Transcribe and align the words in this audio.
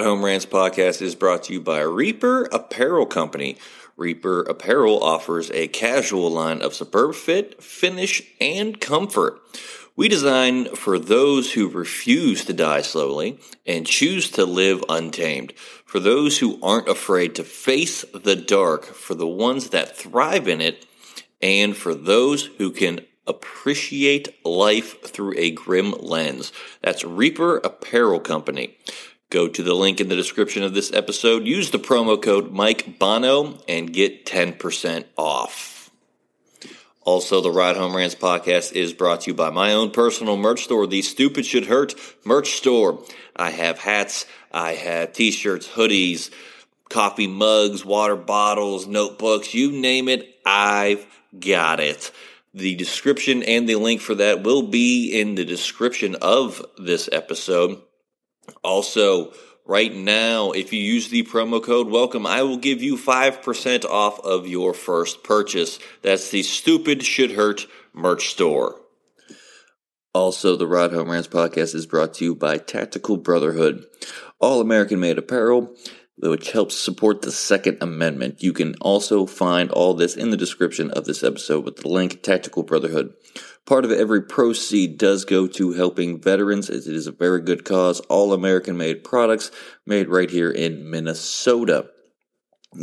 Ride 0.00 0.06
Home 0.06 0.24
Rants 0.24 0.46
podcast 0.46 1.02
is 1.02 1.14
brought 1.14 1.42
to 1.42 1.52
you 1.52 1.60
by 1.60 1.80
Reaper 1.80 2.44
Apparel 2.52 3.04
Company. 3.04 3.58
Reaper 3.98 4.40
Apparel 4.40 5.04
offers 5.04 5.50
a 5.50 5.68
casual 5.68 6.30
line 6.30 6.62
of 6.62 6.72
superb 6.72 7.14
fit, 7.14 7.62
finish, 7.62 8.22
and 8.40 8.80
comfort. 8.80 9.38
We 9.96 10.08
design 10.08 10.74
for 10.74 10.98
those 10.98 11.52
who 11.52 11.68
refuse 11.68 12.46
to 12.46 12.54
die 12.54 12.80
slowly 12.80 13.40
and 13.66 13.86
choose 13.86 14.30
to 14.30 14.46
live 14.46 14.82
untamed. 14.88 15.52
For 15.84 16.00
those 16.00 16.38
who 16.38 16.58
aren't 16.62 16.88
afraid 16.88 17.34
to 17.34 17.44
face 17.44 18.02
the 18.14 18.36
dark, 18.36 18.86
for 18.86 19.14
the 19.14 19.28
ones 19.28 19.68
that 19.68 19.98
thrive 19.98 20.48
in 20.48 20.62
it, 20.62 20.86
and 21.42 21.76
for 21.76 21.94
those 21.94 22.46
who 22.56 22.70
can 22.70 23.02
appreciate 23.26 24.44
life 24.46 25.02
through 25.02 25.34
a 25.36 25.50
grim 25.50 25.92
lens. 25.92 26.52
That's 26.82 27.04
Reaper 27.04 27.58
Apparel 27.58 28.20
Company. 28.20 28.76
Go 29.30 29.46
to 29.46 29.62
the 29.62 29.74
link 29.74 30.00
in 30.00 30.08
the 30.08 30.16
description 30.16 30.64
of 30.64 30.74
this 30.74 30.92
episode, 30.92 31.46
use 31.46 31.70
the 31.70 31.78
promo 31.78 32.20
code 32.20 32.50
Mike 32.50 32.98
Bono, 32.98 33.60
and 33.68 33.92
get 33.92 34.26
10% 34.26 35.04
off. 35.16 35.88
Also, 37.02 37.40
the 37.40 37.50
Ride 37.50 37.76
Home 37.76 37.94
Rants 37.94 38.16
podcast 38.16 38.72
is 38.72 38.92
brought 38.92 39.22
to 39.22 39.30
you 39.30 39.34
by 39.34 39.50
my 39.50 39.72
own 39.72 39.92
personal 39.92 40.36
merch 40.36 40.64
store, 40.64 40.86
the 40.86 41.02
Stupid 41.02 41.46
Should 41.46 41.66
Hurt 41.66 41.94
merch 42.24 42.54
store. 42.56 43.04
I 43.36 43.50
have 43.50 43.78
hats, 43.78 44.26
I 44.50 44.72
have 44.72 45.12
t 45.12 45.30
shirts, 45.30 45.68
hoodies, 45.68 46.30
coffee 46.88 47.28
mugs, 47.28 47.84
water 47.84 48.16
bottles, 48.16 48.88
notebooks, 48.88 49.54
you 49.54 49.70
name 49.70 50.08
it, 50.08 50.40
I've 50.44 51.06
got 51.38 51.78
it. 51.78 52.10
The 52.52 52.74
description 52.74 53.44
and 53.44 53.68
the 53.68 53.76
link 53.76 54.00
for 54.00 54.16
that 54.16 54.42
will 54.42 54.62
be 54.62 55.20
in 55.20 55.36
the 55.36 55.44
description 55.44 56.16
of 56.16 56.66
this 56.76 57.08
episode. 57.12 57.80
Also, 58.62 59.32
right 59.66 59.94
now, 59.94 60.52
if 60.52 60.72
you 60.72 60.80
use 60.80 61.08
the 61.08 61.22
promo 61.24 61.62
code 61.62 61.88
welcome, 61.88 62.26
I 62.26 62.42
will 62.42 62.56
give 62.56 62.82
you 62.82 62.96
5% 62.96 63.84
off 63.84 64.20
of 64.20 64.46
your 64.46 64.74
first 64.74 65.22
purchase. 65.24 65.78
That's 66.02 66.30
the 66.30 66.42
Stupid 66.42 67.04
Should 67.04 67.32
Hurt 67.32 67.66
merch 67.92 68.28
store. 68.28 68.80
Also, 70.12 70.56
the 70.56 70.66
Ride 70.66 70.92
Home 70.92 71.10
Rants 71.10 71.28
podcast 71.28 71.74
is 71.74 71.86
brought 71.86 72.14
to 72.14 72.24
you 72.24 72.34
by 72.34 72.58
Tactical 72.58 73.16
Brotherhood, 73.16 73.84
all 74.40 74.60
American 74.60 74.98
made 74.98 75.18
apparel 75.18 75.74
which 76.28 76.52
helps 76.52 76.76
support 76.76 77.22
the 77.22 77.32
Second 77.32 77.78
Amendment. 77.80 78.42
You 78.42 78.52
can 78.52 78.74
also 78.80 79.26
find 79.26 79.70
all 79.70 79.94
this 79.94 80.16
in 80.16 80.30
the 80.30 80.36
description 80.36 80.90
of 80.90 81.04
this 81.04 81.22
episode 81.22 81.64
with 81.64 81.76
the 81.76 81.88
link 81.88 82.22
Tactical 82.22 82.62
Brotherhood. 82.62 83.14
Part 83.66 83.84
of 83.84 83.92
every 83.92 84.22
proceed 84.22 84.98
does 84.98 85.24
go 85.24 85.46
to 85.46 85.72
helping 85.72 86.20
veterans 86.20 86.68
as 86.68 86.88
it 86.88 86.94
is 86.96 87.06
a 87.06 87.12
very 87.12 87.40
good 87.40 87.64
cause. 87.64 88.00
All 88.00 88.32
American 88.32 88.76
made 88.76 89.04
products 89.04 89.50
made 89.86 90.08
right 90.08 90.30
here 90.30 90.50
in 90.50 90.90
Minnesota. 90.90 91.88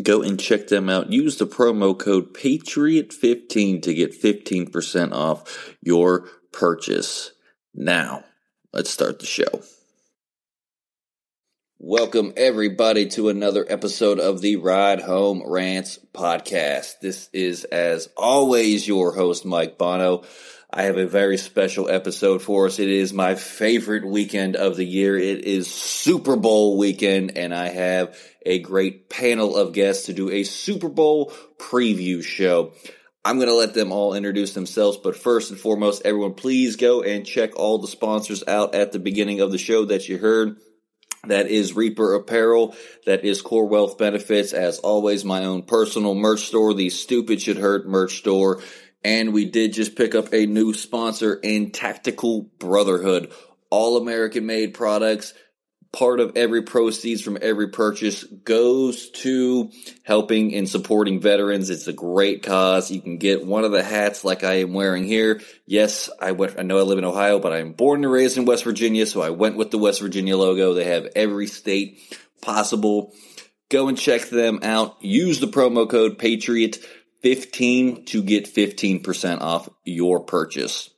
Go 0.03 0.21
and 0.21 0.39
check 0.39 0.67
them 0.67 0.89
out. 0.89 1.11
Use 1.11 1.37
the 1.37 1.47
promo 1.47 1.97
code 1.97 2.33
Patriot15 2.33 3.81
to 3.81 3.93
get 3.93 4.21
15% 4.21 5.13
off 5.13 5.75
your 5.81 6.27
purchase. 6.51 7.31
Now, 7.73 8.23
let's 8.73 8.89
start 8.89 9.19
the 9.19 9.25
show. 9.25 9.61
Welcome, 11.79 12.33
everybody, 12.35 13.07
to 13.09 13.29
another 13.29 13.63
episode 13.69 14.19
of 14.19 14.41
the 14.41 14.55
Ride 14.55 15.01
Home 15.01 15.43
Rants 15.45 15.99
podcast. 16.11 16.99
This 17.01 17.29
is, 17.33 17.65
as 17.65 18.09
always, 18.17 18.87
your 18.87 19.13
host, 19.13 19.45
Mike 19.45 19.77
Bono. 19.77 20.23
I 20.77 20.83
have 20.83 20.97
a 20.97 21.07
very 21.07 21.37
special 21.37 21.89
episode 21.89 22.43
for 22.43 22.67
us. 22.67 22.77
It 22.77 22.87
is 22.87 23.11
my 23.11 23.33
favorite 23.33 24.05
weekend 24.05 24.55
of 24.55 24.75
the 24.75 24.85
year. 24.85 25.17
It 25.17 25.43
is 25.43 25.65
Super 25.65 26.35
Bowl 26.35 26.77
weekend, 26.77 27.35
and 27.35 27.51
I 27.51 27.69
have 27.69 28.15
a 28.45 28.59
great 28.59 29.09
panel 29.09 29.57
of 29.57 29.73
guests 29.73 30.05
to 30.05 30.13
do 30.13 30.29
a 30.29 30.43
Super 30.43 30.87
Bowl 30.87 31.33
preview 31.57 32.23
show. 32.23 32.73
I'm 33.25 33.37
going 33.37 33.49
to 33.49 33.55
let 33.55 33.73
them 33.73 33.91
all 33.91 34.13
introduce 34.13 34.53
themselves, 34.53 34.97
but 34.97 35.17
first 35.17 35.49
and 35.49 35.59
foremost, 35.59 36.03
everyone, 36.05 36.35
please 36.35 36.75
go 36.75 37.01
and 37.01 37.25
check 37.25 37.55
all 37.55 37.79
the 37.79 37.87
sponsors 37.87 38.43
out 38.47 38.75
at 38.75 38.91
the 38.91 38.99
beginning 38.99 39.41
of 39.41 39.51
the 39.51 39.57
show 39.57 39.85
that 39.85 40.07
you 40.07 40.19
heard. 40.19 40.57
That 41.25 41.47
is 41.47 41.75
Reaper 41.75 42.13
Apparel. 42.13 42.75
That 43.07 43.25
is 43.25 43.41
Core 43.41 43.67
Wealth 43.67 43.97
Benefits. 43.97 44.53
As 44.53 44.77
always, 44.77 45.25
my 45.25 45.43
own 45.43 45.63
personal 45.63 46.13
merch 46.13 46.41
store, 46.41 46.75
the 46.75 46.91
Stupid 46.91 47.41
Should 47.41 47.57
Hurt 47.57 47.87
merch 47.87 48.19
store. 48.19 48.61
And 49.03 49.33
we 49.33 49.45
did 49.45 49.73
just 49.73 49.95
pick 49.95 50.15
up 50.15 50.33
a 50.33 50.45
new 50.45 50.73
sponsor 50.73 51.35
in 51.35 51.71
Tactical 51.71 52.43
Brotherhood. 52.59 53.31
All 53.69 53.97
American 53.97 54.45
made 54.45 54.73
products 54.73 55.33
part 55.91 56.19
of 56.19 56.33
every 56.35 56.61
proceeds 56.61 57.21
from 57.21 57.37
every 57.41 57.69
purchase 57.69 58.23
goes 58.23 59.09
to 59.09 59.71
helping 60.03 60.53
and 60.53 60.67
supporting 60.67 61.19
veterans. 61.19 61.69
It's 61.69 61.87
a 61.87 61.93
great 61.93 62.43
cause. 62.43 62.91
You 62.91 63.01
can 63.01 63.17
get 63.17 63.45
one 63.45 63.63
of 63.63 63.71
the 63.71 63.83
hats 63.83 64.23
like 64.23 64.43
I 64.43 64.59
am 64.59 64.73
wearing 64.73 65.05
here. 65.05 65.41
Yes, 65.65 66.09
I 66.21 66.33
went, 66.33 66.59
I 66.59 66.63
know 66.63 66.77
I 66.77 66.81
live 66.81 66.97
in 66.97 67.05
Ohio, 67.05 67.39
but 67.39 67.53
I'm 67.53 67.73
born 67.73 68.03
and 68.03 68.11
raised 68.11 68.37
in 68.37 68.45
West 68.45 68.63
Virginia, 68.63 69.05
so 69.05 69.21
I 69.21 69.29
went 69.29 69.57
with 69.57 69.71
the 69.71 69.77
West 69.77 70.01
Virginia 70.01 70.37
logo. 70.37 70.73
They 70.73 70.85
have 70.85 71.07
every 71.15 71.47
state 71.47 71.99
possible. 72.41 73.13
Go 73.69 73.87
and 73.87 73.97
check 73.97 74.29
them 74.29 74.59
out. 74.63 75.03
Use 75.03 75.39
the 75.39 75.47
promo 75.47 75.89
code 75.89 76.17
Patriot15 77.23 78.05
to 78.07 78.23
get 78.23 78.53
15% 78.53 79.41
off 79.41 79.69
your 79.83 80.21
purchase. 80.21 80.89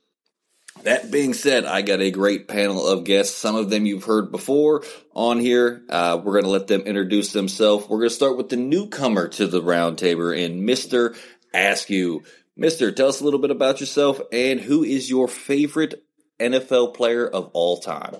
That 0.82 1.10
being 1.10 1.34
said, 1.34 1.66
I 1.66 1.82
got 1.82 2.00
a 2.00 2.10
great 2.10 2.48
panel 2.48 2.86
of 2.86 3.04
guests. 3.04 3.36
Some 3.36 3.54
of 3.54 3.68
them 3.68 3.84
you've 3.84 4.04
heard 4.04 4.32
before 4.32 4.82
on 5.14 5.38
here. 5.38 5.82
Uh, 5.88 6.18
we're 6.22 6.32
going 6.32 6.44
to 6.44 6.50
let 6.50 6.68
them 6.68 6.82
introduce 6.82 7.32
themselves. 7.32 7.86
We're 7.88 7.98
going 7.98 8.08
to 8.08 8.14
start 8.14 8.38
with 8.38 8.48
the 8.48 8.56
newcomer 8.56 9.28
to 9.28 9.46
the 9.46 9.60
roundtable 9.60 10.42
and 10.42 10.66
Mr. 10.66 11.16
Askew. 11.52 12.22
Mister, 12.56 12.92
tell 12.92 13.08
us 13.08 13.20
a 13.20 13.24
little 13.24 13.40
bit 13.40 13.50
about 13.50 13.80
yourself 13.80 14.20
and 14.32 14.60
who 14.60 14.82
is 14.82 15.10
your 15.10 15.28
favorite 15.28 16.02
NFL 16.38 16.94
player 16.94 17.26
of 17.26 17.50
all 17.52 17.78
time? 17.78 18.16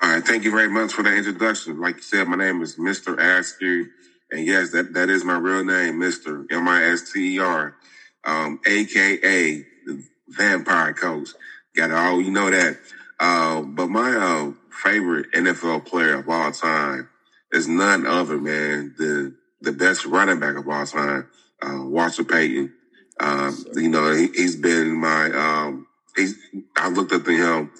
All 0.00 0.10
right, 0.10 0.24
thank 0.24 0.44
you 0.44 0.50
very 0.50 0.68
much 0.68 0.92
for 0.92 1.02
that 1.02 1.16
introduction. 1.16 1.80
Like 1.80 1.96
you 1.96 2.02
said, 2.02 2.28
my 2.28 2.36
name 2.36 2.62
is 2.62 2.76
Mr. 2.76 3.18
Askew, 3.18 3.86
and 4.34 4.44
yes, 4.44 4.72
that, 4.72 4.94
that 4.94 5.10
is 5.10 5.24
my 5.24 5.38
real 5.38 5.64
name, 5.64 6.00
Mr. 6.00 6.44
M 6.50 6.66
I 6.66 6.84
S 6.86 7.12
T 7.12 7.36
E 7.36 7.38
R, 7.38 7.76
um, 8.24 8.58
aka 8.66 9.64
the 9.86 10.04
vampire 10.28 10.92
coach. 10.92 11.28
Got 11.76 11.90
it 11.90 11.96
all, 11.96 12.20
you 12.20 12.32
know 12.32 12.50
that. 12.50 12.78
Uh, 13.20 13.60
but 13.62 13.88
my 13.88 14.10
uh, 14.12 14.52
favorite 14.70 15.30
NFL 15.32 15.86
player 15.86 16.16
of 16.16 16.28
all 16.28 16.50
time 16.50 17.08
is 17.52 17.68
none 17.68 18.06
other, 18.06 18.38
man, 18.38 18.94
the 18.98 19.36
the 19.60 19.70
best 19.70 20.04
running 20.04 20.40
back 20.40 20.56
of 20.56 20.68
all 20.68 20.84
time, 20.84 21.28
uh, 21.62 21.84
Walter 21.84 22.24
Payton. 22.24 22.72
Um, 23.20 23.64
you 23.74 23.88
know, 23.88 24.12
he, 24.12 24.42
has 24.42 24.56
been 24.56 24.96
my, 24.96 25.30
um, 25.30 25.86
he's, 26.16 26.34
I 26.76 26.88
looked 26.88 27.12
up 27.12 27.24
to 27.24 27.30
him 27.30 27.70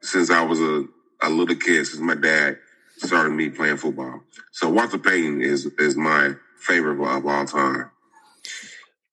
since 0.00 0.30
I 0.30 0.42
was 0.44 0.60
a, 0.60 0.84
a 1.22 1.28
little 1.28 1.56
kid, 1.56 1.84
since 1.86 2.00
my 2.00 2.14
dad 2.14 2.58
started 2.98 3.30
me 3.30 3.50
playing 3.50 3.76
football. 3.76 4.20
So 4.52 4.70
Walter 4.70 4.98
Payton 4.98 5.42
is, 5.42 5.66
is 5.78 5.96
my 5.96 6.34
favorite 6.58 7.02
of 7.02 7.26
all 7.26 7.44
time. 7.46 7.90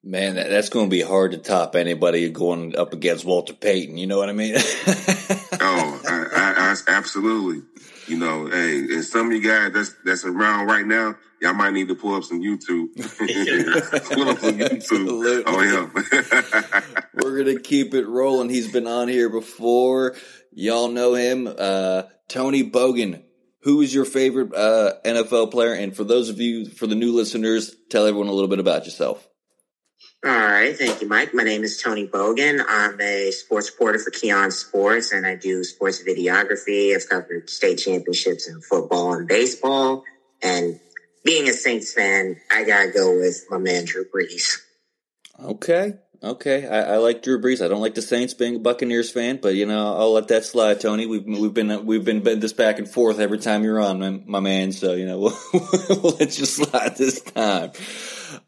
Man, 0.04 0.34
that, 0.34 0.50
that's 0.50 0.68
going 0.68 0.86
to 0.86 0.90
be 0.90 1.00
hard 1.00 1.30
to 1.30 1.38
top 1.38 1.76
anybody 1.76 2.28
going 2.28 2.76
up 2.76 2.92
against 2.92 3.24
Walter 3.24 3.52
Payton. 3.52 3.96
You 3.96 4.08
know 4.08 4.18
what 4.18 4.28
I 4.28 4.32
mean? 4.32 4.54
oh, 4.56 6.00
I, 6.08 6.26
I, 6.34 6.54
I, 6.56 6.76
absolutely. 6.88 7.62
You 8.08 8.18
know, 8.18 8.46
hey, 8.46 8.78
and 8.78 9.04
some 9.04 9.28
of 9.28 9.32
you 9.32 9.48
guys 9.48 9.72
that's 9.72 9.94
that's 10.04 10.24
around 10.24 10.66
right 10.66 10.84
now, 10.84 11.14
y'all 11.40 11.54
might 11.54 11.72
need 11.72 11.86
to 11.86 11.94
pull 11.94 12.16
up 12.16 12.24
some 12.24 12.40
YouTube. 12.42 12.88
pull 14.12 14.28
up 14.28 14.38
some 14.38 14.58
YouTube. 14.58 15.42
Oh 15.46 15.62
yeah. 15.62 17.00
We're 17.14 17.38
gonna 17.38 17.60
keep 17.60 17.94
it 17.94 18.06
rolling. 18.08 18.48
He's 18.48 18.72
been 18.72 18.88
on 18.88 19.06
here 19.06 19.28
before. 19.28 20.16
Y'all 20.52 20.88
know 20.88 21.14
him, 21.14 21.46
uh, 21.46 22.02
Tony 22.28 22.68
Bogan. 22.68 23.22
Who 23.62 23.80
is 23.80 23.94
your 23.94 24.04
favorite 24.04 24.54
uh, 24.54 24.94
NFL 25.04 25.52
player? 25.52 25.72
And 25.72 25.94
for 25.96 26.04
those 26.04 26.28
of 26.28 26.40
you, 26.40 26.66
for 26.66 26.86
the 26.86 26.94
new 26.94 27.12
listeners, 27.12 27.76
tell 27.90 28.06
everyone 28.06 28.28
a 28.28 28.32
little 28.32 28.48
bit 28.48 28.58
about 28.58 28.84
yourself. 28.84 29.28
All 30.24 30.30
right. 30.30 30.76
Thank 30.76 31.00
you, 31.00 31.08
Mike. 31.08 31.34
My 31.34 31.42
name 31.42 31.64
is 31.64 31.80
Tony 31.80 32.06
Bogan. 32.06 32.64
I'm 32.68 33.00
a 33.00 33.30
sports 33.30 33.70
reporter 33.70 33.98
for 33.98 34.10
Keon 34.10 34.50
Sports, 34.52 35.12
and 35.12 35.26
I 35.26 35.34
do 35.34 35.64
sports 35.64 36.02
videography. 36.02 36.94
I've 36.94 37.08
covered 37.08 37.50
state 37.50 37.76
championships 37.78 38.48
in 38.48 38.60
football 38.60 39.14
and 39.14 39.26
baseball. 39.26 40.04
And 40.40 40.78
being 41.24 41.48
a 41.48 41.52
Saints 41.52 41.92
fan, 41.92 42.36
I 42.50 42.64
got 42.64 42.84
to 42.84 42.92
go 42.92 43.16
with 43.16 43.46
my 43.50 43.58
man, 43.58 43.84
Drew 43.84 44.04
Brees. 44.04 44.58
Okay. 45.42 45.94
Okay, 46.24 46.68
I, 46.68 46.94
I, 46.94 46.96
like 46.98 47.24
Drew 47.24 47.40
Brees. 47.40 47.64
I 47.64 47.66
don't 47.66 47.80
like 47.80 47.96
the 47.96 48.02
Saints 48.02 48.32
being 48.32 48.54
a 48.54 48.58
Buccaneers 48.60 49.10
fan, 49.10 49.40
but 49.42 49.56
you 49.56 49.66
know 49.66 49.96
I'll 49.96 50.12
let 50.12 50.28
that 50.28 50.44
slide, 50.44 50.80
Tony. 50.80 51.04
We've 51.04 51.26
we've 51.26 51.52
been 51.52 51.84
we've 51.84 52.04
been 52.04 52.22
this 52.22 52.52
back 52.52 52.78
and 52.78 52.88
forth 52.88 53.18
every 53.18 53.38
time 53.38 53.64
you're 53.64 53.80
on, 53.80 53.98
my, 53.98 54.22
my 54.24 54.38
man. 54.38 54.70
So 54.70 54.92
you 54.92 55.06
know 55.06 55.18
we'll, 55.52 55.68
we'll 55.88 56.16
let 56.20 56.38
you 56.38 56.46
slide 56.46 56.96
this 56.96 57.20
time. 57.22 57.72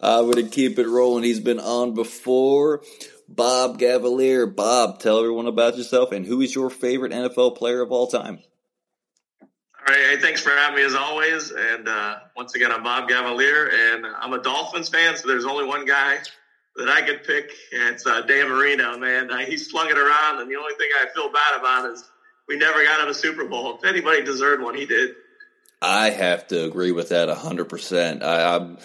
I'm 0.00 0.30
to 0.32 0.44
keep 0.44 0.78
it 0.78 0.86
rolling. 0.86 1.24
He's 1.24 1.40
been 1.40 1.58
on 1.58 1.94
before. 1.94 2.82
Bob 3.28 3.80
Gavalier. 3.80 4.46
Bob, 4.46 5.00
tell 5.00 5.18
everyone 5.18 5.46
about 5.46 5.76
yourself 5.76 6.12
and 6.12 6.24
who 6.24 6.42
is 6.42 6.54
your 6.54 6.70
favorite 6.70 7.10
NFL 7.10 7.56
player 7.56 7.80
of 7.80 7.90
all 7.90 8.06
time? 8.06 8.38
All 9.42 9.48
right. 9.88 10.10
Hey, 10.10 10.16
thanks 10.18 10.42
for 10.42 10.50
having 10.50 10.76
me 10.76 10.84
as 10.84 10.94
always. 10.94 11.50
And 11.50 11.88
uh, 11.88 12.18
once 12.36 12.54
again, 12.54 12.70
I'm 12.70 12.84
Bob 12.84 13.08
Gavalier, 13.08 13.68
and 13.72 14.06
I'm 14.06 14.32
a 14.32 14.42
Dolphins 14.42 14.88
fan. 14.88 15.16
So 15.16 15.26
there's 15.26 15.44
only 15.44 15.64
one 15.64 15.84
guy 15.86 16.18
that 16.76 16.88
I 16.88 17.02
could 17.02 17.24
pick. 17.24 17.52
It's 17.72 18.06
uh, 18.06 18.22
Dan 18.22 18.48
Marino, 18.48 18.98
man. 18.98 19.30
Uh, 19.30 19.38
he 19.38 19.56
slung 19.56 19.88
it 19.88 19.98
around, 19.98 20.40
and 20.40 20.50
the 20.50 20.56
only 20.56 20.74
thing 20.74 20.88
I 21.00 21.06
feel 21.14 21.30
bad 21.32 21.60
about 21.60 21.90
is 21.92 22.04
we 22.48 22.56
never 22.56 22.84
got 22.84 23.00
him 23.00 23.08
a 23.08 23.14
Super 23.14 23.44
Bowl. 23.44 23.76
If 23.76 23.84
anybody 23.84 24.22
deserved 24.22 24.62
one, 24.62 24.74
he 24.74 24.86
did. 24.86 25.14
I 25.80 26.10
have 26.10 26.48
to 26.48 26.64
agree 26.64 26.92
with 26.92 27.10
that 27.10 27.28
100%. 27.28 28.22
I, 28.22 28.56
I'm 28.56 28.78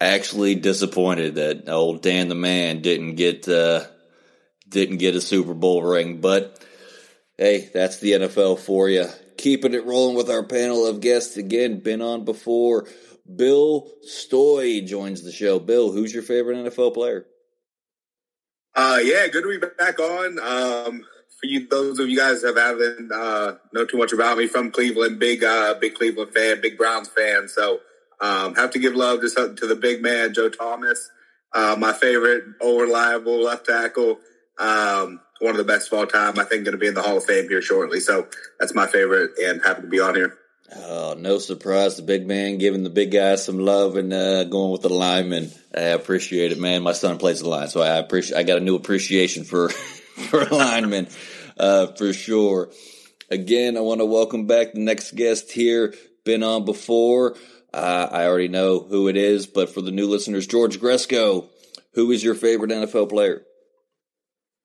actually 0.00 0.56
disappointed 0.56 1.36
that 1.36 1.68
old 1.68 2.02
Dan 2.02 2.28
the 2.28 2.34
Man 2.34 2.82
didn't 2.82 3.14
get 3.14 3.48
uh, 3.48 3.84
didn't 4.68 4.98
get 4.98 5.14
a 5.14 5.20
Super 5.20 5.54
Bowl 5.54 5.82
ring, 5.82 6.20
but 6.20 6.62
hey, 7.38 7.70
that's 7.72 8.00
the 8.00 8.12
NFL 8.12 8.58
for 8.58 8.88
you. 8.88 9.06
Keeping 9.36 9.74
it 9.74 9.84
rolling 9.84 10.16
with 10.16 10.30
our 10.30 10.42
panel 10.42 10.86
of 10.86 11.00
guests 11.00 11.36
again, 11.36 11.80
been 11.80 12.02
on 12.02 12.24
before. 12.24 12.86
Bill 13.36 13.90
Story 14.02 14.82
joins 14.82 15.22
the 15.22 15.32
show. 15.32 15.58
Bill, 15.58 15.90
who's 15.90 16.12
your 16.12 16.22
favorite 16.22 16.56
NFL 16.56 16.94
player? 16.94 17.26
Uh, 18.74 18.98
yeah, 19.02 19.26
good 19.28 19.42
to 19.42 19.60
be 19.60 19.66
back 19.78 19.98
on. 19.98 20.38
Um, 20.38 21.06
for 21.40 21.46
you, 21.46 21.68
those 21.68 21.98
of 21.98 22.08
you 22.08 22.16
guys 22.16 22.42
that 22.42 22.56
haven't 22.56 23.12
uh, 23.12 23.54
know 23.72 23.86
too 23.86 23.98
much 23.98 24.12
about 24.12 24.36
me 24.36 24.46
from 24.46 24.70
Cleveland, 24.70 25.18
big 25.18 25.44
uh, 25.44 25.74
big 25.80 25.94
Cleveland 25.94 26.32
fan, 26.32 26.60
big 26.60 26.76
Browns 26.76 27.08
fan. 27.08 27.48
So 27.48 27.80
um, 28.20 28.54
have 28.56 28.70
to 28.72 28.78
give 28.78 28.94
love 28.94 29.20
to 29.20 29.54
to 29.54 29.66
the 29.66 29.76
big 29.76 30.02
man, 30.02 30.34
Joe 30.34 30.48
Thomas, 30.48 31.10
uh, 31.54 31.76
my 31.78 31.92
favorite, 31.92 32.44
reliable 32.60 33.42
left 33.42 33.66
tackle. 33.66 34.18
Um, 34.58 35.20
one 35.40 35.50
of 35.50 35.56
the 35.56 35.64
best 35.64 35.92
of 35.92 35.98
all 35.98 36.06
time. 36.06 36.38
I 36.38 36.44
think 36.44 36.64
going 36.64 36.72
to 36.72 36.78
be 36.78 36.86
in 36.86 36.94
the 36.94 37.02
Hall 37.02 37.16
of 37.16 37.24
Fame 37.24 37.48
here 37.48 37.62
shortly. 37.62 38.00
So 38.00 38.28
that's 38.58 38.74
my 38.74 38.86
favorite, 38.86 39.32
and 39.38 39.62
happy 39.62 39.82
to 39.82 39.88
be 39.88 40.00
on 40.00 40.14
here. 40.14 40.38
Oh, 40.72 41.14
no 41.18 41.38
surprise. 41.38 41.96
The 41.96 42.02
big 42.02 42.26
man 42.26 42.58
giving 42.58 42.82
the 42.82 42.90
big 42.90 43.10
guys 43.10 43.44
some 43.44 43.58
love 43.58 43.96
and 43.96 44.12
uh, 44.12 44.44
going 44.44 44.72
with 44.72 44.82
the 44.82 44.88
lineman. 44.88 45.50
I 45.74 45.80
appreciate 45.80 46.52
it, 46.52 46.58
man. 46.58 46.82
My 46.82 46.92
son 46.92 47.18
plays 47.18 47.40
the 47.40 47.48
line, 47.48 47.68
so 47.68 47.82
I 47.82 47.98
appreciate. 47.98 48.38
I 48.38 48.42
got 48.44 48.58
a 48.58 48.62
new 48.62 48.74
appreciation 48.74 49.44
for 49.44 49.68
for 50.30 50.44
linemen, 50.46 51.08
uh, 51.58 51.88
for 51.88 52.12
sure. 52.12 52.70
Again, 53.30 53.76
I 53.76 53.80
want 53.80 54.00
to 54.00 54.06
welcome 54.06 54.46
back 54.46 54.72
the 54.72 54.80
next 54.80 55.14
guest 55.14 55.52
here. 55.52 55.94
Been 56.24 56.42
on 56.42 56.64
before. 56.64 57.36
Uh, 57.72 58.08
I 58.10 58.26
already 58.26 58.48
know 58.48 58.80
who 58.80 59.08
it 59.08 59.16
is, 59.16 59.46
but 59.46 59.68
for 59.68 59.82
the 59.82 59.90
new 59.90 60.06
listeners, 60.06 60.46
George 60.46 60.80
Gresko, 60.80 61.48
who 61.92 62.10
is 62.10 62.22
your 62.22 62.34
favorite 62.34 62.70
NFL 62.70 63.10
player? 63.10 63.44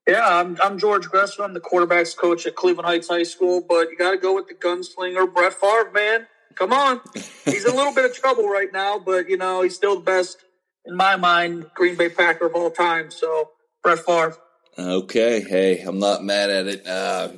Yeah, 0.08 0.26
I'm, 0.26 0.58
I'm 0.64 0.80
George 0.80 1.06
Gresko. 1.06 1.44
I'm 1.44 1.54
the 1.54 1.60
quarterbacks 1.60 2.18
coach 2.18 2.48
at 2.48 2.56
Cleveland 2.56 2.88
Heights 2.88 3.10
High 3.10 3.24
School, 3.24 3.62
but 3.68 3.92
you 3.92 3.98
got 3.98 4.12
to 4.12 4.18
go 4.18 4.34
with 4.34 4.48
the 4.48 4.56
gunslinger 4.56 5.32
Brett 5.32 5.54
Favre, 5.54 5.92
man. 5.92 6.28
Come 6.56 6.74
on. 6.74 7.00
He's 7.46 7.64
in 7.64 7.72
a 7.72 7.76
little 7.76 7.94
bit 7.94 8.06
of 8.06 8.16
trouble 8.16 8.50
right 8.50 8.74
now, 8.74 8.98
but, 8.98 9.30
you 9.30 9.38
know, 9.38 9.62
he's 9.62 9.76
still 9.76 9.96
the 9.96 10.02
best, 10.02 10.44
in 10.86 10.96
my 10.96 11.16
mind, 11.16 11.68
Green 11.76 11.96
Bay 11.96 12.10
Packer 12.10 12.48
of 12.48 12.56
all 12.56 12.72
time. 12.72 13.12
So, 13.12 13.52
Brett 13.84 14.00
Favre. 14.00 14.36
Okay. 14.78 15.42
Hey, 15.42 15.82
I'm 15.82 16.00
not 16.00 16.24
mad 16.24 16.50
at 16.50 16.68
it. 16.68 16.88
Uh, 16.88 17.30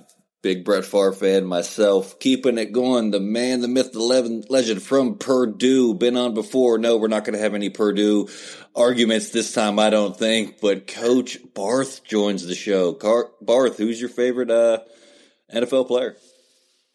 Big 0.41 0.65
Brett 0.65 0.85
Favre 0.85 1.13
fan 1.13 1.45
myself. 1.45 2.19
Keeping 2.19 2.57
it 2.57 2.71
going. 2.71 3.11
The 3.11 3.19
man, 3.19 3.61
the 3.61 3.67
myth, 3.67 3.91
the 3.91 3.99
legend 3.99 4.81
from 4.81 5.19
Purdue. 5.19 5.93
Been 5.93 6.17
on 6.17 6.33
before. 6.33 6.79
No, 6.79 6.97
we're 6.97 7.09
not 7.09 7.25
going 7.25 7.35
to 7.35 7.43
have 7.43 7.53
any 7.53 7.69
Purdue 7.69 8.27
arguments 8.75 9.29
this 9.31 9.53
time, 9.53 9.79
I 9.79 9.89
don't 9.89 10.17
think. 10.17 10.59
But 10.61 10.87
Coach 10.87 11.39
Barth 11.53 12.03
joins 12.03 12.45
the 12.45 12.55
show. 12.55 12.93
Car- 12.93 13.31
Barth, 13.41 13.77
who's 13.77 13.99
your 13.99 14.09
favorite 14.09 14.51
uh, 14.51 14.79
NFL 15.53 15.87
player? 15.87 16.15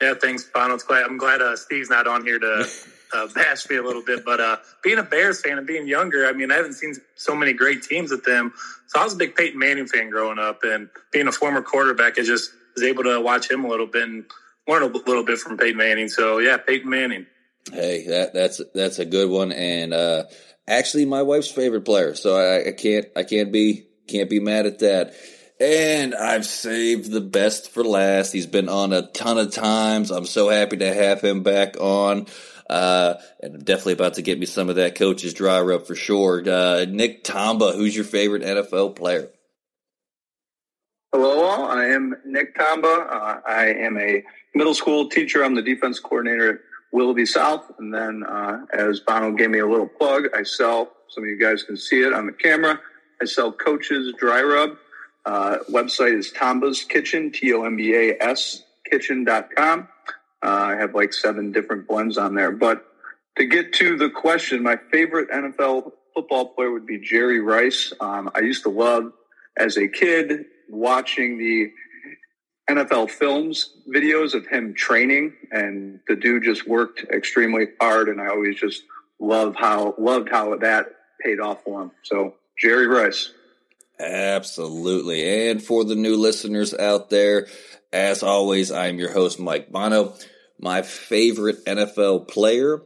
Yeah, 0.00 0.14
thanks, 0.20 0.44
Bono. 0.54 0.78
I'm 0.90 1.16
glad 1.16 1.40
uh, 1.40 1.56
Steve's 1.56 1.88
not 1.88 2.06
on 2.06 2.24
here 2.24 2.38
to 2.38 2.68
uh, 3.14 3.28
bash 3.34 3.68
me 3.70 3.76
a 3.76 3.82
little 3.82 4.02
bit. 4.02 4.24
But 4.24 4.40
uh, 4.40 4.56
being 4.82 4.98
a 4.98 5.02
Bears 5.02 5.40
fan 5.40 5.58
and 5.58 5.66
being 5.66 5.86
younger, 5.88 6.26
I 6.26 6.32
mean, 6.32 6.50
I 6.50 6.56
haven't 6.56 6.74
seen 6.74 6.94
so 7.14 7.34
many 7.34 7.52
great 7.52 7.82
teams 7.82 8.10
with 8.10 8.24
them. 8.24 8.52
So 8.88 9.00
I 9.00 9.04
was 9.04 9.14
a 9.14 9.16
big 9.16 9.34
Peyton 9.34 9.58
Manning 9.58 9.86
fan 9.86 10.10
growing 10.10 10.38
up, 10.38 10.60
and 10.62 10.88
being 11.12 11.28
a 11.28 11.32
former 11.32 11.62
quarterback, 11.62 12.18
it 12.18 12.24
just– 12.24 12.52
was 12.76 12.84
able 12.84 13.04
to 13.04 13.20
watch 13.20 13.50
him 13.50 13.64
a 13.64 13.68
little 13.68 13.86
bit 13.86 14.04
and 14.04 14.24
learn 14.68 14.82
a 14.82 14.86
little 14.86 15.24
bit 15.24 15.38
from 15.38 15.56
Peyton 15.56 15.76
Manning. 15.76 16.08
So 16.08 16.38
yeah, 16.38 16.58
Peyton 16.58 16.88
Manning. 16.88 17.26
Hey, 17.72 18.06
that 18.06 18.32
that's 18.32 18.60
that's 18.74 19.00
a 19.00 19.04
good 19.04 19.28
one, 19.28 19.50
and 19.50 19.92
uh, 19.92 20.24
actually 20.68 21.04
my 21.04 21.22
wife's 21.22 21.50
favorite 21.50 21.84
player. 21.84 22.14
So 22.14 22.36
I, 22.36 22.68
I 22.68 22.72
can't 22.72 23.06
I 23.16 23.22
can't 23.22 23.52
be 23.52 23.86
can't 24.06 24.30
be 24.30 24.40
mad 24.40 24.66
at 24.66 24.80
that. 24.80 25.14
And 25.58 26.14
I've 26.14 26.44
saved 26.44 27.10
the 27.10 27.20
best 27.20 27.70
for 27.70 27.82
last. 27.82 28.32
He's 28.32 28.46
been 28.46 28.68
on 28.68 28.92
a 28.92 29.02
ton 29.02 29.38
of 29.38 29.52
times. 29.52 30.10
I'm 30.10 30.26
so 30.26 30.50
happy 30.50 30.76
to 30.78 30.92
have 30.92 31.22
him 31.22 31.42
back 31.42 31.76
on. 31.80 32.26
Uh, 32.68 33.14
and 33.40 33.54
I'm 33.54 33.64
definitely 33.64 33.94
about 33.94 34.14
to 34.14 34.22
get 34.22 34.38
me 34.38 34.44
some 34.44 34.68
of 34.68 34.76
that 34.76 34.96
coach's 34.96 35.32
dry 35.32 35.60
rub 35.60 35.86
for 35.86 35.94
sure. 35.94 36.42
Uh, 36.46 36.84
Nick 36.86 37.24
Tomba, 37.24 37.74
who's 37.74 37.94
your 37.94 38.04
favorite 38.04 38.42
NFL 38.42 38.96
player? 38.96 39.30
Hello, 41.12 41.44
all. 41.44 41.66
I 41.66 41.86
am 41.86 42.14
Nick 42.26 42.54
Tomba. 42.54 43.06
Uh, 43.10 43.40
I 43.46 43.68
am 43.68 43.96
a 43.96 44.24
middle 44.54 44.74
school 44.74 45.08
teacher. 45.08 45.42
I'm 45.42 45.54
the 45.54 45.62
defense 45.62 46.00
coordinator 46.00 46.50
at 46.50 46.60
Willoughby 46.92 47.26
South. 47.26 47.64
And 47.78 47.92
then, 47.92 48.22
uh, 48.22 48.66
as 48.72 49.00
Bono 49.00 49.32
gave 49.32 49.50
me 49.50 49.58
a 49.58 49.66
little 49.66 49.88
plug, 49.88 50.28
I 50.34 50.42
sell, 50.42 50.92
some 51.08 51.24
of 51.24 51.28
you 51.30 51.38
guys 51.38 51.62
can 51.62 51.76
see 51.76 52.02
it 52.02 52.12
on 52.12 52.26
the 52.26 52.32
camera, 52.32 52.80
I 53.20 53.24
sell 53.24 53.52
Coach's 53.52 54.12
Dry 54.18 54.42
Rub. 54.42 54.76
Uh, 55.24 55.58
website 55.70 56.16
is 56.16 56.32
Tomba's 56.32 56.84
Kitchen, 56.84 57.32
T 57.32 57.52
O 57.52 57.64
M 57.64 57.76
B 57.76 57.94
A 57.94 58.16
S 58.22 58.62
kitchen.com. 58.88 59.88
Uh, 60.42 60.46
I 60.46 60.76
have 60.76 60.94
like 60.94 61.12
seven 61.12 61.50
different 61.50 61.88
blends 61.88 62.18
on 62.18 62.34
there. 62.34 62.52
But 62.52 62.86
to 63.36 63.46
get 63.46 63.72
to 63.74 63.96
the 63.96 64.08
question, 64.08 64.62
my 64.62 64.78
favorite 64.92 65.30
NFL 65.30 65.92
football 66.14 66.46
player 66.54 66.70
would 66.70 66.86
be 66.86 66.98
Jerry 66.98 67.40
Rice. 67.40 67.92
Um, 68.00 68.30
I 68.34 68.40
used 68.40 68.62
to 68.62 68.70
love 68.70 69.12
as 69.56 69.76
a 69.76 69.88
kid 69.88 70.44
watching 70.68 71.38
the 71.38 71.72
NFL 72.68 73.10
films 73.10 73.74
videos 73.88 74.34
of 74.34 74.46
him 74.46 74.74
training, 74.74 75.32
and 75.52 76.00
the 76.08 76.16
dude 76.16 76.42
just 76.42 76.66
worked 76.66 77.04
extremely 77.04 77.68
hard, 77.80 78.08
and 78.08 78.20
I 78.20 78.28
always 78.28 78.56
just 78.56 78.82
love 79.20 79.54
how 79.56 79.94
loved 79.98 80.28
how 80.30 80.56
that 80.56 80.86
paid 81.20 81.40
off 81.40 81.62
for 81.62 81.82
him. 81.82 81.90
So 82.02 82.34
Jerry 82.58 82.86
Rice. 82.86 83.32
Absolutely. 83.98 85.48
And 85.48 85.62
for 85.62 85.84
the 85.84 85.94
new 85.94 86.16
listeners 86.16 86.74
out 86.74 87.08
there, 87.08 87.46
as 87.92 88.22
always, 88.22 88.70
I'm 88.70 88.98
your 88.98 89.12
host, 89.12 89.40
Mike 89.40 89.70
Bono. 89.70 90.14
My 90.58 90.82
favorite 90.82 91.64
NFL 91.66 92.28
player, 92.28 92.82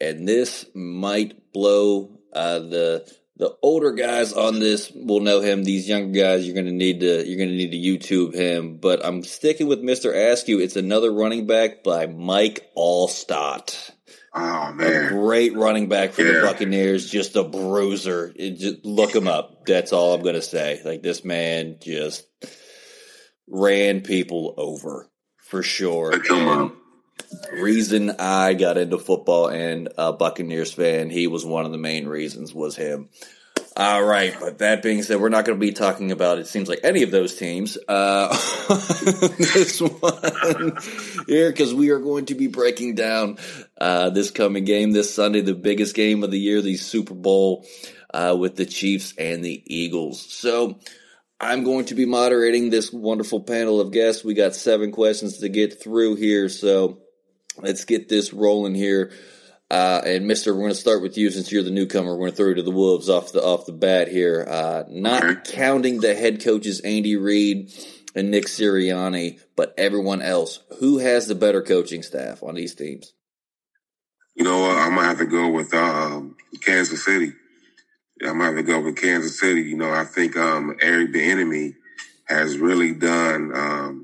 and 0.00 0.26
this 0.26 0.66
might 0.74 1.52
blow 1.52 2.18
uh, 2.32 2.58
the 2.58 3.12
the 3.44 3.54
older 3.60 3.92
guys 3.92 4.32
on 4.32 4.58
this 4.58 4.90
will 4.90 5.20
know 5.20 5.42
him. 5.42 5.64
These 5.64 5.86
younger 5.86 6.18
guys, 6.18 6.46
you're 6.46 6.54
going 6.54 6.64
to 6.64 6.72
need 6.72 7.00
to 7.00 7.28
you're 7.28 7.36
going 7.36 7.50
to 7.50 7.54
need 7.54 7.72
to 7.72 7.76
YouTube 7.76 8.34
him. 8.34 8.78
But 8.78 9.04
I'm 9.04 9.22
sticking 9.22 9.66
with 9.66 9.80
Mister 9.80 10.12
Askew. 10.12 10.60
It's 10.60 10.76
another 10.76 11.12
running 11.12 11.46
back 11.46 11.84
by 11.84 12.06
Mike 12.06 12.70
Alstott. 12.74 13.90
Oh 14.32 14.72
man, 14.72 15.04
a 15.04 15.08
great 15.10 15.54
running 15.54 15.90
back 15.90 16.12
for 16.12 16.22
yeah. 16.22 16.40
the 16.40 16.46
Buccaneers. 16.46 17.10
Just 17.10 17.36
a 17.36 17.44
bruiser. 17.44 18.32
It, 18.34 18.52
just 18.52 18.86
look 18.86 19.14
him 19.14 19.28
up. 19.28 19.66
That's 19.66 19.92
all 19.92 20.14
I'm 20.14 20.22
going 20.22 20.36
to 20.36 20.42
say. 20.42 20.80
Like 20.82 21.02
this 21.02 21.22
man 21.22 21.76
just 21.82 22.26
ran 23.46 24.00
people 24.00 24.54
over 24.56 25.10
for 25.36 25.62
sure. 25.62 26.14
Reason 27.52 28.12
I 28.18 28.54
got 28.54 28.76
into 28.76 28.98
football 28.98 29.48
and 29.48 29.88
a 29.96 30.12
Buccaneers 30.12 30.72
fan, 30.72 31.10
he 31.10 31.26
was 31.26 31.44
one 31.44 31.64
of 31.64 31.72
the 31.72 31.78
main 31.78 32.06
reasons 32.06 32.54
was 32.54 32.76
him. 32.76 33.08
All 33.76 34.04
right, 34.04 34.36
but 34.38 34.58
that 34.58 34.82
being 34.82 35.02
said, 35.02 35.20
we're 35.20 35.30
not 35.30 35.44
going 35.44 35.58
to 35.58 35.66
be 35.66 35.72
talking 35.72 36.12
about 36.12 36.38
it 36.38 36.46
seems 36.46 36.68
like 36.68 36.80
any 36.84 37.02
of 37.02 37.10
those 37.10 37.34
teams 37.34 37.76
uh, 37.88 38.28
this 38.68 39.80
one 39.80 40.78
here 41.26 41.50
because 41.50 41.74
we 41.74 41.90
are 41.90 41.98
going 41.98 42.26
to 42.26 42.36
be 42.36 42.46
breaking 42.46 42.94
down 42.94 43.36
uh, 43.80 44.10
this 44.10 44.30
coming 44.30 44.64
game 44.64 44.92
this 44.92 45.12
Sunday, 45.12 45.40
the 45.40 45.54
biggest 45.54 45.96
game 45.96 46.22
of 46.22 46.30
the 46.30 46.38
year, 46.38 46.62
the 46.62 46.76
Super 46.76 47.14
Bowl 47.14 47.66
uh, 48.12 48.36
with 48.38 48.54
the 48.54 48.64
Chiefs 48.64 49.12
and 49.18 49.44
the 49.44 49.60
Eagles. 49.66 50.20
So 50.32 50.78
I'm 51.40 51.64
going 51.64 51.86
to 51.86 51.96
be 51.96 52.06
moderating 52.06 52.70
this 52.70 52.92
wonderful 52.92 53.40
panel 53.40 53.80
of 53.80 53.90
guests. 53.90 54.24
We 54.24 54.34
got 54.34 54.54
seven 54.54 54.92
questions 54.92 55.38
to 55.38 55.48
get 55.48 55.82
through 55.82 56.14
here, 56.14 56.48
so 56.48 57.00
let's 57.58 57.84
get 57.84 58.08
this 58.08 58.32
rolling 58.32 58.74
here. 58.74 59.12
Uh, 59.70 60.02
and 60.04 60.26
Mister, 60.26 60.52
we're 60.54 60.60
going 60.60 60.72
to 60.72 60.76
start 60.76 61.02
with 61.02 61.16
you 61.16 61.30
since 61.30 61.50
you're 61.50 61.62
the 61.62 61.70
newcomer. 61.70 62.12
We're 62.12 62.26
going 62.26 62.30
to 62.32 62.36
throw 62.36 62.48
you 62.48 62.54
to 62.56 62.62
the 62.62 62.70
wolves 62.70 63.08
off 63.08 63.32
the 63.32 63.42
off 63.42 63.66
the 63.66 63.72
bat 63.72 64.08
here. 64.08 64.46
Uh, 64.48 64.84
not 64.88 65.44
counting 65.44 66.00
the 66.00 66.14
head 66.14 66.42
coaches 66.44 66.80
Andy 66.80 67.16
Reid 67.16 67.72
and 68.14 68.30
Nick 68.30 68.44
Sirianni, 68.44 69.40
but 69.56 69.74
everyone 69.76 70.22
else. 70.22 70.60
Who 70.78 70.98
has 70.98 71.26
the 71.26 71.34
better 71.34 71.62
coaching 71.62 72.02
staff 72.02 72.42
on 72.42 72.54
these 72.54 72.74
teams? 72.74 73.14
You 74.34 74.44
know 74.44 74.60
what? 74.60 74.76
I'm 74.76 74.94
gonna 74.94 75.08
have 75.08 75.18
to 75.18 75.26
go 75.26 75.48
with 75.48 75.72
uh, 75.72 76.20
Kansas 76.60 77.04
City. 77.04 77.32
I'm 78.22 78.38
gonna 78.38 78.44
have 78.44 78.56
to 78.56 78.62
go 78.62 78.80
with 78.80 78.96
Kansas 78.96 79.40
City. 79.40 79.62
You 79.62 79.76
know, 79.76 79.92
I 79.92 80.04
think 80.04 80.36
um, 80.36 80.76
Eric 80.80 81.12
Bieniemy 81.12 81.74
has 82.26 82.58
really 82.58 82.92
done 82.94 83.52
um, 83.54 84.03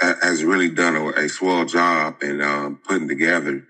has 0.00 0.44
really 0.44 0.70
done 0.70 0.96
a, 0.96 1.08
a 1.10 1.28
swell 1.28 1.64
job 1.64 2.22
in 2.22 2.40
um, 2.40 2.80
putting 2.86 3.08
together 3.08 3.66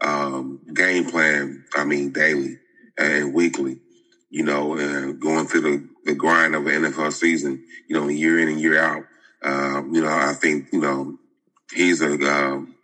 um, 0.00 0.60
game 0.72 1.10
plan. 1.10 1.64
I 1.74 1.84
mean, 1.84 2.12
daily 2.12 2.58
and 2.98 3.34
weekly. 3.34 3.80
You 4.32 4.44
know, 4.44 4.76
and 4.76 5.20
going 5.20 5.48
through 5.48 5.60
the, 5.62 5.88
the 6.04 6.14
grind 6.14 6.54
of 6.54 6.66
an 6.66 6.84
NFL 6.84 7.12
season. 7.12 7.64
You 7.88 7.96
know, 7.96 8.08
year 8.08 8.38
in 8.38 8.48
and 8.48 8.60
year 8.60 8.80
out. 8.80 9.04
Um, 9.42 9.94
you 9.94 10.02
know, 10.02 10.12
I 10.12 10.34
think 10.34 10.68
you 10.72 10.80
know 10.80 11.18
he's 11.72 12.00
a 12.00 12.12
um, 12.12 12.74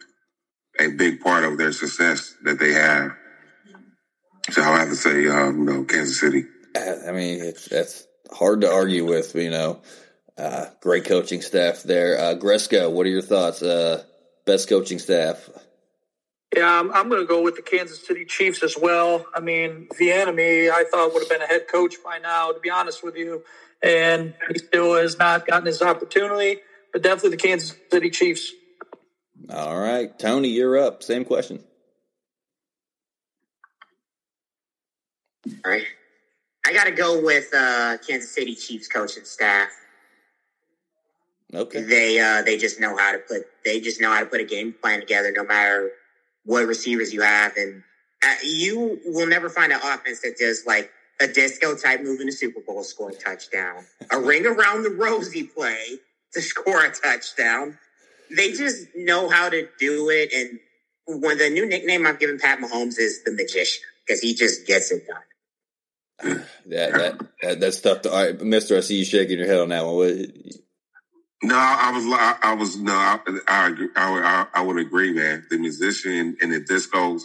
a 0.79 0.89
big 0.89 1.21
part 1.21 1.45
of 1.45 1.59
their 1.59 1.73
success 1.73 2.35
that 2.45 2.59
they 2.59 2.73
have. 2.73 3.13
So 4.51 4.63
I 4.63 4.79
have 4.79 4.89
to 4.89 4.97
say, 4.97 5.27
um, 5.29 5.59
you 5.59 5.65
know, 5.65 5.85
Kansas 5.85 6.21
City. 6.21 6.45
I 6.77 7.13
mean, 7.13 7.41
it's, 7.41 7.69
that's 7.69 8.07
hard 8.31 8.61
to 8.61 8.71
argue 8.71 9.05
with. 9.05 9.35
You 9.35 9.51
know, 9.51 9.81
uh, 10.39 10.67
great 10.81 11.05
coaching 11.05 11.43
staff 11.43 11.83
there. 11.83 12.19
Uh, 12.19 12.35
Gresko, 12.35 12.91
what 12.91 13.07
are 13.07 13.11
your 13.11 13.23
thoughts? 13.23 13.63
Uh, 13.63 14.03
best 14.45 14.69
coaching 14.69 14.99
staff. 14.99 15.49
Yeah, 16.55 16.79
I'm, 16.81 16.93
I'm 16.93 17.09
going 17.09 17.21
to 17.21 17.27
go 17.27 17.43
with 17.43 17.57
the 17.57 17.63
Kansas 17.63 18.07
City 18.07 18.25
Chiefs 18.25 18.63
as 18.63 18.77
well. 18.81 19.27
I 19.35 19.41
mean, 19.41 19.89
Bieniemy, 19.99 20.71
I 20.71 20.85
thought 20.85 21.13
would 21.13 21.23
have 21.23 21.29
been 21.29 21.43
a 21.43 21.47
head 21.47 21.67
coach 21.69 21.97
by 22.05 22.19
now, 22.19 22.53
to 22.53 22.61
be 22.61 22.71
honest 22.71 23.03
with 23.03 23.17
you, 23.17 23.43
and 23.83 24.35
he 24.49 24.59
still 24.59 24.95
has 24.95 25.19
not 25.19 25.47
gotten 25.47 25.67
his 25.67 25.83
opportunity. 25.83 26.61
But 26.93 27.03
definitely 27.03 27.31
the 27.31 27.37
Kansas 27.37 27.75
City 27.91 28.11
Chiefs. 28.11 28.53
All 29.51 29.79
right, 29.79 30.17
Tony, 30.19 30.49
you're 30.49 30.79
up. 30.79 31.03
Same 31.03 31.25
question. 31.25 31.63
All 35.65 35.71
right. 35.71 35.85
I 36.67 36.73
got 36.73 36.85
to 36.85 36.91
go 36.91 37.23
with 37.23 37.53
uh, 37.55 37.99
Kansas 38.07 38.35
City 38.35 38.55
Chiefs 38.55 38.89
coaching 38.89 39.25
staff. 39.25 39.69
Okay. 41.55 41.83
They 41.83 42.19
uh, 42.19 42.43
they 42.43 42.59
just 42.59 42.81
know 42.81 42.97
how 42.97 43.13
to 43.13 43.19
put 43.19 43.43
they 43.65 43.81
just 43.81 44.01
know 44.01 44.11
how 44.11 44.21
to 44.21 44.27
put 44.27 44.41
a 44.41 44.45
game 44.45 44.75
plan 44.81 45.01
together, 45.01 45.33
no 45.35 45.45
matter 45.45 45.91
what 46.45 46.67
receivers 46.67 47.13
you 47.13 47.23
have, 47.23 47.57
and 47.57 47.83
uh, 48.23 48.35
you 48.45 49.01
will 49.07 49.27
never 49.27 49.49
find 49.49 49.73
an 49.73 49.79
offense 49.83 50.21
that 50.21 50.37
does 50.39 50.65
like 50.67 50.91
a 51.21 51.27
disco 51.27 51.77
type 51.77 52.03
move 52.03 52.21
in 52.21 52.27
the 52.27 52.33
Super 52.33 52.61
Bowl, 52.61 52.83
scoring 52.83 53.17
touchdown, 53.17 53.85
a 54.11 54.21
ring 54.21 54.47
around 54.47 54.83
the 54.83 54.91
rosy 54.91 55.45
play 55.45 55.99
to 56.33 56.43
score 56.43 56.85
a 56.85 56.91
touchdown. 56.91 57.79
They 58.35 58.51
just 58.53 58.89
know 58.97 59.29
how 59.29 59.49
to 59.49 59.69
do 59.79 60.11
it, 60.11 60.33
and 60.33 61.21
when 61.23 61.39
the 61.39 61.49
new 61.49 61.67
nickname 61.67 62.07
I've 62.07 62.19
given 62.19 62.39
Pat 62.39 62.59
Mahomes 62.59 62.99
is 62.99 63.23
the 63.25 63.33
magician 63.33 63.83
because 64.05 64.21
he 64.21 64.35
just 64.35 64.67
gets 64.67 64.91
it 64.91 65.05
done. 65.07 65.23
that, 66.67 66.93
that, 66.93 67.21
that 67.43 67.61
that's 67.61 67.81
tough 67.81 68.03
to. 68.03 68.11
All 68.11 68.25
right, 68.25 68.41
Mister, 68.41 68.77
I 68.77 68.81
see 68.81 68.97
you 68.97 69.05
shaking 69.05 69.39
your 69.39 69.47
head 69.47 69.61
on 69.61 69.69
that 69.69 69.85
one. 69.85 69.95
What, 69.95 70.66
No, 71.47 71.57
I 71.57 71.93
was, 71.93 72.05
I, 72.07 72.37
I 72.43 72.55
was, 72.55 72.77
no, 72.79 72.93
I, 72.93 73.19
I, 73.49 73.69
agree- 73.69 73.89
I, 73.97 74.11
would- 74.13 74.25
I, 74.25 74.47
I 74.55 74.63
would 74.63 74.79
agree, 74.79 75.13
man. 75.13 75.47
The 75.51 75.59
musician 75.59 76.37
and 76.41 76.53
the 76.53 76.61
discos 76.61 77.23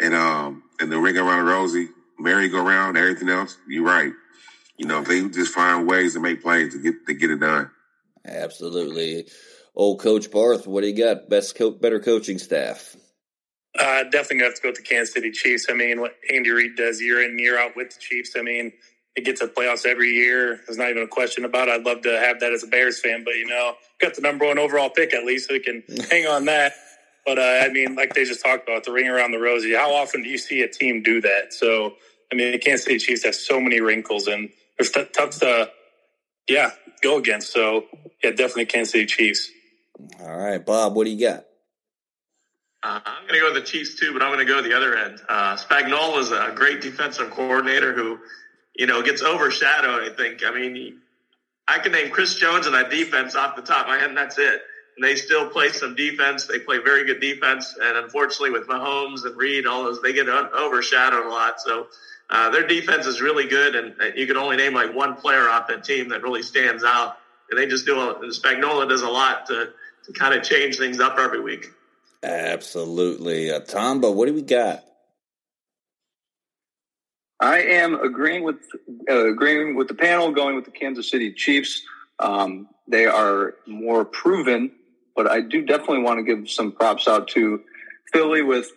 and, 0.00 0.14
um, 0.14 0.62
and 0.80 0.90
the 0.90 0.98
ring 0.98 1.16
around 1.18 1.44
the 1.46 1.52
rosy, 1.52 1.88
merry-go-round, 2.18 2.96
everything 2.96 3.28
else. 3.28 3.56
You're 3.68 3.84
right. 3.84 4.12
You 4.76 4.86
know, 4.86 5.02
they 5.02 5.28
just 5.28 5.52
find 5.52 5.86
ways 5.88 6.14
to 6.14 6.20
make 6.20 6.42
plays 6.42 6.72
to 6.74 6.80
get, 6.82 7.06
to 7.06 7.14
get 7.14 7.30
it 7.30 7.40
done. 7.40 7.70
absolutely. 8.26 9.26
Old 9.74 10.00
Coach 10.00 10.30
Barth, 10.30 10.66
what 10.66 10.82
do 10.82 10.88
you 10.88 10.96
got? 10.96 11.28
Best, 11.28 11.56
co- 11.56 11.70
better 11.70 12.00
coaching 12.00 12.38
staff. 12.38 12.96
Uh, 13.78 14.02
definitely 14.04 14.38
gonna 14.38 14.44
have 14.46 14.54
to 14.56 14.62
go 14.62 14.68
with 14.70 14.76
the 14.78 14.82
Kansas 14.82 15.14
City 15.14 15.30
Chiefs. 15.30 15.66
I 15.70 15.74
mean, 15.74 16.00
what 16.00 16.14
Andy 16.32 16.50
Reid 16.50 16.76
does 16.76 17.00
year 17.00 17.22
in 17.22 17.38
year 17.38 17.58
out 17.58 17.76
with 17.76 17.90
the 17.90 18.00
Chiefs. 18.00 18.34
I 18.36 18.42
mean, 18.42 18.72
it 19.16 19.24
gets 19.24 19.40
to 19.40 19.48
playoffs 19.48 19.86
every 19.86 20.10
year. 20.10 20.60
There's 20.66 20.78
not 20.78 20.90
even 20.90 21.02
a 21.02 21.08
question 21.08 21.44
about 21.44 21.68
it. 21.68 21.72
I'd 21.72 21.84
love 21.84 22.02
to 22.02 22.18
have 22.18 22.40
that 22.40 22.52
as 22.52 22.62
a 22.62 22.66
Bears 22.66 23.00
fan, 23.00 23.24
but 23.24 23.34
you 23.34 23.46
know, 23.46 23.74
got 24.00 24.14
the 24.14 24.22
number 24.22 24.46
one 24.46 24.58
overall 24.58 24.90
pick 24.90 25.14
at 25.14 25.24
least, 25.24 25.48
so 25.48 25.54
we 25.54 25.60
can 25.60 25.82
hang 26.10 26.26
on 26.26 26.44
that. 26.46 26.72
But 27.26 27.38
uh, 27.38 27.60
I 27.64 27.68
mean, 27.68 27.96
like 27.96 28.14
they 28.14 28.24
just 28.24 28.42
talked 28.42 28.68
about 28.68 28.84
the 28.84 28.92
ring 28.92 29.08
around 29.08 29.32
the 29.32 29.38
rosy. 29.38 29.74
How 29.74 29.92
often 29.92 30.22
do 30.22 30.28
you 30.28 30.38
see 30.38 30.62
a 30.62 30.68
team 30.68 31.02
do 31.02 31.20
that? 31.20 31.52
So 31.52 31.94
I 32.32 32.36
mean, 32.36 32.52
the 32.52 32.58
Kansas 32.58 32.84
City 32.84 32.98
Chiefs 32.98 33.24
have 33.24 33.34
so 33.34 33.60
many 33.60 33.80
wrinkles 33.80 34.26
and 34.26 34.50
it's 34.78 34.90
t- 34.90 35.04
tough 35.12 35.38
to, 35.40 35.70
yeah, 36.48 36.70
go 37.02 37.18
against. 37.18 37.52
So 37.52 37.86
yeah, 38.22 38.30
definitely 38.30 38.66
Kansas 38.66 38.92
City 38.92 39.06
Chiefs. 39.06 39.50
All 40.20 40.36
right, 40.36 40.64
Bob, 40.64 40.94
what 40.94 41.04
do 41.04 41.10
you 41.10 41.28
got? 41.28 41.44
Uh, 42.82 43.00
I'm 43.04 43.26
going 43.26 43.34
to 43.34 43.40
go 43.40 43.52
with 43.52 43.62
the 43.62 43.70
Chiefs 43.70 43.96
too, 43.96 44.12
but 44.14 44.22
I'm 44.22 44.32
going 44.32 44.46
to 44.46 44.50
go 44.50 44.62
the 44.62 44.74
other 44.74 44.96
end. 44.96 45.20
Uh, 45.28 45.56
Spagnuolo 45.56 46.18
is 46.18 46.30
a 46.30 46.52
great 46.54 46.80
defensive 46.80 47.30
coordinator 47.30 47.92
who, 47.92 48.18
you 48.74 48.86
know, 48.86 49.00
it 49.00 49.06
gets 49.06 49.22
overshadowed. 49.22 50.10
I 50.10 50.14
think. 50.14 50.44
I 50.44 50.52
mean, 50.52 51.00
I 51.68 51.78
can 51.78 51.92
name 51.92 52.10
Chris 52.10 52.34
Jones 52.34 52.66
and 52.66 52.74
that 52.74 52.90
defense 52.90 53.34
off 53.34 53.56
the 53.56 53.62
top 53.62 53.82
of 53.82 53.88
my 53.88 53.98
head, 53.98 54.08
and 54.08 54.16
that's 54.16 54.38
it. 54.38 54.62
And 54.96 55.04
they 55.04 55.16
still 55.16 55.48
play 55.48 55.70
some 55.70 55.94
defense. 55.94 56.46
They 56.46 56.58
play 56.58 56.78
very 56.78 57.04
good 57.04 57.20
defense, 57.20 57.76
and 57.80 57.96
unfortunately, 57.96 58.50
with 58.50 58.68
Mahomes 58.68 59.24
and 59.24 59.36
Reid, 59.36 59.66
all 59.66 59.84
those 59.84 60.00
they 60.02 60.12
get 60.12 60.28
overshadowed 60.28 61.26
a 61.26 61.28
lot. 61.28 61.60
So. 61.60 61.88
Uh, 62.32 62.48
their 62.50 62.64
defense 62.64 63.06
is 63.06 63.20
really 63.20 63.48
good, 63.48 63.74
and 63.74 64.00
uh, 64.00 64.04
you 64.14 64.24
can 64.24 64.36
only 64.36 64.56
name 64.56 64.72
like 64.72 64.94
one 64.94 65.16
player 65.16 65.48
off 65.48 65.66
that 65.66 65.82
team 65.82 66.08
that 66.10 66.22
really 66.22 66.44
stands 66.44 66.84
out. 66.84 67.16
And 67.50 67.58
they 67.58 67.66
just 67.66 67.84
do 67.84 67.98
a, 67.98 68.14
Spagnuolo 68.28 68.88
does 68.88 69.02
a 69.02 69.08
lot 69.08 69.46
to, 69.46 69.70
to 70.04 70.12
kind 70.12 70.34
of 70.34 70.44
change 70.44 70.76
things 70.78 71.00
up 71.00 71.18
every 71.18 71.40
week. 71.40 71.66
Absolutely. 72.22 73.50
Uh, 73.50 73.58
Tomba, 73.58 74.14
what 74.14 74.26
do 74.26 74.34
we 74.34 74.42
got? 74.42 74.84
I 77.40 77.60
am 77.62 77.98
agreeing 77.98 78.42
with 78.44 78.56
uh, 79.08 79.30
agreeing 79.30 79.74
with 79.74 79.88
the 79.88 79.94
panel, 79.94 80.30
going 80.30 80.56
with 80.56 80.66
the 80.66 80.70
Kansas 80.70 81.10
City 81.10 81.32
Chiefs. 81.32 81.82
Um, 82.18 82.68
they 82.86 83.06
are 83.06 83.54
more 83.66 84.04
proven, 84.04 84.72
but 85.16 85.30
I 85.30 85.40
do 85.40 85.64
definitely 85.64 86.02
want 86.02 86.18
to 86.18 86.22
give 86.22 86.50
some 86.50 86.70
props 86.70 87.08
out 87.08 87.28
to 87.28 87.62
Philly 88.12 88.42
with 88.42 88.70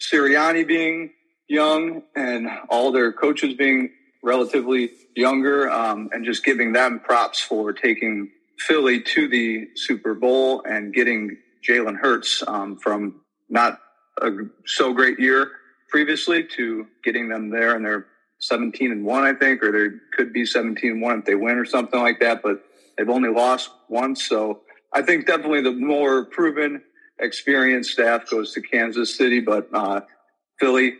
Sirianni 0.00 0.66
being 0.66 1.10
young 1.48 2.02
and 2.14 2.48
all 2.68 2.92
their 2.92 3.12
coaches 3.12 3.54
being 3.54 3.90
relatively 4.22 4.90
younger, 5.16 5.68
um, 5.70 6.08
and 6.12 6.24
just 6.24 6.44
giving 6.44 6.72
them 6.72 7.00
props 7.00 7.40
for 7.40 7.72
taking 7.72 8.30
Philly 8.60 9.00
to 9.00 9.28
the 9.28 9.68
Super 9.74 10.14
Bowl 10.14 10.62
and 10.62 10.94
getting 10.94 11.36
Jalen 11.68 11.96
Hurts 11.96 12.44
um, 12.46 12.76
from 12.78 13.20
not 13.48 13.80
a 14.22 14.30
so 14.66 14.92
great 14.92 15.18
year 15.18 15.50
previously 15.94 16.42
to 16.42 16.88
getting 17.04 17.28
them 17.28 17.50
there 17.50 17.76
and 17.76 17.84
they're 17.84 18.06
17 18.40 18.90
and 18.90 19.04
1 19.04 19.22
I 19.22 19.32
think 19.32 19.62
or 19.62 19.70
they 19.70 19.96
could 20.12 20.32
be 20.32 20.44
17 20.44 20.90
and 20.90 21.00
1 21.00 21.18
if 21.20 21.24
they 21.24 21.36
win 21.36 21.56
or 21.56 21.64
something 21.64 22.00
like 22.00 22.18
that 22.18 22.42
but 22.42 22.64
they've 22.98 23.08
only 23.08 23.28
lost 23.28 23.70
once 23.88 24.28
so 24.28 24.62
I 24.92 25.02
think 25.02 25.28
definitely 25.28 25.62
the 25.62 25.70
more 25.70 26.24
proven 26.24 26.82
experienced 27.20 27.92
staff 27.92 28.28
goes 28.28 28.52
to 28.54 28.60
Kansas 28.60 29.16
City 29.16 29.38
but 29.38 29.68
uh, 29.72 30.00
Philly 30.58 30.94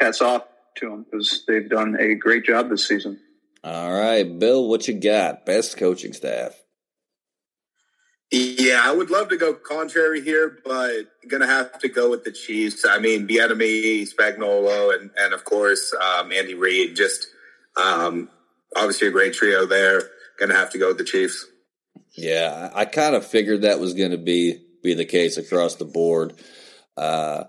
hats 0.00 0.22
off 0.22 0.44
to 0.78 0.88
them 0.88 1.04
because 1.04 1.44
they've 1.46 1.68
done 1.68 1.98
a 2.00 2.14
great 2.14 2.46
job 2.46 2.70
this 2.70 2.88
season 2.88 3.20
All 3.62 3.92
right, 3.92 4.38
Bill, 4.38 4.66
what 4.66 4.88
you 4.88 4.94
got? 4.94 5.44
Best 5.44 5.76
coaching 5.76 6.14
staff. 6.14 6.54
Yeah, 8.30 8.82
I 8.84 8.92
would 8.92 9.10
love 9.10 9.30
to 9.30 9.38
go 9.38 9.54
contrary 9.54 10.20
here, 10.20 10.58
but 10.64 11.06
gonna 11.28 11.46
have 11.46 11.78
to 11.78 11.88
go 11.88 12.10
with 12.10 12.24
the 12.24 12.32
Chiefs. 12.32 12.84
I 12.86 12.98
mean, 12.98 13.26
Bieniemy, 13.26 14.06
Spagnuolo, 14.12 14.94
and 14.98 15.10
and 15.16 15.32
of 15.32 15.44
course 15.44 15.94
um, 15.94 16.30
Andy 16.32 16.54
Reid. 16.54 16.94
Just 16.94 17.28
um, 17.76 18.28
obviously 18.76 19.08
a 19.08 19.12
great 19.12 19.32
trio 19.32 19.64
there. 19.64 20.02
Gonna 20.38 20.56
have 20.56 20.70
to 20.72 20.78
go 20.78 20.88
with 20.88 20.98
the 20.98 21.04
Chiefs. 21.04 21.46
Yeah, 22.18 22.70
I, 22.74 22.84
kind 22.84 23.14
of 23.14 23.24
figured 23.24 23.62
that 23.62 23.78
was 23.78 23.94
going 23.94 24.10
to 24.10 24.18
be 24.18 24.60
be 24.82 24.94
the 24.94 25.04
case 25.04 25.36
across 25.36 25.76
the 25.76 25.84
board. 25.84 26.34
Uh, 26.96 27.44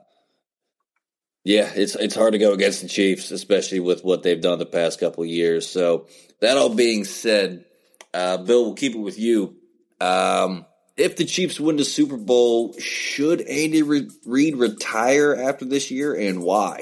yeah, 1.44 1.72
it's 1.76 1.96
it's 1.96 2.16
hard 2.16 2.34
to 2.34 2.40
go 2.40 2.54
against 2.54 2.84
the 2.84 2.88
Chiefs, 2.88 3.32
especially 3.32 3.80
with 3.80 4.04
what 4.04 4.22
they've 4.22 4.40
done 4.40 4.60
the 4.60 4.66
past 4.68 5.00
couple 5.00 5.26
years. 5.26 5.68
So 5.68 6.08
that 6.42 6.58
all 6.58 6.74
being 6.74 7.04
said, 7.04 7.66
uh, 8.14 8.38
Bill, 8.38 8.66
we'll 8.66 8.76
keep 8.76 8.94
it 8.94 9.00
with 9.00 9.18
you. 9.18 9.56
Um, 10.02 10.66
if 10.98 11.16
the 11.16 11.26
Chiefs 11.26 11.60
win 11.60 11.78
the 11.78 11.86
Super 11.86 12.18
Bowl, 12.18 12.74
should 12.80 13.42
Andy 13.42 13.82
Reid 13.84 14.56
retire 14.58 15.36
after 15.36 15.66
this 15.66 15.92
year, 15.92 16.14
and 16.14 16.42
why? 16.44 16.82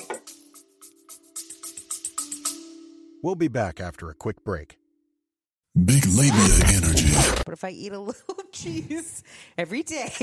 We'll 3.24 3.36
be 3.36 3.48
back 3.48 3.80
after 3.80 4.10
a 4.10 4.14
quick 4.14 4.44
break. 4.44 4.78
Big 5.76 6.06
labia 6.08 6.34
energy. 6.68 7.14
But 7.46 7.54
if 7.54 7.64
I 7.64 7.70
eat 7.70 7.92
a 7.92 8.00
little 8.00 8.36
cheese 8.52 9.24
every 9.58 9.84
day, 9.84 10.12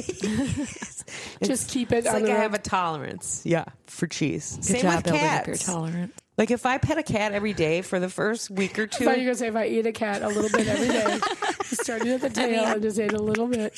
Just 1.45 1.69
keep 1.71 1.93
it 1.93 1.99
It's 1.99 2.09
on 2.09 2.15
like 2.15 2.25
the 2.25 2.31
I 2.33 2.35
road. 2.35 2.41
have 2.43 2.55
a 2.55 2.59
tolerance. 2.59 3.43
Yeah, 3.45 3.65
for 3.87 4.07
cheese. 4.09 4.57
Good 4.57 4.65
Same 4.65 4.83
job 4.83 4.95
with 4.97 5.05
building 5.05 5.23
up 5.23 5.45
cats. 5.45 5.49
your 5.49 5.57
tolerance. 5.77 6.13
Like 6.37 6.50
if 6.50 6.67
I 6.67 6.79
pet 6.79 6.99
a 6.99 7.03
cat 7.05 7.33
every 7.33 7.53
day 7.53 7.81
for 7.83 8.00
the 8.00 8.09
first 8.09 8.50
week 8.50 8.76
or 8.79 8.83
I 8.85 8.87
two, 8.87 9.05
thought 9.05 9.19
you 9.19 9.23
were 9.25 9.35
gonna 9.35 9.35
say 9.37 9.47
if 9.49 9.57
I 9.57 9.67
eat 9.67 9.87
a 9.87 9.93
cat 9.93 10.23
a 10.23 10.29
little 10.29 10.50
bit 10.50 10.67
every 10.67 10.88
day, 10.88 11.19
started 11.64 12.09
at 12.09 12.21
the 12.23 12.31
tail 12.31 12.64
and 12.64 12.83
just 12.83 12.99
ate 12.99 13.12
a 13.12 13.23
little 13.23 13.47
bit, 13.47 13.73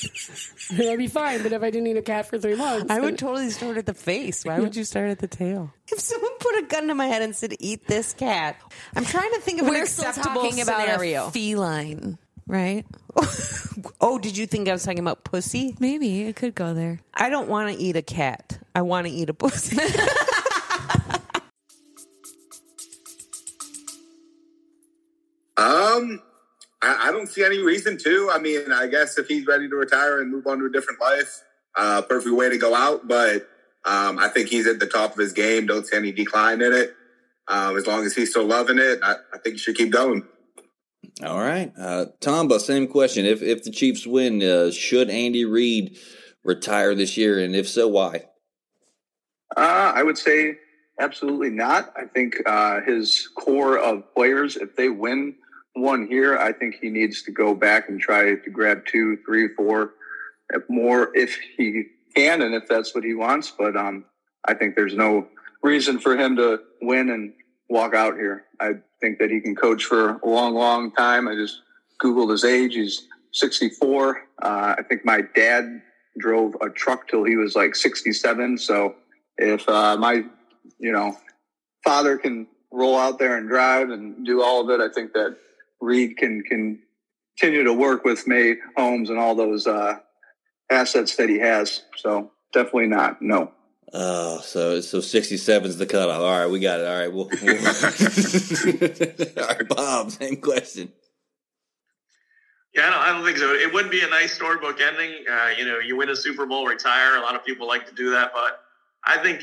that'd 0.71 0.97
be 0.97 1.07
fine. 1.07 1.43
But 1.43 1.53
if 1.53 1.61
I 1.61 1.69
didn't 1.69 1.87
eat 1.87 1.97
a 1.97 2.01
cat 2.01 2.27
for 2.27 2.39
three 2.39 2.55
months, 2.55 2.89
I 2.89 2.99
would 2.99 3.17
totally 3.19 3.51
start 3.51 3.77
at 3.77 3.85
the 3.85 3.93
face. 3.93 4.43
Why 4.43 4.59
would 4.59 4.75
you 4.75 4.83
start 4.85 5.09
at 5.11 5.19
the 5.19 5.27
tail? 5.27 5.71
If 5.91 5.99
someone 5.99 6.31
put 6.39 6.55
a 6.57 6.63
gun 6.63 6.87
to 6.87 6.95
my 6.95 7.05
head 7.05 7.21
and 7.21 7.35
said, 7.35 7.53
"Eat 7.59 7.85
this 7.87 8.13
cat," 8.13 8.55
I'm 8.95 9.05
trying 9.05 9.31
to 9.33 9.39
think 9.41 9.61
of 9.61 9.67
an 9.67 9.73
We're 9.73 9.85
still 9.85 10.09
acceptable 10.09 10.41
talking 10.43 10.61
about 10.61 10.81
scenario. 10.81 11.27
a 11.27 11.31
feline. 11.31 12.17
right? 12.47 12.85
oh, 14.01 14.17
did 14.19 14.35
you 14.35 14.47
think 14.47 14.67
I 14.67 14.71
was 14.73 14.83
talking 14.83 14.99
about 14.99 15.23
pussy? 15.23 15.75
Maybe 15.79 16.23
it 16.23 16.35
could 16.35 16.55
go 16.55 16.73
there. 16.73 16.99
I 17.13 17.29
don't 17.29 17.49
want 17.49 17.71
to 17.75 17.81
eat 17.81 17.95
a 17.95 18.01
cat. 18.01 18.57
I 18.73 18.81
want 18.81 19.05
to 19.07 19.13
eat 19.13 19.29
a 19.29 19.33
pussy. 19.33 19.77
Um, 25.57 26.21
I, 26.81 27.07
I 27.07 27.11
don't 27.11 27.27
see 27.27 27.43
any 27.43 27.59
reason 27.59 27.97
to. 27.97 28.29
I 28.31 28.39
mean, 28.39 28.71
I 28.71 28.87
guess 28.87 29.17
if 29.17 29.27
he's 29.27 29.45
ready 29.47 29.67
to 29.67 29.75
retire 29.75 30.21
and 30.21 30.31
move 30.31 30.45
on 30.47 30.59
to 30.59 30.65
a 30.65 30.71
different 30.71 31.01
life, 31.01 31.43
uh, 31.75 32.01
perfect 32.03 32.35
way 32.35 32.49
to 32.49 32.57
go 32.57 32.75
out. 32.75 33.07
But 33.07 33.47
um, 33.85 34.19
I 34.19 34.29
think 34.29 34.49
he's 34.49 34.67
at 34.67 34.79
the 34.79 34.87
top 34.87 35.13
of 35.13 35.17
his 35.17 35.33
game. 35.33 35.65
Don't 35.65 35.85
see 35.85 35.97
any 35.97 36.11
decline 36.11 36.61
in 36.61 36.73
it. 36.73 36.95
Um, 37.47 37.77
as 37.77 37.87
long 37.87 38.05
as 38.05 38.13
he's 38.13 38.31
still 38.31 38.45
loving 38.45 38.77
it, 38.77 38.99
I, 39.01 39.15
I 39.33 39.37
think 39.39 39.53
he 39.55 39.57
should 39.57 39.77
keep 39.77 39.91
going. 39.91 40.23
All 41.25 41.39
right, 41.39 41.71
uh, 41.79 42.07
Tomba, 42.19 42.59
same 42.59 42.87
question. 42.87 43.25
If 43.25 43.41
if 43.41 43.63
the 43.63 43.71
Chiefs 43.71 44.05
win, 44.05 44.43
uh, 44.43 44.69
should 44.69 45.09
Andy 45.09 45.45
Reid 45.45 45.97
retire 46.43 46.93
this 46.93 47.17
year, 47.17 47.39
and 47.39 47.55
if 47.55 47.67
so, 47.67 47.87
why? 47.87 48.25
Uh, 49.55 49.93
I 49.95 50.03
would 50.03 50.17
say 50.17 50.57
absolutely 50.99 51.49
not. 51.49 51.93
I 51.95 52.05
think 52.05 52.41
uh, 52.45 52.81
his 52.81 53.29
core 53.35 53.77
of 53.77 54.13
players, 54.13 54.55
if 54.55 54.75
they 54.75 54.89
win 54.89 55.35
one 55.73 56.07
here, 56.07 56.37
I 56.37 56.51
think 56.53 56.75
he 56.81 56.89
needs 56.89 57.21
to 57.23 57.31
go 57.31 57.53
back 57.53 57.89
and 57.89 57.99
try 57.99 58.35
to 58.35 58.49
grab 58.49 58.85
two, 58.85 59.17
three, 59.25 59.49
four 59.55 59.93
more 60.69 61.15
if 61.15 61.37
he 61.57 61.83
can 62.15 62.41
and 62.41 62.55
if 62.55 62.67
that's 62.67 62.95
what 62.95 63.03
he 63.03 63.13
wants. 63.13 63.51
But 63.51 63.75
um, 63.75 64.05
I 64.47 64.53
think 64.53 64.75
there's 64.75 64.95
no 64.95 65.27
reason 65.61 65.99
for 65.99 66.17
him 66.17 66.35
to 66.37 66.61
win 66.81 67.09
and 67.09 67.33
walk 67.69 67.93
out 67.93 68.15
here. 68.15 68.45
I 68.59 68.73
think 69.01 69.19
that 69.19 69.29
he 69.29 69.39
can 69.39 69.55
coach 69.55 69.83
for 69.83 70.11
a 70.11 70.27
long, 70.27 70.53
long 70.53 70.91
time. 70.91 71.27
I 71.27 71.35
just 71.35 71.61
Googled 72.01 72.31
his 72.31 72.43
age. 72.43 72.73
He's 72.73 73.07
64. 73.33 74.21
Uh, 74.41 74.75
I 74.77 74.81
think 74.83 75.05
my 75.05 75.21
dad 75.35 75.81
drove 76.17 76.55
a 76.61 76.69
truck 76.69 77.07
till 77.07 77.23
he 77.23 77.35
was 77.35 77.55
like 77.55 77.75
67. 77.75 78.57
So 78.57 78.95
if 79.37 79.67
uh, 79.69 79.97
my, 79.97 80.23
you 80.79 80.91
know, 80.91 81.15
father 81.83 82.17
can 82.17 82.47
roll 82.71 82.97
out 82.97 83.19
there 83.19 83.37
and 83.37 83.47
drive 83.47 83.89
and 83.89 84.25
do 84.25 84.43
all 84.43 84.61
of 84.61 84.69
it, 84.69 84.83
I 84.83 84.93
think 84.93 85.13
that 85.13 85.37
Reid 85.79 86.17
can 86.17 86.43
can 86.43 86.79
continue 87.37 87.63
to 87.63 87.73
work 87.73 88.03
with 88.03 88.27
May 88.27 88.55
Holmes 88.75 89.09
and 89.09 89.19
all 89.19 89.35
those 89.35 89.67
uh, 89.67 89.99
assets 90.71 91.15
that 91.17 91.29
he 91.29 91.39
has. 91.39 91.83
So 91.95 92.31
definitely 92.53 92.87
not. 92.87 93.21
No. 93.21 93.51
Oh, 93.93 94.39
so 94.39 94.81
so 94.81 94.99
sixty 94.99 95.37
seven 95.37 95.69
is 95.69 95.77
the 95.77 95.85
cutoff. 95.85 96.19
All 96.19 96.39
right, 96.39 96.49
we 96.49 96.59
got 96.59 96.81
it. 96.81 96.87
All 96.87 96.99
right, 96.99 97.13
we'll, 97.13 97.29
we'll 97.41 97.57
all 99.43 99.55
right, 99.55 99.67
Bob. 99.69 100.11
Same 100.11 100.37
question. 100.37 100.91
Yeah, 102.75 102.87
I 102.87 102.89
don't, 102.89 102.99
I 102.99 103.11
don't 103.13 103.25
think 103.25 103.37
so. 103.37 103.53
It 103.53 103.73
wouldn't 103.73 103.91
be 103.91 104.01
a 104.01 104.09
nice 104.09 104.33
storybook 104.33 104.81
ending. 104.81 105.23
Uh, 105.31 105.49
you 105.57 105.65
know, 105.65 105.79
you 105.79 105.95
win 105.95 106.09
a 106.09 106.15
Super 106.15 106.45
Bowl, 106.45 106.67
retire. 106.67 107.15
A 107.15 107.21
lot 107.21 107.33
of 107.33 107.45
people 107.45 107.65
like 107.65 107.87
to 107.87 107.95
do 107.95 108.11
that, 108.11 108.31
but 108.33 108.59
I 109.05 109.23
think 109.23 109.41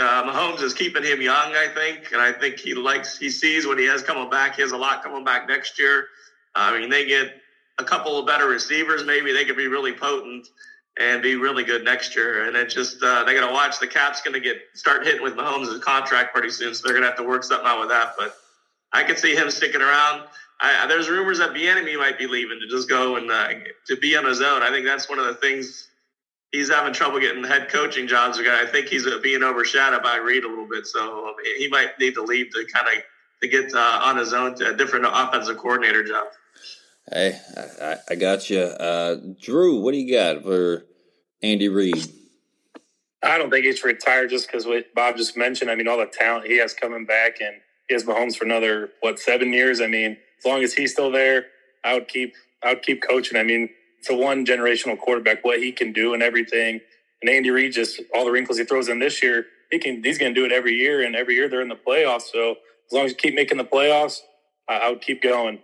uh, 0.00 0.24
Mahomes 0.24 0.62
is 0.62 0.74
keeping 0.74 1.02
him 1.02 1.20
young. 1.20 1.54
I 1.54 1.68
think, 1.68 2.12
and 2.12 2.20
I 2.20 2.32
think 2.32 2.58
he 2.58 2.74
likes. 2.74 3.18
He 3.18 3.30
sees 3.30 3.66
what 3.66 3.78
he 3.78 3.86
has 3.86 4.02
coming 4.02 4.30
back. 4.30 4.56
He 4.56 4.62
has 4.62 4.72
a 4.72 4.76
lot 4.76 5.02
coming 5.02 5.24
back 5.24 5.48
next 5.48 5.78
year. 5.78 6.08
I 6.54 6.78
mean, 6.78 6.90
they 6.90 7.06
get 7.06 7.40
a 7.78 7.84
couple 7.84 8.18
of 8.18 8.26
better 8.26 8.46
receivers. 8.46 9.04
Maybe 9.04 9.32
they 9.32 9.44
could 9.44 9.56
be 9.56 9.68
really 9.68 9.92
potent 9.92 10.48
and 10.98 11.22
be 11.22 11.36
really 11.36 11.64
good 11.64 11.84
next 11.84 12.14
year. 12.14 12.46
And 12.46 12.56
it 12.56 12.68
just 12.68 13.02
uh, 13.02 13.24
they 13.24 13.34
got 13.34 13.46
to 13.46 13.52
watch 13.52 13.78
the 13.78 13.86
cap's 13.86 14.20
going 14.20 14.34
to 14.34 14.40
get 14.40 14.60
start 14.74 15.04
hitting 15.04 15.22
with 15.22 15.34
Mahomes' 15.34 15.80
contract 15.80 16.34
pretty 16.34 16.50
soon, 16.50 16.74
so 16.74 16.84
they're 16.84 16.94
going 16.94 17.02
to 17.02 17.08
have 17.08 17.18
to 17.18 17.24
work 17.24 17.44
something 17.44 17.66
out 17.66 17.80
with 17.80 17.88
that. 17.88 18.14
But 18.18 18.34
I 18.92 19.02
could 19.04 19.18
see 19.18 19.34
him 19.34 19.50
sticking 19.50 19.80
around. 19.80 20.24
I, 20.60 20.86
there's 20.86 21.08
rumors 21.08 21.38
that 21.38 21.50
Bieniemy 21.50 21.96
might 21.96 22.18
be 22.18 22.26
leaving 22.26 22.60
to 22.60 22.68
just 22.68 22.88
go 22.88 23.16
and 23.16 23.30
uh, 23.30 23.48
to 23.86 23.96
be 23.96 24.16
on 24.16 24.26
his 24.26 24.42
own. 24.42 24.62
I 24.62 24.70
think 24.70 24.84
that's 24.84 25.08
one 25.08 25.18
of 25.18 25.26
the 25.26 25.34
things 25.34 25.88
he's 26.52 26.70
having 26.70 26.92
trouble 26.92 27.20
getting 27.20 27.44
head 27.44 27.68
coaching 27.68 28.06
jobs. 28.06 28.38
I 28.38 28.66
think 28.66 28.88
he's 28.88 29.06
uh, 29.06 29.18
being 29.22 29.42
overshadowed 29.42 30.02
by 30.02 30.16
Reid 30.16 30.44
a 30.44 30.48
little 30.48 30.68
bit, 30.68 30.86
so 30.86 31.34
he 31.58 31.68
might 31.68 31.98
need 31.98 32.14
to 32.14 32.22
leave 32.22 32.50
to 32.52 32.66
kind 32.72 32.86
of 32.88 33.02
to 33.42 33.48
get 33.48 33.72
uh, 33.74 34.00
on 34.04 34.16
his 34.16 34.32
own 34.32 34.54
to 34.56 34.70
a 34.70 34.76
different 34.76 35.06
offensive 35.08 35.56
coordinator 35.56 36.04
job. 36.04 36.26
Hey, 37.10 37.40
I, 37.80 37.96
I 38.10 38.14
got 38.14 38.50
you, 38.50 38.60
uh, 38.60 39.16
Drew. 39.40 39.80
What 39.80 39.92
do 39.92 39.98
you 39.98 40.12
got 40.12 40.42
for 40.42 40.84
Andy 41.42 41.68
Reid? 41.68 42.06
I 43.22 43.36
don't 43.36 43.50
think 43.50 43.64
he's 43.64 43.82
retired 43.82 44.30
just 44.30 44.46
because 44.46 44.66
what 44.66 44.94
Bob 44.94 45.16
just 45.16 45.36
mentioned. 45.36 45.70
I 45.70 45.74
mean, 45.74 45.88
all 45.88 45.98
the 45.98 46.06
talent 46.06 46.46
he 46.46 46.58
has 46.58 46.72
coming 46.72 47.06
back, 47.06 47.40
and 47.40 47.56
he 47.88 47.94
has 47.94 48.04
Mahomes 48.04 48.36
for 48.36 48.44
another 48.44 48.90
what 49.00 49.18
seven 49.18 49.52
years. 49.52 49.80
I 49.80 49.86
mean, 49.86 50.16
as 50.38 50.44
long 50.44 50.62
as 50.62 50.72
he's 50.72 50.92
still 50.92 51.10
there, 51.10 51.46
I 51.84 51.94
would 51.94 52.08
keep 52.08 52.34
I 52.62 52.74
would 52.74 52.82
keep 52.82 53.02
coaching. 53.02 53.38
I 53.38 53.42
mean, 53.42 53.70
it's 54.00 54.10
one 54.10 54.46
generational 54.46 54.98
quarterback, 54.98 55.44
what 55.44 55.58
he 55.58 55.72
can 55.72 55.92
do 55.92 56.14
and 56.14 56.22
everything. 56.22 56.80
And 57.20 57.30
Andy 57.30 57.50
Reid 57.50 57.72
just 57.72 58.00
all 58.14 58.24
the 58.24 58.30
wrinkles 58.30 58.58
he 58.58 58.64
throws 58.64 58.88
in 58.88 58.98
this 58.98 59.22
year, 59.22 59.46
he 59.70 59.78
can 59.78 60.02
he's 60.02 60.18
going 60.18 60.34
to 60.34 60.40
do 60.40 60.46
it 60.46 60.52
every 60.52 60.74
year, 60.74 61.02
and 61.02 61.14
every 61.14 61.34
year 61.34 61.48
they're 61.48 61.60
in 61.60 61.68
the 61.68 61.76
playoffs. 61.76 62.22
So 62.32 62.52
as 62.52 62.92
long 62.92 63.04
as 63.04 63.12
you 63.12 63.16
keep 63.16 63.34
making 63.34 63.58
the 63.58 63.64
playoffs, 63.64 64.20
I, 64.68 64.78
I 64.78 64.88
would 64.90 65.02
keep 65.02 65.22
going. 65.22 65.60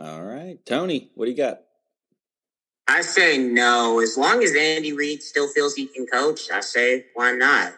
All 0.00 0.22
right, 0.22 0.58
Tony, 0.64 1.10
what 1.14 1.26
do 1.26 1.30
you 1.30 1.36
got? 1.36 1.60
I 2.88 3.02
say 3.02 3.38
no. 3.38 4.00
As 4.00 4.16
long 4.16 4.42
as 4.42 4.54
Andy 4.54 4.92
Reid 4.92 5.22
still 5.22 5.48
feels 5.48 5.74
he 5.74 5.86
can 5.86 6.06
coach, 6.06 6.50
I 6.50 6.60
say 6.60 7.06
why 7.14 7.32
not. 7.32 7.72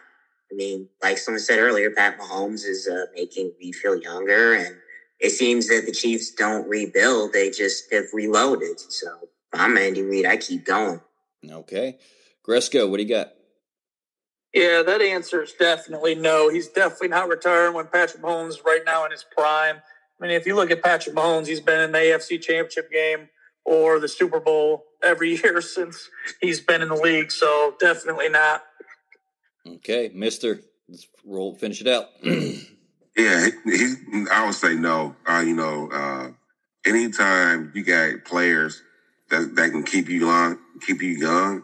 I 0.51 0.55
mean, 0.55 0.89
like 1.03 1.19
someone 1.19 1.41
said 1.41 1.59
earlier, 1.59 1.91
Pat 1.91 2.19
Mahomes 2.19 2.65
is 2.65 2.89
uh, 2.89 3.07
making 3.15 3.53
me 3.61 3.73
feel 3.73 4.01
younger, 4.01 4.55
and 4.55 4.77
it 5.19 5.31
seems 5.31 5.69
that 5.69 5.83
the 5.85 5.93
Chiefs 5.93 6.31
don't 6.31 6.69
rebuild; 6.69 7.33
they 7.33 7.51
just 7.51 7.93
have 7.93 8.07
reloaded. 8.13 8.81
So 8.81 9.09
if 9.23 9.29
I'm 9.53 9.77
Andy 9.79 10.03
Reid, 10.03 10.27
I 10.27 10.37
keep 10.37 10.65
going. 10.65 11.01
Okay, 11.49 11.99
Gresko, 12.47 12.89
what 12.91 12.97
do 12.99 13.03
you 13.03 13.09
got? 13.09 13.33
Yeah, 14.53 14.83
that 14.83 15.03
answer 15.03 15.43
is 15.43 15.53
definitely 15.53 16.15
no. 16.15 16.49
He's 16.49 16.69
definitely 16.69 17.09
not 17.09 17.29
retiring 17.29 17.75
when 17.75 17.89
Patrick 17.89 18.23
Mahomes 18.23 18.49
is 18.49 18.63
right 18.65 18.81
now 18.87 19.05
in 19.05 19.11
his 19.11 19.25
prime. 19.37 19.77
I 19.77 20.27
mean, 20.27 20.31
if 20.33 20.47
you 20.47 20.57
look 20.57 20.71
at 20.71 20.83
Patrick 20.83 21.15
Mahomes, 21.15 21.47
he's 21.47 21.61
been 21.61 21.81
in 21.81 21.93
the 21.93 21.99
AFC 21.99 22.41
Championship 22.41 22.91
game 22.91 23.29
or 23.67 24.01
the 24.01 24.09
Super 24.09 24.41
Bowl 24.41 24.85
every 25.03 25.37
year 25.43 25.61
since 25.61 26.09
he's 26.41 26.61
been 26.61 26.81
in 26.81 26.89
the 26.89 26.95
league. 26.95 27.31
So 27.31 27.75
definitely 27.79 28.31
not. 28.31 28.63
Okay, 29.67 30.11
Mister, 30.15 30.61
let's 30.89 31.07
roll. 31.25 31.55
Finish 31.55 31.83
it 31.83 31.89
out. 31.89 32.07
yeah, 32.23 33.49
he, 33.67 33.95
I 34.31 34.47
would 34.47 34.55
say 34.55 34.75
no. 34.75 35.17
Uh, 35.27 35.43
you 35.47 35.55
know, 35.55 35.91
uh, 35.93 36.31
anytime 36.87 37.73
you 37.75 37.85
got 37.85 38.25
players 38.25 38.81
that 39.31 39.55
that 39.57 39.71
can 39.71 39.83
keep 39.83 40.09
you 40.09 40.27
long, 40.27 40.59
keep 40.87 41.03
you 41.03 41.11
young, 41.11 41.63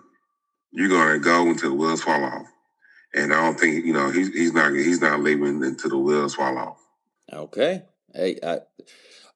you're 0.73 0.89
gonna 0.89 1.19
go 1.19 1.49
until 1.49 1.71
the 1.71 1.77
wheels 1.77 2.03
fall 2.03 2.25
off. 2.25 2.47
And 3.15 3.33
I 3.33 3.43
don't 3.43 3.59
think 3.59 3.85
you 3.85 3.93
know 3.93 4.11
he's 4.11 4.29
he's 4.29 4.53
not 4.53 4.73
he's 4.73 5.01
not 5.01 5.21
leaving 5.21 5.63
until 5.63 5.91
the 5.91 5.99
wheels 5.99 6.35
fall 6.35 6.57
off. 6.59 6.79
Okay, 7.33 7.83
hey, 8.15 8.39
I 8.43 8.61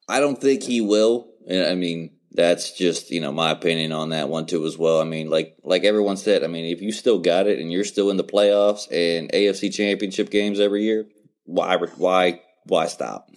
I 0.08 0.20
don't 0.20 0.40
think 0.40 0.62
he 0.62 0.80
will. 0.80 1.28
I 1.50 1.74
mean, 1.74 2.16
that's 2.32 2.72
just 2.72 3.10
you 3.10 3.20
know 3.20 3.32
my 3.32 3.50
opinion 3.50 3.92
on 3.92 4.10
that 4.10 4.28
one 4.28 4.46
too 4.46 4.64
as 4.64 4.78
well. 4.78 5.00
I 5.00 5.04
mean, 5.04 5.30
like 5.30 5.56
like 5.62 5.84
everyone 5.84 6.16
said, 6.16 6.42
I 6.42 6.46
mean, 6.46 6.64
if 6.64 6.80
you 6.80 6.90
still 6.90 7.18
got 7.18 7.46
it 7.46 7.58
and 7.58 7.70
you're 7.70 7.84
still 7.84 8.10
in 8.10 8.16
the 8.16 8.24
playoffs 8.24 8.86
and 8.90 9.30
AFC 9.32 9.72
Championship 9.72 10.30
games 10.30 10.58
every 10.58 10.84
year, 10.84 11.06
why 11.44 11.76
why 11.76 12.40
why 12.64 12.86
stop? 12.86 13.30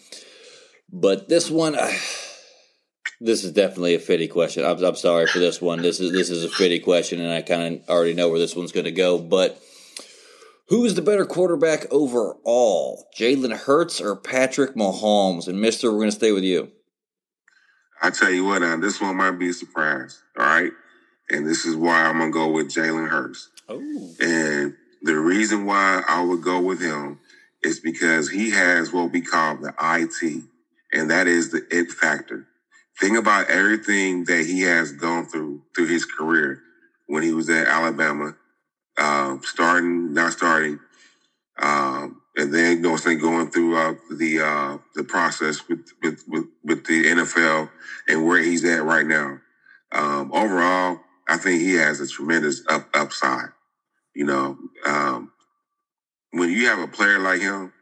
But 0.91 1.27
this 1.29 1.51
one. 1.51 1.75
this 3.19 3.43
is 3.43 3.51
definitely 3.51 3.95
a 3.95 3.99
fitty 3.99 4.27
question. 4.27 4.65
I'm, 4.65 4.83
I'm 4.83 4.95
sorry 4.95 5.27
for 5.27 5.39
this 5.39 5.61
one. 5.61 5.81
This 5.81 5.99
is 5.99 6.11
this 6.11 6.29
is 6.29 6.43
a 6.43 6.49
fitty 6.49 6.79
question, 6.79 7.19
and 7.19 7.31
I 7.31 7.41
kind 7.41 7.81
of 7.81 7.89
already 7.89 8.13
know 8.13 8.29
where 8.29 8.39
this 8.39 8.55
one's 8.55 8.71
going 8.71 8.85
to 8.85 8.91
go. 8.91 9.17
But 9.17 9.61
who 10.69 10.85
is 10.85 10.95
the 10.95 11.01
better 11.01 11.25
quarterback 11.25 11.91
overall, 11.91 13.07
Jalen 13.17 13.55
Hurts 13.55 13.99
or 13.99 14.15
Patrick 14.15 14.75
Mahomes? 14.75 15.47
And 15.47 15.59
Mister, 15.59 15.91
we're 15.91 15.99
going 15.99 16.11
to 16.11 16.15
stay 16.15 16.31
with 16.31 16.43
you. 16.43 16.71
I 18.01 18.09
tell 18.11 18.31
you 18.31 18.45
what, 18.45 18.61
now 18.61 18.77
this 18.77 19.01
one 19.01 19.17
might 19.17 19.31
be 19.31 19.49
a 19.49 19.53
surprise. 19.53 20.21
All 20.37 20.45
right, 20.45 20.71
and 21.29 21.45
this 21.45 21.65
is 21.65 21.75
why 21.75 22.05
I'm 22.05 22.19
gonna 22.19 22.31
go 22.31 22.49
with 22.49 22.73
Jalen 22.73 23.09
Hurts. 23.09 23.49
Oh, 23.67 24.15
and 24.21 24.75
the 25.01 25.17
reason 25.17 25.65
why 25.65 26.03
I 26.07 26.23
would 26.23 26.41
go 26.41 26.61
with 26.61 26.81
him 26.81 27.19
is 27.61 27.81
because 27.81 28.29
he 28.29 28.51
has 28.51 28.93
what 28.93 29.11
we 29.11 29.19
call 29.19 29.57
the 29.57 29.73
IT, 29.81 30.43
and 30.93 31.11
that 31.11 31.27
is 31.27 31.51
the 31.51 31.67
it 31.69 31.91
factor. 31.91 32.47
Think 32.97 33.17
about 33.17 33.49
everything 33.49 34.25
that 34.25 34.45
he 34.45 34.61
has 34.61 34.91
gone 34.91 35.25
through 35.25 35.61
through 35.75 35.87
his 35.87 36.05
career 36.05 36.61
when 37.07 37.23
he 37.23 37.33
was 37.33 37.49
at 37.49 37.67
Alabama, 37.67 38.35
um, 38.97 39.41
starting, 39.43 40.13
not 40.13 40.33
starting, 40.33 40.79
um, 41.59 42.21
and 42.35 42.53
then 42.53 42.81
going 42.81 43.19
going 43.19 43.49
through 43.51 43.77
uh, 43.77 43.95
the 44.17 44.41
uh, 44.41 44.77
the 44.95 45.03
process 45.03 45.67
with, 45.67 45.85
with, 46.01 46.23
with 46.27 46.45
with 46.63 46.85
the 46.85 47.05
NFL 47.05 47.69
and 48.07 48.25
where 48.25 48.41
he's 48.41 48.63
at 48.65 48.83
right 48.83 49.05
now. 49.05 49.39
Um, 49.91 50.31
overall, 50.33 50.99
I 51.27 51.37
think 51.37 51.61
he 51.61 51.73
has 51.75 51.99
a 51.99 52.07
tremendous 52.07 52.63
up, 52.69 52.87
upside. 52.93 53.49
You 54.13 54.25
know, 54.25 54.57
um, 54.85 55.31
when 56.31 56.51
you 56.51 56.67
have 56.67 56.79
a 56.79 56.87
player 56.87 57.19
like 57.19 57.41
him, 57.41 57.73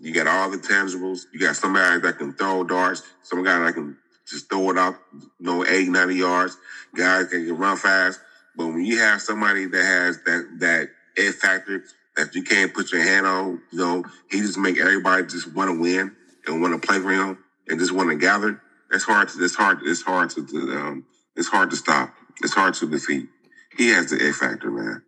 you 0.00 0.12
got 0.12 0.26
all 0.26 0.50
the 0.50 0.58
tangibles. 0.58 1.22
You 1.32 1.40
got 1.40 1.56
somebody 1.56 2.00
that 2.00 2.18
can 2.18 2.34
throw 2.34 2.64
darts, 2.64 3.02
some 3.22 3.44
guy 3.44 3.58
that 3.60 3.74
can 3.74 3.96
just 4.28 4.48
throw 4.48 4.70
it 4.70 4.78
out, 4.78 4.96
you 5.12 5.28
know, 5.40 5.64
80, 5.64 5.90
90 5.90 6.14
yards. 6.14 6.56
Guys 6.94 7.28
can 7.28 7.56
run 7.56 7.76
fast. 7.76 8.20
But 8.56 8.66
when 8.66 8.84
you 8.84 8.98
have 8.98 9.22
somebody 9.22 9.66
that 9.66 9.84
has 9.84 10.22
that 10.24 10.48
that 10.58 10.88
it 11.16 11.32
factor 11.34 11.84
that 12.16 12.34
you 12.34 12.42
can't 12.42 12.74
put 12.74 12.90
your 12.90 13.02
hand 13.02 13.26
on, 13.26 13.62
you 13.70 13.78
know, 13.78 14.04
he 14.30 14.40
just 14.40 14.58
make 14.58 14.78
everybody 14.78 15.24
just 15.26 15.54
want 15.54 15.70
to 15.70 15.80
win 15.80 16.14
and 16.46 16.60
want 16.60 16.80
to 16.80 16.86
play 16.86 16.98
for 16.98 17.10
him 17.10 17.38
and 17.68 17.78
just 17.78 17.92
want 17.92 18.10
to 18.10 18.16
gather. 18.16 18.60
It's 18.90 19.04
hard 19.04 19.28
to 19.28 19.44
it's 19.44 19.54
hard 19.54 19.80
it's 19.84 20.02
hard 20.02 20.30
to, 20.30 20.40
um 20.40 21.04
it's 21.36 21.48
hard 21.48 21.70
to 21.70 21.76
stop. 21.76 22.12
It's 22.42 22.54
hard 22.54 22.74
to 22.74 22.88
defeat. 22.88 23.28
He 23.76 23.90
has 23.90 24.10
the 24.10 24.16
it 24.16 24.34
factor, 24.34 24.70
man. 24.70 25.02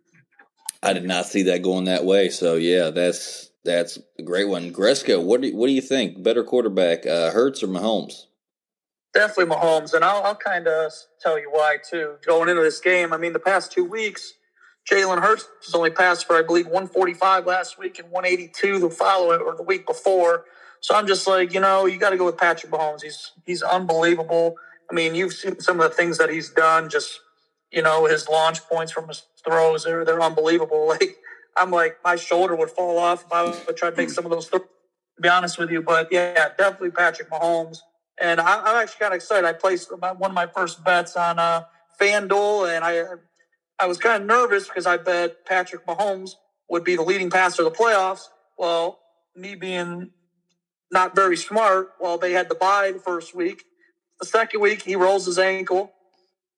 I 0.81 0.93
did 0.93 1.03
not 1.03 1.25
see 1.25 1.43
that 1.43 1.61
going 1.61 1.85
that 1.85 2.05
way. 2.05 2.29
So 2.29 2.55
yeah, 2.55 2.89
that's 2.89 3.51
that's 3.63 3.99
a 4.17 4.23
great 4.23 4.47
one. 4.47 4.71
Gresko, 4.71 5.23
what 5.23 5.41
do 5.41 5.47
you, 5.47 5.55
what 5.55 5.67
do 5.67 5.73
you 5.73 5.81
think? 5.81 6.23
Better 6.23 6.43
quarterback, 6.43 7.05
uh, 7.05 7.31
Hurts 7.31 7.61
or 7.61 7.67
Mahomes? 7.67 8.25
Definitely 9.13 9.53
Mahomes, 9.53 9.93
and 9.93 10.05
I'll, 10.05 10.23
I'll 10.23 10.35
kind 10.35 10.67
of 10.67 10.91
tell 11.19 11.37
you 11.37 11.49
why 11.51 11.77
too. 11.87 12.15
Going 12.25 12.47
into 12.47 12.61
this 12.61 12.79
game, 12.79 13.11
I 13.11 13.17
mean, 13.17 13.33
the 13.33 13.39
past 13.39 13.71
two 13.71 13.83
weeks, 13.83 14.33
Jalen 14.89 15.21
Hurts 15.21 15.47
has 15.65 15.75
only 15.75 15.89
passed 15.89 16.25
for 16.25 16.37
I 16.37 16.41
believe 16.41 16.65
145 16.65 17.45
last 17.45 17.77
week 17.77 17.99
and 17.99 18.09
182 18.09 18.79
the 18.79 18.89
following 18.89 19.41
or 19.41 19.55
the 19.55 19.63
week 19.63 19.85
before. 19.85 20.45
So 20.79 20.95
I'm 20.95 21.07
just 21.07 21.27
like, 21.27 21.53
you 21.53 21.59
know, 21.59 21.85
you 21.85 21.99
got 21.99 22.11
to 22.11 22.17
go 22.17 22.25
with 22.25 22.37
Patrick 22.37 22.71
Mahomes. 22.71 23.03
He's 23.03 23.31
he's 23.45 23.61
unbelievable. 23.61 24.55
I 24.89 24.93
mean, 24.93 25.13
you've 25.13 25.33
seen 25.33 25.59
some 25.59 25.79
of 25.79 25.89
the 25.89 25.95
things 25.95 26.17
that 26.17 26.29
he's 26.29 26.49
done. 26.49 26.89
Just 26.89 27.19
you 27.71 27.81
know, 27.81 28.05
his 28.05 28.27
launch 28.27 28.61
points 28.67 28.91
from 28.91 29.07
his 29.07 29.23
throws 29.43 29.83
they're 29.83 30.05
they're 30.05 30.21
unbelievable. 30.21 30.87
Like 31.01 31.17
I'm 31.57 31.69
like 31.69 31.97
my 32.03 32.15
shoulder 32.15 32.55
would 32.55 32.69
fall 32.69 32.97
off 32.97 33.25
if 33.25 33.33
I 33.33 33.43
would 33.43 33.75
try 33.75 33.89
to 33.89 33.95
make 33.97 34.07
hmm. 34.07 34.13
some 34.13 34.25
of 34.25 34.31
those. 34.31 34.47
Throws, 34.47 34.61
to 34.61 35.21
be 35.21 35.29
honest 35.29 35.57
with 35.59 35.69
you, 35.69 35.81
but 35.81 36.07
yeah, 36.11 36.49
definitely 36.57 36.91
Patrick 36.91 37.29
Mahomes. 37.29 37.79
And 38.21 38.39
I, 38.39 38.59
am 38.59 38.75
actually 38.83 38.99
kind 38.99 39.13
of 39.13 39.15
excited. 39.15 39.45
I 39.45 39.53
placed 39.53 39.91
one 39.91 40.21
of 40.21 40.33
my 40.33 40.45
first 40.45 40.83
bets 40.83 41.15
on 41.15 41.39
uh, 41.39 41.63
FanDuel, 41.99 42.75
and 42.75 42.85
I 42.85 43.03
I 43.79 43.87
was 43.87 43.97
kind 43.97 44.21
of 44.21 44.27
nervous 44.27 44.67
because 44.67 44.85
I 44.85 44.97
bet 44.97 45.43
Patrick 45.45 45.87
Mahomes 45.87 46.31
would 46.69 46.83
be 46.83 46.95
the 46.95 47.01
leading 47.01 47.31
passer 47.31 47.65
of 47.65 47.73
the 47.73 47.77
playoffs. 47.77 48.25
Well, 48.57 48.99
me 49.35 49.55
being 49.55 50.11
not 50.91 51.15
very 51.15 51.35
smart, 51.35 51.93
well, 51.99 52.19
they 52.19 52.33
had 52.33 52.47
to 52.49 52.55
buy 52.55 52.91
the 52.91 52.99
first 52.99 53.35
week. 53.35 53.63
The 54.19 54.27
second 54.27 54.61
week, 54.61 54.83
he 54.83 54.95
rolls 54.95 55.25
his 55.25 55.39
ankle. 55.39 55.93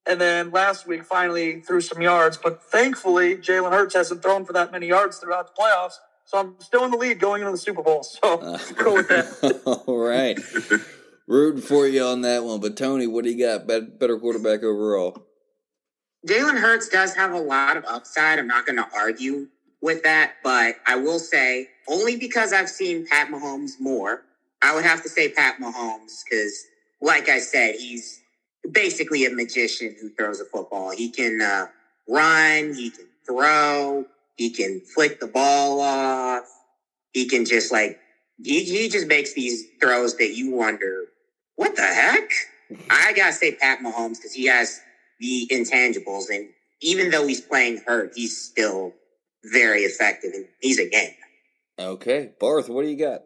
And 0.06 0.20
then 0.20 0.52
last 0.52 0.86
week, 0.86 1.06
finally 1.06 1.62
threw 1.62 1.80
some 1.80 2.02
yards. 2.02 2.36
But 2.36 2.62
thankfully, 2.62 3.38
Jalen 3.38 3.72
Hurts 3.72 3.96
hasn't 3.96 4.22
thrown 4.22 4.44
for 4.44 4.52
that 4.52 4.70
many 4.74 4.88
yards 4.88 5.18
throughout 5.18 5.56
the 5.56 5.62
playoffs. 5.62 5.94
So 6.26 6.40
I'm 6.40 6.56
still 6.60 6.84
in 6.84 6.92
the 6.92 6.98
lead 6.98 7.20
going 7.20 7.42
into 7.42 7.54
the 7.54 7.58
Super 7.58 7.84
Bowl. 7.84 8.04
So 8.04 8.40
uh, 8.40 8.60
go 8.78 8.96
with 8.96 9.08
that. 9.08 9.62
All 9.88 9.98
right. 9.98 10.38
Rooting 11.28 11.62
for 11.62 11.88
you 11.88 12.04
on 12.04 12.22
that 12.22 12.44
one. 12.44 12.60
But 12.60 12.76
Tony, 12.76 13.08
what 13.08 13.24
do 13.24 13.32
you 13.32 13.46
got? 13.46 13.68
Better 13.68 14.20
quarterback 14.20 14.64
overall? 14.64 15.26
Jalen 16.28 16.60
Hurts 16.60 16.90
does 16.90 17.16
have 17.16 17.32
a 17.32 17.40
lot 17.40 17.78
of 17.78 17.86
upside. 17.86 18.40
I'm 18.40 18.48
not 18.48 18.66
going 18.66 18.78
to 18.78 18.88
argue 18.96 19.48
with 19.82 20.04
that, 20.04 20.36
but 20.44 20.76
I 20.88 20.96
will 20.96 21.20
say 21.20 21.68
only 21.88 22.16
because 22.16 22.54
I've 22.54 22.70
seen 22.70 23.06
Pat 23.06 23.28
Mahomes 23.28 23.72
more, 23.80 24.24
I 24.62 24.74
would 24.74 24.86
have 24.86 25.04
to 25.04 25.10
say 25.10 25.30
Pat 25.30 25.58
Mahomes 25.60 26.24
because, 26.24 26.66
like 27.02 27.28
I 27.28 27.40
said, 27.40 27.76
he's 27.76 28.22
basically 28.72 29.26
a 29.26 29.30
magician 29.30 29.96
who 30.00 30.10
throws 30.12 30.40
a 30.40 30.46
football. 30.46 30.92
He 30.92 31.10
can 31.10 31.42
uh, 31.42 31.68
run, 32.08 32.74
he 32.74 32.90
can 32.90 33.08
throw, 33.26 34.06
he 34.38 34.50
can 34.50 34.80
flick 34.80 35.20
the 35.20 35.28
ball 35.28 35.82
off, 35.82 36.46
he 37.12 37.26
can 37.28 37.44
just 37.44 37.72
like 37.72 38.00
he, 38.42 38.64
he 38.64 38.88
just 38.88 39.08
makes 39.08 39.34
these 39.34 39.66
throws 39.82 40.16
that 40.18 40.34
you 40.34 40.52
wonder 40.52 41.08
what 41.56 41.76
the 41.76 41.84
heck? 41.84 42.30
I 42.90 43.14
gotta 43.14 43.34
say 43.34 43.56
Pat 43.56 43.80
Mahomes 43.80 44.18
because 44.18 44.34
he 44.34 44.46
has 44.46 44.80
the 45.20 45.48
intangibles, 45.52 46.26
and 46.30 46.50
even 46.82 47.12
though 47.12 47.28
he's 47.28 47.42
playing 47.42 47.82
hurt, 47.86 48.14
he's 48.16 48.38
still 48.38 48.94
very 49.46 49.82
effective, 49.82 50.32
and 50.34 50.46
he's 50.62 50.80
a 50.80 50.90
game. 50.90 51.14
Okay, 51.80 52.32
Barth, 52.40 52.70
what 52.70 52.84
do 52.84 52.90
you 52.90 52.98
got? 52.98 53.24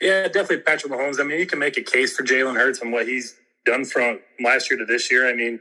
Yeah, 0.00 0.24
definitely 0.24 0.58
Patrick 0.60 0.92
Mahomes. 0.92 1.20
I 1.20 1.24
mean, 1.24 1.40
you 1.40 1.46
can 1.46 1.58
make 1.58 1.76
a 1.76 1.82
case 1.82 2.16
for 2.16 2.22
Jalen 2.22 2.56
Hurts 2.56 2.80
and 2.80 2.92
what 2.92 3.08
he's 3.08 3.34
done 3.64 3.84
from 3.84 4.20
last 4.40 4.70
year 4.70 4.78
to 4.78 4.84
this 4.84 5.10
year. 5.10 5.28
I 5.28 5.34
mean, 5.34 5.58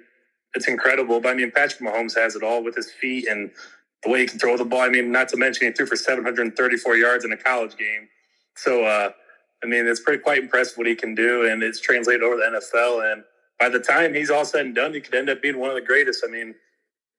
it's 0.53 0.67
incredible. 0.67 1.19
But 1.19 1.29
I 1.29 1.33
mean, 1.33 1.51
Patrick 1.51 1.81
Mahomes 1.81 2.15
has 2.15 2.35
it 2.35 2.43
all 2.43 2.63
with 2.63 2.75
his 2.75 2.91
feet 2.91 3.27
and 3.27 3.49
the 4.03 4.11
way 4.11 4.21
he 4.21 4.27
can 4.27 4.39
throw 4.39 4.55
the 4.57 4.65
ball. 4.65 4.81
I 4.81 4.89
mean, 4.89 5.11
not 5.11 5.29
to 5.29 5.37
mention 5.37 5.67
he 5.67 5.73
threw 5.73 5.87
for 5.87 5.95
734 5.95 6.97
yards 6.97 7.25
in 7.25 7.31
a 7.31 7.37
college 7.37 7.77
game. 7.77 8.07
So, 8.55 8.83
uh, 8.83 9.11
I 9.63 9.67
mean, 9.67 9.87
it's 9.87 9.99
pretty 9.99 10.21
quite 10.21 10.43
impressive 10.43 10.77
what 10.77 10.87
he 10.87 10.95
can 10.95 11.15
do, 11.15 11.47
and 11.49 11.63
it's 11.63 11.79
translated 11.79 12.21
over 12.21 12.35
the 12.35 12.43
NFL. 12.43 13.11
And 13.11 13.23
by 13.59 13.69
the 13.69 13.79
time 13.79 14.13
he's 14.13 14.29
all 14.29 14.45
said 14.45 14.65
and 14.65 14.75
done, 14.75 14.93
he 14.93 15.01
could 15.01 15.15
end 15.15 15.29
up 15.29 15.41
being 15.41 15.57
one 15.57 15.69
of 15.69 15.75
the 15.75 15.81
greatest. 15.81 16.23
I 16.27 16.31
mean, 16.31 16.53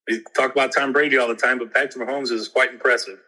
we 0.09 0.22
talk 0.37 0.53
about 0.53 0.74
Tom 0.74 0.92
Brady 0.92 1.18
all 1.18 1.29
the 1.29 1.35
time, 1.35 1.59
but 1.59 1.74
Patrick 1.74 2.09
Mahomes 2.09 2.31
is 2.31 2.48
quite 2.48 2.70
impressive. 2.70 3.18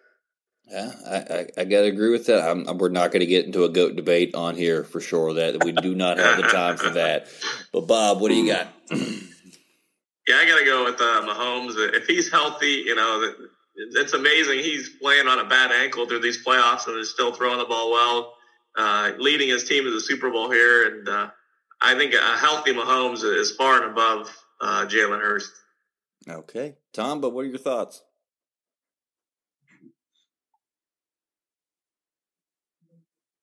Yeah, 0.71 0.93
I, 1.05 1.17
I, 1.17 1.47
I 1.59 1.65
got 1.65 1.81
to 1.81 1.87
agree 1.87 2.11
with 2.11 2.27
that. 2.27 2.49
I'm, 2.49 2.79
we're 2.79 2.91
not 2.91 3.11
going 3.11 3.21
to 3.21 3.27
get 3.27 3.45
into 3.45 3.65
a 3.65 3.69
goat 3.69 3.97
debate 3.97 4.37
on 4.37 4.55
here 4.55 4.85
for 4.85 5.01
sure. 5.01 5.35
That 5.35 5.65
we 5.65 5.73
do 5.73 5.97
not 5.97 6.19
have 6.19 6.37
the 6.37 6.45
time 6.45 6.77
for 6.77 6.91
that. 6.91 7.27
But 7.73 7.89
Bob, 7.89 8.21
what 8.21 8.29
do 8.29 8.37
you 8.37 8.47
got? 8.47 8.69
yeah, 8.91 10.37
I 10.37 10.47
got 10.47 10.61
to 10.61 10.65
go 10.65 10.85
with 10.85 11.01
uh, 11.01 11.27
Mahomes. 11.27 11.75
If 11.77 12.07
he's 12.07 12.31
healthy, 12.31 12.85
you 12.87 12.95
know, 12.95 13.35
it's 13.75 14.13
amazing. 14.13 14.61
He's 14.61 14.91
playing 15.03 15.27
on 15.27 15.41
a 15.41 15.45
bad 15.45 15.73
ankle 15.73 16.07
through 16.07 16.21
these 16.21 16.45
playoffs 16.45 16.87
and 16.87 16.97
is 16.99 17.11
still 17.11 17.33
throwing 17.33 17.59
the 17.59 17.65
ball 17.65 17.91
well 17.91 18.35
uh, 18.77 19.13
leading 19.19 19.49
his 19.49 19.65
team 19.65 19.85
to 19.85 19.91
the 19.91 20.01
Super 20.01 20.31
Bowl 20.31 20.51
here. 20.51 20.89
And 20.89 21.09
uh, 21.09 21.31
I 21.81 21.95
think 21.97 22.15
a 22.15 22.37
healthy 22.37 22.73
Mahomes 22.73 23.25
is 23.25 23.53
far 23.53 23.83
and 23.83 23.91
above 23.91 24.45
uh, 24.61 24.87
Jalen 24.87 25.21
Hurts. 25.21 25.51
Okay. 26.29 26.77
Tomba 26.93 27.31
what 27.33 27.43
are 27.43 27.49
your 27.49 27.59
thoughts? 27.59 28.03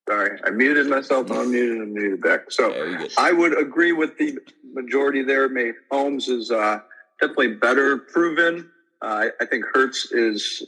Sorry, 0.08 0.40
I 0.46 0.52
muted 0.52 0.88
myself, 0.88 1.28
unmuted, 1.28 1.82
and 1.82 1.92
muted 1.92 2.22
back. 2.22 2.50
So 2.50 2.72
I 3.18 3.34
would 3.34 3.60
agree 3.60 3.92
with 3.92 4.18
the 4.18 4.38
majority 4.74 5.22
there. 5.22 5.50
May 5.50 5.74
Holmes 5.92 6.30
is 6.30 6.50
uh, 6.50 6.80
definitely 7.20 7.56
better 7.56 7.98
proven. 7.98 8.70
Uh, 9.02 9.26
I 9.42 9.46
think 9.46 9.66
Hurts 9.74 10.14
is 10.14 10.66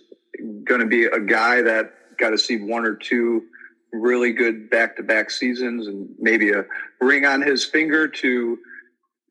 going 0.66 0.82
to 0.82 0.88
be 0.88 1.06
a 1.06 1.22
guy 1.22 1.62
that 1.62 1.94
got 2.18 2.32
to 2.32 2.38
see 2.38 2.58
one 2.58 2.86
or 2.86 2.96
two 2.96 3.46
really 3.92 4.32
good 4.32 4.70
back 4.70 4.96
to 4.98 5.04
back 5.04 5.32
seasons 5.32 5.88
and 5.88 6.10
maybe 6.20 6.52
a 6.52 6.66
ring 7.02 7.26
on 7.26 7.42
his 7.42 7.66
finger 7.66 8.08
to 8.08 8.58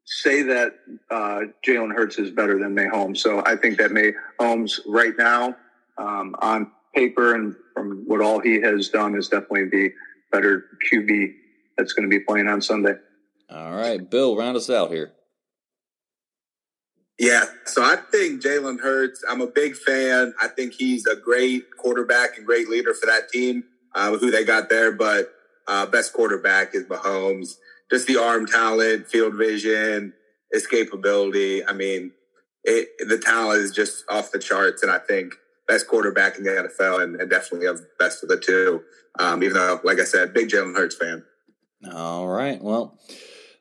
say 0.04 0.42
that 0.42 0.74
uh, 1.10 1.40
Jalen 1.66 1.94
Hurts 1.94 2.18
is 2.18 2.30
better 2.30 2.58
than 2.58 2.74
Mahomes. 2.74 3.18
So 3.18 3.42
I 3.44 3.56
think 3.56 3.78
that 3.78 3.90
Mahomes 3.90 4.80
right 4.86 5.12
now 5.18 5.56
um, 5.98 6.34
on 6.40 6.72
paper 6.94 7.34
and 7.34 7.54
from 7.74 8.04
what 8.06 8.20
all 8.20 8.40
he 8.40 8.60
has 8.62 8.88
done 8.88 9.14
is 9.14 9.28
definitely 9.28 9.68
the 9.68 9.92
better 10.32 10.64
QB 10.90 11.34
that's 11.76 11.92
going 11.92 12.08
to 12.08 12.18
be 12.18 12.24
playing 12.24 12.48
on 12.48 12.60
Sunday. 12.60 12.94
All 13.50 13.74
right, 13.74 14.10
Bill, 14.10 14.36
round 14.36 14.56
us 14.56 14.70
out 14.70 14.90
here. 14.90 15.12
Yeah, 17.18 17.46
so 17.64 17.82
I 17.82 17.96
think 17.96 18.42
Jalen 18.42 18.80
Hurts, 18.80 19.24
I'm 19.28 19.40
a 19.40 19.46
big 19.46 19.74
fan. 19.74 20.34
I 20.40 20.48
think 20.48 20.74
he's 20.74 21.04
a 21.06 21.16
great 21.16 21.64
quarterback 21.76 22.36
and 22.36 22.46
great 22.46 22.68
leader 22.68 22.94
for 22.94 23.06
that 23.06 23.28
team 23.28 23.64
uh, 23.98 24.16
who 24.16 24.30
they 24.30 24.44
got 24.44 24.70
there, 24.70 24.92
but 24.92 25.32
uh, 25.66 25.84
best 25.86 26.12
quarterback 26.12 26.74
is 26.74 26.84
Mahomes. 26.84 27.56
Just 27.90 28.06
the 28.06 28.16
arm 28.16 28.46
talent, 28.46 29.08
field 29.08 29.34
vision, 29.34 30.12
escapability. 30.54 31.62
I 31.66 31.72
mean, 31.72 32.12
it, 32.62 32.88
the 33.00 33.18
talent 33.18 33.62
is 33.62 33.72
just 33.72 34.04
off 34.08 34.30
the 34.30 34.38
charts, 34.38 34.82
and 34.82 34.92
I 34.92 34.98
think 34.98 35.34
best 35.66 35.88
quarterback 35.88 36.38
in 36.38 36.44
the 36.44 36.50
NFL, 36.50 37.02
and, 37.02 37.20
and 37.20 37.28
definitely 37.28 37.66
the 37.66 37.86
best 37.98 38.22
of 38.22 38.28
the 38.28 38.38
two. 38.38 38.82
Um, 39.18 39.42
even 39.42 39.54
though, 39.54 39.80
like 39.82 39.98
I 39.98 40.04
said, 40.04 40.32
big 40.32 40.48
Jalen 40.48 40.76
Hurts 40.76 40.96
fan. 40.96 41.24
All 41.92 42.28
right, 42.28 42.62
well. 42.62 42.98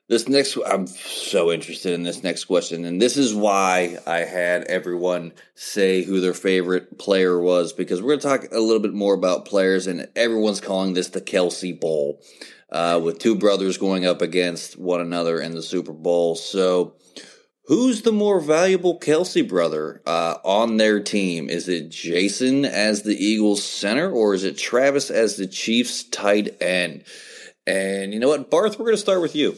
This 0.08 0.26
next, 0.26 0.56
I'm 0.66 0.86
so 0.86 1.52
interested 1.52 1.92
in 1.92 2.02
this 2.02 2.22
next 2.22 2.46
question, 2.46 2.86
and 2.86 3.00
this 3.00 3.18
is 3.18 3.34
why 3.34 3.98
I 4.06 4.20
had 4.20 4.64
everyone 4.64 5.34
say 5.54 6.02
who 6.02 6.22
their 6.22 6.32
favorite 6.32 6.98
player 6.98 7.38
was 7.38 7.74
because 7.74 8.00
we're 8.00 8.16
going 8.16 8.20
to 8.20 8.26
talk 8.26 8.52
a 8.52 8.58
little 8.58 8.80
bit 8.80 8.94
more 8.94 9.12
about 9.12 9.44
players, 9.44 9.86
and 9.86 10.08
everyone's 10.16 10.62
calling 10.62 10.94
this 10.94 11.08
the 11.08 11.20
Kelce 11.20 11.78
Bowl, 11.78 12.22
uh, 12.72 12.98
with 13.04 13.18
two 13.18 13.34
brothers 13.34 13.76
going 13.76 14.06
up 14.06 14.22
against 14.22 14.78
one 14.78 15.02
another 15.02 15.42
in 15.42 15.52
the 15.52 15.62
Super 15.62 15.92
Bowl. 15.92 16.36
So, 16.36 16.94
who's 17.66 18.00
the 18.00 18.10
more 18.10 18.40
valuable 18.40 18.98
Kelce 18.98 19.46
brother 19.46 20.00
uh, 20.06 20.36
on 20.42 20.78
their 20.78 21.00
team? 21.00 21.50
Is 21.50 21.68
it 21.68 21.90
Jason 21.90 22.64
as 22.64 23.02
the 23.02 23.22
Eagles 23.22 23.62
center, 23.62 24.10
or 24.10 24.32
is 24.32 24.44
it 24.44 24.56
Travis 24.56 25.10
as 25.10 25.36
the 25.36 25.46
Chiefs 25.46 26.02
tight 26.04 26.62
end? 26.62 27.04
And 27.66 28.14
you 28.14 28.20
know 28.20 28.28
what, 28.28 28.50
Barth, 28.50 28.78
we're 28.78 28.86
going 28.86 28.96
to 28.96 29.02
start 29.02 29.20
with 29.20 29.36
you. 29.36 29.54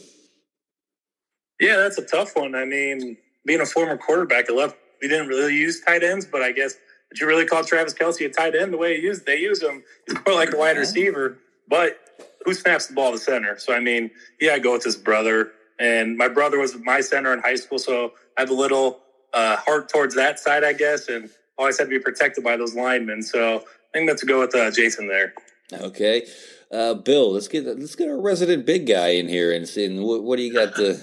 Yeah, 1.61 1.77
that's 1.77 1.99
a 1.99 2.05
tough 2.05 2.35
one. 2.35 2.55
I 2.55 2.65
mean, 2.65 3.17
being 3.45 3.61
a 3.61 3.65
former 3.65 3.95
quarterback, 3.95 4.49
I 4.49 4.53
love 4.53 4.75
we 4.99 5.07
didn't 5.07 5.27
really 5.27 5.55
use 5.55 5.79
tight 5.81 6.03
ends, 6.03 6.25
but 6.25 6.41
I 6.41 6.51
guess 6.51 6.73
did 7.11 7.21
you 7.21 7.27
really 7.27 7.45
call 7.45 7.63
Travis 7.63 7.93
Kelce 7.93 8.25
a 8.25 8.29
tight 8.29 8.55
end 8.55 8.73
the 8.73 8.77
way 8.77 8.97
he 8.97 9.03
used 9.03 9.25
they 9.25 9.37
use 9.37 9.61
him? 9.61 9.83
He's 10.07 10.17
more 10.25 10.35
like 10.35 10.53
a 10.53 10.57
wide 10.57 10.77
receiver. 10.77 11.37
But 11.67 11.99
who 12.43 12.53
snaps 12.53 12.87
the 12.87 12.95
ball 12.95 13.11
to 13.11 13.19
center? 13.19 13.59
So 13.59 13.73
I 13.73 13.79
mean, 13.79 14.09
yeah, 14.39 14.53
I 14.53 14.59
go 14.59 14.73
with 14.73 14.83
his 14.83 14.95
brother, 14.95 15.51
and 15.79 16.17
my 16.17 16.27
brother 16.27 16.57
was 16.57 16.75
my 16.79 16.99
center 16.99 17.31
in 17.31 17.39
high 17.39 17.55
school, 17.55 17.79
so 17.79 18.13
I 18.37 18.41
have 18.41 18.49
a 18.49 18.55
little 18.55 18.99
uh, 19.33 19.57
heart 19.57 19.87
towards 19.87 20.15
that 20.15 20.39
side, 20.39 20.63
I 20.63 20.73
guess, 20.73 21.09
and 21.09 21.29
always 21.59 21.77
had 21.77 21.85
to 21.85 21.89
be 21.89 21.99
protected 21.99 22.43
by 22.43 22.57
those 22.57 22.73
linemen. 22.73 23.21
So 23.21 23.57
I 23.57 23.97
think 23.97 24.09
that's 24.09 24.21
to 24.21 24.27
go 24.27 24.39
with 24.39 24.55
uh, 24.55 24.71
Jason 24.71 25.07
there. 25.07 25.35
Okay, 25.73 26.27
uh, 26.71 26.95
Bill, 26.95 27.31
let's 27.31 27.47
get 27.47 27.65
let's 27.65 27.95
get 27.95 28.09
our 28.09 28.19
resident 28.19 28.65
big 28.65 28.87
guy 28.87 29.09
in 29.09 29.27
here 29.27 29.53
and 29.53 29.67
see 29.67 29.87
what, 29.99 30.23
what 30.23 30.37
do 30.37 30.41
you 30.41 30.53
got 30.53 30.75
to. 30.77 30.99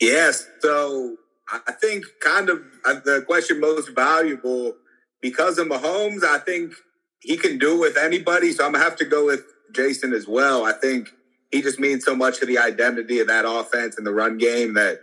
Yes, 0.00 0.46
so 0.60 1.16
I 1.50 1.72
think 1.72 2.04
kind 2.20 2.48
of 2.48 2.62
uh, 2.84 3.00
the 3.04 3.22
question 3.26 3.60
most 3.60 3.90
valuable 3.94 4.74
because 5.20 5.58
of 5.58 5.66
Mahomes. 5.66 6.22
I 6.22 6.38
think 6.38 6.74
he 7.20 7.36
can 7.36 7.58
do 7.58 7.78
with 7.78 7.96
anybody, 7.96 8.52
so 8.52 8.64
I'm 8.64 8.72
gonna 8.72 8.84
have 8.84 8.96
to 8.96 9.04
go 9.04 9.26
with 9.26 9.44
Jason 9.72 10.12
as 10.12 10.28
well. 10.28 10.64
I 10.64 10.72
think 10.72 11.10
he 11.50 11.62
just 11.62 11.80
means 11.80 12.04
so 12.04 12.14
much 12.14 12.38
to 12.40 12.46
the 12.46 12.58
identity 12.58 13.18
of 13.20 13.26
that 13.28 13.44
offense 13.46 13.96
and 13.96 14.06
the 14.06 14.12
run 14.12 14.38
game 14.38 14.74
that 14.74 15.00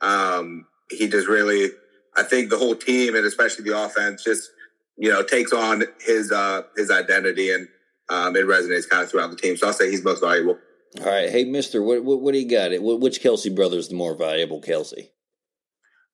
um, 0.00 0.66
he 0.90 1.08
just 1.08 1.28
really. 1.28 1.70
I 2.18 2.22
think 2.22 2.48
the 2.48 2.56
whole 2.56 2.74
team 2.74 3.14
and 3.14 3.26
especially 3.26 3.64
the 3.64 3.78
offense 3.78 4.24
just 4.24 4.50
you 4.96 5.10
know 5.10 5.22
takes 5.22 5.52
on 5.52 5.84
his 6.00 6.30
uh, 6.30 6.62
his 6.76 6.90
identity 6.90 7.50
and 7.50 7.68
um, 8.08 8.36
it 8.36 8.46
resonates 8.46 8.88
kind 8.88 9.02
of 9.02 9.10
throughout 9.10 9.30
the 9.30 9.36
team. 9.36 9.56
So 9.56 9.66
I'll 9.66 9.72
say 9.72 9.90
he's 9.90 10.04
most 10.04 10.20
valuable. 10.20 10.58
All 11.00 11.06
right, 11.06 11.30
hey 11.30 11.44
Mister, 11.44 11.82
what 11.82 12.04
what, 12.04 12.20
what 12.20 12.32
do 12.32 12.38
you 12.38 12.48
got? 12.48 12.70
Which 12.80 13.20
Kelce 13.22 13.54
brother 13.54 13.78
is 13.78 13.88
the 13.88 13.94
more 13.94 14.14
valuable 14.14 14.60
Kelce? 14.60 15.10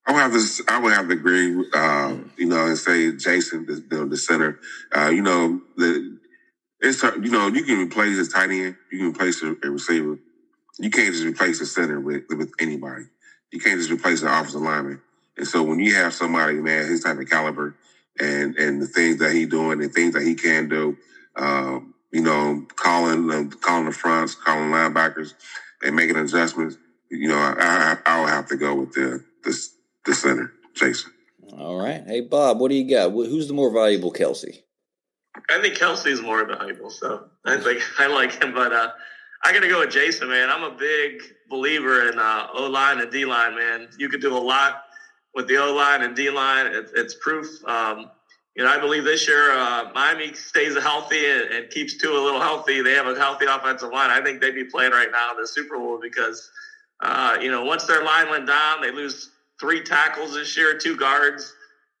I 0.05 0.11
would 0.11 0.19
have 0.19 0.33
to. 0.33 0.63
I 0.67 0.79
would 0.79 0.93
have 0.93 1.07
to 1.07 1.13
agree. 1.13 1.65
Uh, 1.73 2.17
you 2.37 2.47
know, 2.47 2.65
and 2.65 2.77
say 2.77 3.13
Jason, 3.13 3.65
the, 3.65 3.75
the, 3.75 4.05
the 4.05 4.17
center. 4.17 4.59
Uh, 4.93 5.09
you 5.09 5.21
know, 5.21 5.61
the 5.77 6.17
it's 6.81 7.01
you 7.01 7.31
know 7.31 7.47
you 7.47 7.63
can 7.63 7.79
replace 7.79 8.17
a 8.17 8.29
tight 8.29 8.49
end, 8.49 8.75
you 8.91 8.97
can 8.99 9.07
replace 9.11 9.41
a, 9.41 9.55
a 9.63 9.69
receiver. 9.69 10.19
You 10.79 10.89
can't 10.89 11.13
just 11.13 11.23
replace 11.23 11.61
a 11.61 11.65
center 11.65 11.99
with 11.99 12.23
with 12.29 12.51
anybody. 12.59 13.05
You 13.51 13.59
can't 13.59 13.79
just 13.79 13.91
replace 13.91 14.21
an 14.21 14.27
offensive 14.27 14.61
lineman. 14.61 15.01
And 15.37 15.47
so 15.47 15.63
when 15.63 15.79
you 15.79 15.95
have 15.95 16.13
somebody, 16.13 16.55
man, 16.55 16.87
his 16.87 17.03
type 17.03 17.17
of 17.17 17.29
caliber, 17.29 17.75
and 18.19 18.57
and 18.57 18.81
the 18.81 18.87
things 18.87 19.19
that 19.19 19.31
he 19.31 19.45
doing, 19.45 19.81
and 19.81 19.93
things 19.93 20.13
that 20.15 20.23
he 20.23 20.35
can 20.35 20.67
do, 20.67 20.97
um, 21.37 21.92
you 22.13 22.21
know, 22.21 22.65
calling 22.75 23.29
um, 23.31 23.49
calling 23.49 23.85
the 23.85 23.91
fronts, 23.91 24.35
calling 24.35 24.69
linebackers, 24.69 25.33
and 25.81 25.95
making 25.95 26.15
adjustments. 26.15 26.77
You 27.09 27.27
know, 27.27 27.37
I, 27.37 27.55
I, 27.59 27.97
I 28.05 28.19
will 28.19 28.27
have 28.27 28.47
to 28.49 28.55
go 28.55 28.75
with 28.75 28.93
the 28.93 29.23
the, 29.43 29.67
the 30.05 30.13
center, 30.13 30.53
Jason. 30.75 31.11
All 31.57 31.79
right. 31.79 32.03
Hey, 32.05 32.21
Bob, 32.21 32.59
what 32.59 32.69
do 32.69 32.75
you 32.75 32.89
got? 32.89 33.11
Who's 33.11 33.47
the 33.47 33.53
more 33.53 33.71
valuable 33.71 34.13
Kelce? 34.13 34.61
I 35.49 35.59
think 35.59 35.75
Kelce's 35.75 36.21
more 36.21 36.45
valuable, 36.45 36.91
so 36.91 37.25
I 37.45 37.57
think 37.57 37.81
I 37.99 38.07
like 38.07 38.41
him. 38.41 38.53
But 38.53 38.71
uh, 38.71 38.91
I 39.43 39.51
got 39.51 39.61
to 39.61 39.67
go 39.67 39.79
with 39.79 39.91
Jason, 39.91 40.29
man. 40.29 40.49
I'm 40.49 40.63
a 40.63 40.75
big 40.77 41.21
believer 41.49 42.09
in 42.09 42.19
uh, 42.19 42.47
O 42.53 42.67
line 42.67 42.99
and 42.99 43.11
D 43.11 43.25
line, 43.25 43.55
man. 43.55 43.87
You 43.97 44.07
could 44.07 44.21
do 44.21 44.37
a 44.37 44.39
lot 44.39 44.83
with 45.33 45.47
the 45.47 45.57
O 45.57 45.73
line 45.73 46.03
and 46.03 46.15
D 46.15 46.29
line. 46.29 46.67
It, 46.67 46.91
it's 46.95 47.15
proof. 47.15 47.47
Um, 47.65 48.11
you 48.55 48.63
know, 48.63 48.69
I 48.69 48.79
believe 48.79 49.03
this 49.03 49.27
year 49.27 49.51
uh, 49.51 49.89
Miami 49.95 50.33
stays 50.33 50.77
healthy 50.77 51.25
and, 51.25 51.51
and, 51.51 51.69
keeps 51.71 51.97
Tua 51.97 52.19
a 52.19 52.23
little 52.23 52.41
healthy. 52.41 52.81
They 52.81 52.93
have 52.93 53.07
a 53.07 53.15
healthy 53.15 53.45
offensive 53.45 53.91
line. 53.91 54.11
I 54.11 54.21
think 54.21 54.41
they'd 54.41 54.53
be 54.53 54.65
playing 54.65 54.91
right 54.91 55.11
now 55.11 55.31
in 55.31 55.41
the 55.41 55.47
Super 55.47 55.77
Bowl 55.77 55.99
because, 55.99 56.51
uh, 57.01 57.37
you 57.41 57.49
know, 57.49 57.63
once 57.63 57.85
their 57.85 58.03
line 58.03 58.29
went 58.29 58.45
down, 58.45 58.81
they 58.81 58.91
lose 58.91 59.31
three 59.59 59.81
tackles 59.81 60.35
this 60.35 60.55
year, 60.55 60.77
two 60.77 60.95
guards. 60.95 61.51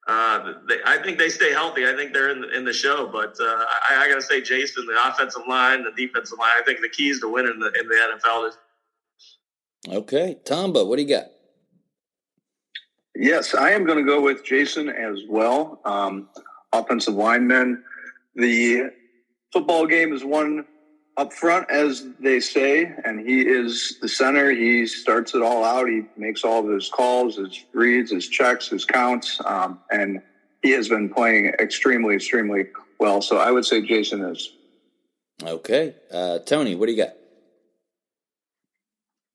Uh, 0.07 0.53
they, 0.67 0.77
I 0.85 1.01
think 1.01 1.17
they 1.17 1.29
stay 1.29 1.53
healthy. 1.53 1.87
I 1.87 1.95
think 1.95 2.13
they're 2.13 2.29
in 2.29 2.41
the, 2.41 2.55
in 2.55 2.65
the 2.65 2.73
show. 2.73 3.07
But 3.07 3.35
uh, 3.39 3.65
I, 3.89 4.03
I 4.03 4.09
got 4.09 4.15
to 4.15 4.21
say, 4.21 4.41
Jason, 4.41 4.85
the 4.85 4.97
offensive 5.07 5.43
line, 5.47 5.83
the 5.83 5.91
defensive 5.91 6.37
line, 6.37 6.51
I 6.59 6.63
think 6.63 6.81
the 6.81 6.89
keys 6.89 7.19
to 7.21 7.31
winning 7.31 7.57
the, 7.57 7.71
in 7.79 7.87
the 7.87 7.95
NFL 7.95 8.49
is. 8.49 8.57
Okay, 9.87 10.37
Tomba, 10.45 10.87
what 10.87 10.97
do 10.97 11.01
you 11.01 11.09
got? 11.09 11.25
Yes, 13.15 13.53
I 13.53 13.71
am 13.71 13.85
going 13.85 13.97
to 13.97 14.03
go 14.03 14.21
with 14.21 14.43
Jason 14.43 14.89
as 14.89 15.19
well. 15.29 15.79
Um, 15.85 16.29
offensive 16.73 17.13
lineman. 17.13 17.83
The 18.35 18.91
football 19.51 19.85
game 19.85 20.13
is 20.13 20.23
won 20.23 20.65
up 21.15 21.31
front, 21.31 21.69
as 21.69 22.07
they 22.19 22.39
say, 22.39 22.91
and 23.05 23.19
he 23.19 23.41
is 23.41 23.99
the 24.01 24.09
center. 24.09 24.49
He 24.51 24.87
starts 24.87 25.35
it 25.35 25.41
all 25.41 25.63
out. 25.63 25.87
He 25.87 26.03
makes 26.17 26.43
all 26.43 26.67
of 26.67 26.73
his 26.73 26.89
calls, 26.89 27.37
his 27.37 27.63
reads, 27.73 28.11
his 28.11 28.27
checks, 28.27 28.67
his 28.69 28.83
counts, 28.83 29.39
um, 29.45 29.79
and 29.91 30.21
he 30.63 30.71
has 30.71 30.89
been 30.89 31.09
playing 31.09 31.53
extremely, 31.59 32.15
extremely 32.15 32.65
well. 32.99 33.21
So 33.21 33.37
I 33.37 33.51
would 33.51 33.65
say 33.65 33.85
Jason 33.85 34.23
is. 34.23 34.53
Okay. 35.43 35.93
Uh, 36.11 36.39
Tony, 36.39 36.73
what 36.73 36.87
do 36.87 36.93
you 36.93 37.03
got? 37.03 37.13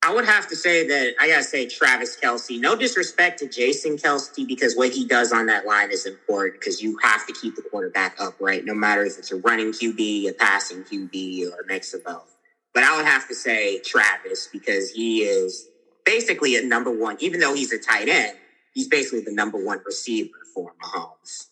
I 0.09 0.11
would 0.11 0.25
have 0.25 0.47
to 0.47 0.55
say 0.55 0.87
that 0.87 1.13
I 1.19 1.27
gotta 1.27 1.43
say 1.43 1.67
Travis 1.67 2.17
Kelce. 2.17 2.59
No 2.59 2.75
disrespect 2.75 3.37
to 3.39 3.47
Jason 3.47 3.95
Kelce 3.95 4.47
because 4.47 4.75
what 4.75 4.91
he 4.91 5.05
does 5.05 5.31
on 5.31 5.45
that 5.45 5.67
line 5.67 5.91
is 5.91 6.07
important 6.07 6.59
because 6.59 6.81
you 6.81 6.97
have 7.03 7.27
to 7.27 7.33
keep 7.33 7.55
the 7.55 7.61
quarterback 7.61 8.15
upright, 8.19 8.65
no 8.65 8.73
matter 8.73 9.03
if 9.03 9.19
it's 9.19 9.31
a 9.31 9.35
running 9.35 9.67
QB, 9.67 10.27
a 10.27 10.33
passing 10.33 10.83
QB, 10.83 11.51
or 11.51 11.61
a 11.61 11.67
mix 11.67 11.93
of 11.93 12.03
both. 12.03 12.35
But 12.73 12.85
I 12.85 12.97
would 12.97 13.05
have 13.05 13.27
to 13.27 13.35
say 13.35 13.81
Travis 13.81 14.49
because 14.51 14.89
he 14.89 15.19
is 15.19 15.69
basically 16.05 16.55
a 16.55 16.65
number 16.65 16.89
one, 16.89 17.17
even 17.19 17.39
though 17.39 17.53
he's 17.53 17.71
a 17.71 17.77
tight 17.77 18.09
end, 18.09 18.35
he's 18.73 18.87
basically 18.87 19.21
the 19.21 19.31
number 19.31 19.63
one 19.63 19.79
receiver 19.85 20.39
for 20.55 20.73
Mahomes. 20.83 21.49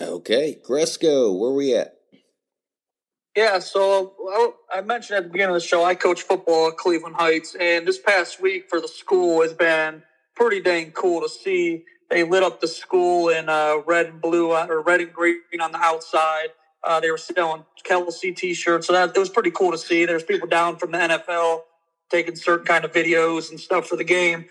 Okay, 0.00 0.58
Gresko, 0.66 1.38
where 1.38 1.50
are 1.50 1.54
we 1.54 1.74
at? 1.74 1.98
Yeah, 3.34 3.60
so 3.60 4.12
I 4.70 4.82
mentioned 4.82 5.16
at 5.16 5.24
the 5.24 5.30
beginning 5.30 5.56
of 5.56 5.62
the 5.62 5.66
show, 5.66 5.84
I 5.84 5.94
coach 5.94 6.22
football 6.22 6.68
at 6.68 6.76
Cleveland 6.76 7.16
Heights, 7.16 7.56
and 7.58 7.86
this 7.86 7.98
past 7.98 8.42
week 8.42 8.68
for 8.68 8.78
the 8.78 8.88
school 8.88 9.40
has 9.40 9.54
been 9.54 10.02
pretty 10.36 10.60
dang 10.60 10.90
cool 10.90 11.22
to 11.22 11.30
see. 11.30 11.84
They 12.10 12.24
lit 12.24 12.42
up 12.42 12.60
the 12.60 12.68
school 12.68 13.30
in 13.30 13.48
uh, 13.48 13.78
red 13.86 14.06
and 14.06 14.20
blue, 14.20 14.50
uh, 14.52 14.66
or 14.68 14.82
red 14.82 15.00
and 15.00 15.12
green 15.14 15.40
on 15.62 15.72
the 15.72 15.78
outside. 15.78 16.48
Uh, 16.84 17.00
they 17.00 17.10
were 17.10 17.16
selling 17.16 17.64
Kelce 17.88 18.36
T-shirts, 18.36 18.86
so 18.86 18.92
that 18.92 19.16
it 19.16 19.18
was 19.18 19.30
pretty 19.30 19.50
cool 19.50 19.72
to 19.72 19.78
see. 19.78 20.04
There's 20.04 20.24
people 20.24 20.48
down 20.48 20.76
from 20.76 20.90
the 20.92 20.98
NFL 20.98 21.62
taking 22.10 22.36
certain 22.36 22.66
kind 22.66 22.84
of 22.84 22.92
videos 22.92 23.48
and 23.50 23.58
stuff 23.58 23.86
for 23.86 23.96
the 23.96 24.04
game. 24.04 24.44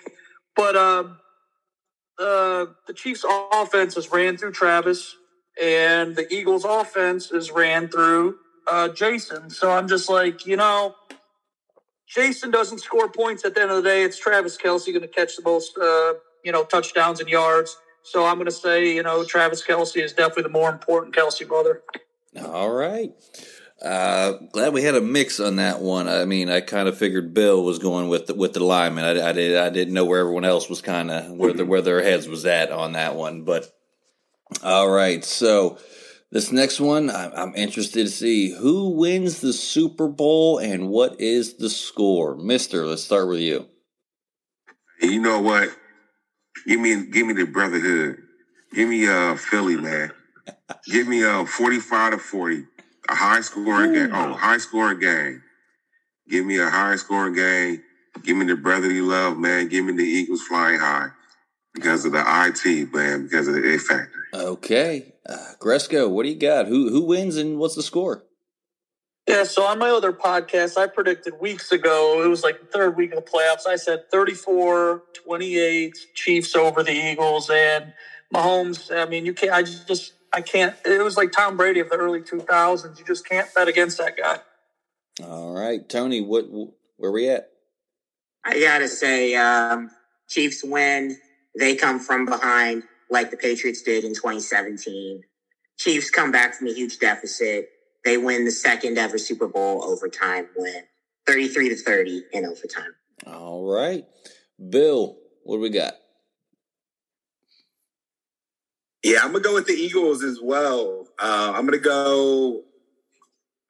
But 0.56 0.76
um, 0.76 1.18
uh, 2.18 2.66
the 2.88 2.94
Chiefs' 2.96 3.26
offense 3.54 3.96
is 3.96 4.12
ran 4.12 4.38
through 4.38 4.54
Travis, 4.54 5.16
and 5.62 6.16
the 6.16 6.26
Eagles' 6.34 6.66
offense 6.66 7.32
is 7.32 7.52
ran 7.52 7.88
through 7.88 8.38
uh, 8.68 8.90
Jason. 8.90 9.50
So 9.50 9.72
I'm 9.72 9.88
just 9.88 10.10
like, 10.10 10.46
you 10.46 10.58
know, 10.58 10.96
Jason 12.08 12.52
doesn't 12.52 12.80
score 12.80 13.10
points 13.10 13.46
at 13.46 13.56
the 13.56 13.62
end 13.62 13.72
of 13.72 13.78
the 13.78 13.90
day. 13.90 14.04
It's 14.04 14.20
Travis 14.20 14.58
Kelce 14.58 14.88
going 14.88 15.02
to 15.02 15.08
catch 15.08 15.38
the 15.38 15.44
most, 15.44 15.78
uh, 15.78 16.14
you 16.44 16.52
know, 16.52 16.64
touchdowns 16.64 17.20
and 17.20 17.30
yards. 17.30 17.78
So 18.04 18.26
I'm 18.26 18.36
going 18.36 18.46
to 18.46 18.52
say, 18.52 18.96
you 18.96 19.04
know, 19.04 19.24
Travis 19.24 19.66
Kelce 19.66 20.04
is 20.04 20.14
definitely 20.14 20.44
the 20.44 20.50
more 20.50 20.70
important 20.70 21.16
Kelce 21.16 21.48
brother. 21.48 21.82
All 22.44 22.72
right. 22.72 23.14
Uh, 23.82 24.34
glad 24.52 24.74
we 24.74 24.84
had 24.84 24.96
a 24.96 25.02
mix 25.02 25.40
on 25.40 25.56
that 25.56 25.82
one. 25.82 26.08
I 26.08 26.26
mean, 26.26 26.50
I 26.50 26.62
kind 26.62 26.88
of 26.88 26.98
figured 26.98 27.34
Bill 27.34 27.64
was 27.64 27.80
going 27.80 28.10
with 28.10 28.28
the, 28.28 28.36
with 28.36 28.54
the 28.54 28.64
lineman. 28.64 29.06
I, 29.06 29.30
I 29.30 29.32
did. 29.32 29.58
I 29.58 29.70
didn't 29.70 29.94
know 29.94 30.06
where 30.06 30.20
everyone 30.20 30.46
else 30.46 30.70
was 30.70 30.82
kind 30.82 31.10
of 31.10 31.32
where 31.32 31.54
the, 31.54 31.66
where 31.66 31.82
their 31.82 32.04
heads 32.04 32.28
was 32.28 32.46
at 32.46 32.72
on 32.72 32.92
that 32.92 33.16
one. 33.16 33.44
But 33.44 33.72
all 34.64 34.90
right, 34.90 35.24
so 35.26 35.80
this 36.32 36.52
next 36.52 36.80
one, 36.80 37.10
I'm 37.10 37.54
interested 37.56 38.06
to 38.06 38.12
see 38.12 38.52
who 38.52 38.92
wins 38.92 39.42
the 39.42 39.54
Super 39.54 40.08
Bowl 40.08 40.60
and 40.60 40.90
what 40.90 41.20
is 41.20 41.56
the 41.56 41.70
score. 41.70 42.36
Mister, 42.36 42.86
let's 42.86 43.04
start 43.04 43.28
with 43.28 43.40
you. 43.40 43.68
You 45.02 45.20
know 45.20 45.40
what? 45.40 45.70
Give 46.68 46.80
me, 46.80 47.06
give 47.08 47.28
me 47.28 47.34
the 47.34 47.46
brotherhood. 47.46 48.18
Give 48.74 48.88
me 48.88 49.08
uh 49.08 49.36
Philly, 49.36 49.76
man. 49.76 50.12
give 50.86 51.08
me 51.08 51.24
a 51.24 51.42
uh, 51.42 51.46
45 51.46 52.14
to 52.14 52.18
40, 52.18 52.64
a 53.10 53.16
high 53.16 53.42
scoring 53.42 53.94
game. 53.94 54.12
Oh, 54.14 54.34
high 54.34 54.58
scoring 54.58 55.00
game. 55.00 55.44
Give 56.30 56.46
me 56.46 56.60
a 56.60 56.70
high 56.70 56.96
scoring 56.96 57.34
game. 57.34 57.82
Give 58.24 58.38
me 58.38 58.46
the 58.46 58.56
brotherly 58.56 59.02
love, 59.02 59.38
man. 59.38 59.68
Give 59.68 59.86
me 59.86 59.94
the 59.94 60.04
Eagles 60.04 60.42
flying 60.44 60.80
high 60.80 61.10
because 61.74 62.06
of 62.06 62.12
the 62.12 62.24
IT, 62.26 62.94
man, 62.94 63.24
because 63.24 63.48
of 63.48 63.56
the 63.56 63.74
A 63.74 63.78
factor. 63.78 64.28
Okay. 64.34 65.11
Uh, 65.28 65.54
Gresko, 65.60 66.10
what 66.10 66.24
do 66.24 66.30
you 66.30 66.36
got? 66.36 66.68
Who 66.68 66.90
who 66.90 67.02
wins 67.02 67.38
and 67.38 67.58
what's 67.58 67.76
the 67.76 67.84
score? 67.84 68.24
Yeah, 69.28 69.44
so 69.44 69.64
on 69.64 69.80
my 69.80 69.90
other 69.90 70.12
podcast, 70.12 70.78
I 70.78 70.88
predicted 70.88 71.40
weeks 71.40 71.72
ago, 71.72 72.24
it 72.24 72.28
was 72.28 72.44
like 72.44 72.60
the 72.60 72.66
third 72.66 72.98
week 72.98 73.14
of 73.14 73.24
the 73.24 73.32
playoffs. 73.32 73.68
I 73.68 73.76
said 73.76 74.10
34 74.10 75.04
28 75.14 75.98
Chiefs 76.16 76.56
over 76.56 76.84
the 76.84 76.92
Eagles. 76.92 77.50
And 77.50 77.94
Mahomes, 78.34 78.94
I 78.96 79.06
mean, 79.08 79.26
you 79.26 79.34
can't, 79.34 79.54
I 79.54 79.62
just, 79.62 80.14
I 80.34 80.42
can't, 80.42 80.76
it 80.84 81.04
was 81.04 81.18
like 81.18 81.32
Tom 81.32 81.56
Brady 81.56 81.80
of 81.82 81.90
the 81.90 81.98
early 81.98 82.22
2000s. 82.22 82.98
You 82.98 83.06
just 83.06 83.28
can't 83.28 83.48
bet 83.54 83.68
against 83.68 84.00
that 84.00 84.18
guy. 84.18 84.40
All 85.24 85.54
right. 85.54 85.88
Tony, 85.88 86.22
what, 86.22 86.48
where 86.98 87.12
we 87.12 87.30
at? 87.30 87.52
I 88.44 88.60
got 88.60 88.80
to 88.80 88.88
say, 88.88 89.36
um, 89.36 89.92
Chiefs 90.28 90.64
win. 90.64 91.18
They 91.58 91.76
come 91.76 92.00
from 92.00 92.26
behind 92.26 92.84
like 93.12 93.30
the 93.30 93.38
Patriots 93.38 93.84
did 93.84 94.04
in 94.04 94.16
2017. 94.16 95.22
Chiefs 95.78 96.10
come 96.10 96.32
back 96.32 96.56
from 96.56 96.68
a 96.68 96.74
huge 96.74 96.98
deficit. 96.98 97.70
they 98.04 98.18
win 98.18 98.46
the 98.46 98.52
second 98.52 98.98
ever 98.98 99.18
Super 99.20 99.48
Bowl 99.48 99.84
overtime 99.84 100.48
win, 100.56 100.84
33 101.28 101.70
to 101.70 101.76
30 101.76 102.24
in 102.34 102.46
overtime. 102.46 102.96
All 103.28 103.64
right. 103.64 104.06
Bill, 104.70 105.18
what 105.44 105.58
do 105.58 105.62
we 105.62 105.70
got? 105.70 105.94
Yeah, 109.04 109.20
I'm 109.24 109.32
gonna 109.32 109.44
go 109.44 109.56
with 109.56 109.68
the 109.68 109.74
Eagles 109.74 110.24
as 110.24 110.40
well. 110.42 111.08
Uh, 111.20 111.54
I'm 111.56 111.66
gonna 111.66 111.80
go 111.80 112.64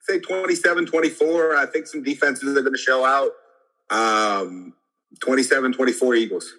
say 0.01 0.19
27 0.19 0.86
24. 0.86 1.56
I 1.56 1.65
think 1.65 1.88
some 1.88 2.04
defenses 2.04 2.58
are 2.58 2.62
gonna 2.62 2.77
show 2.77 3.06
out. 3.06 3.32
Um, 3.89 4.73
27 5.21 5.73
24 5.73 6.15
Eagles. 6.15 6.54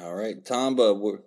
All 0.00 0.14
right. 0.14 0.42
Tomba, 0.44 0.98
we're, 0.98 1.18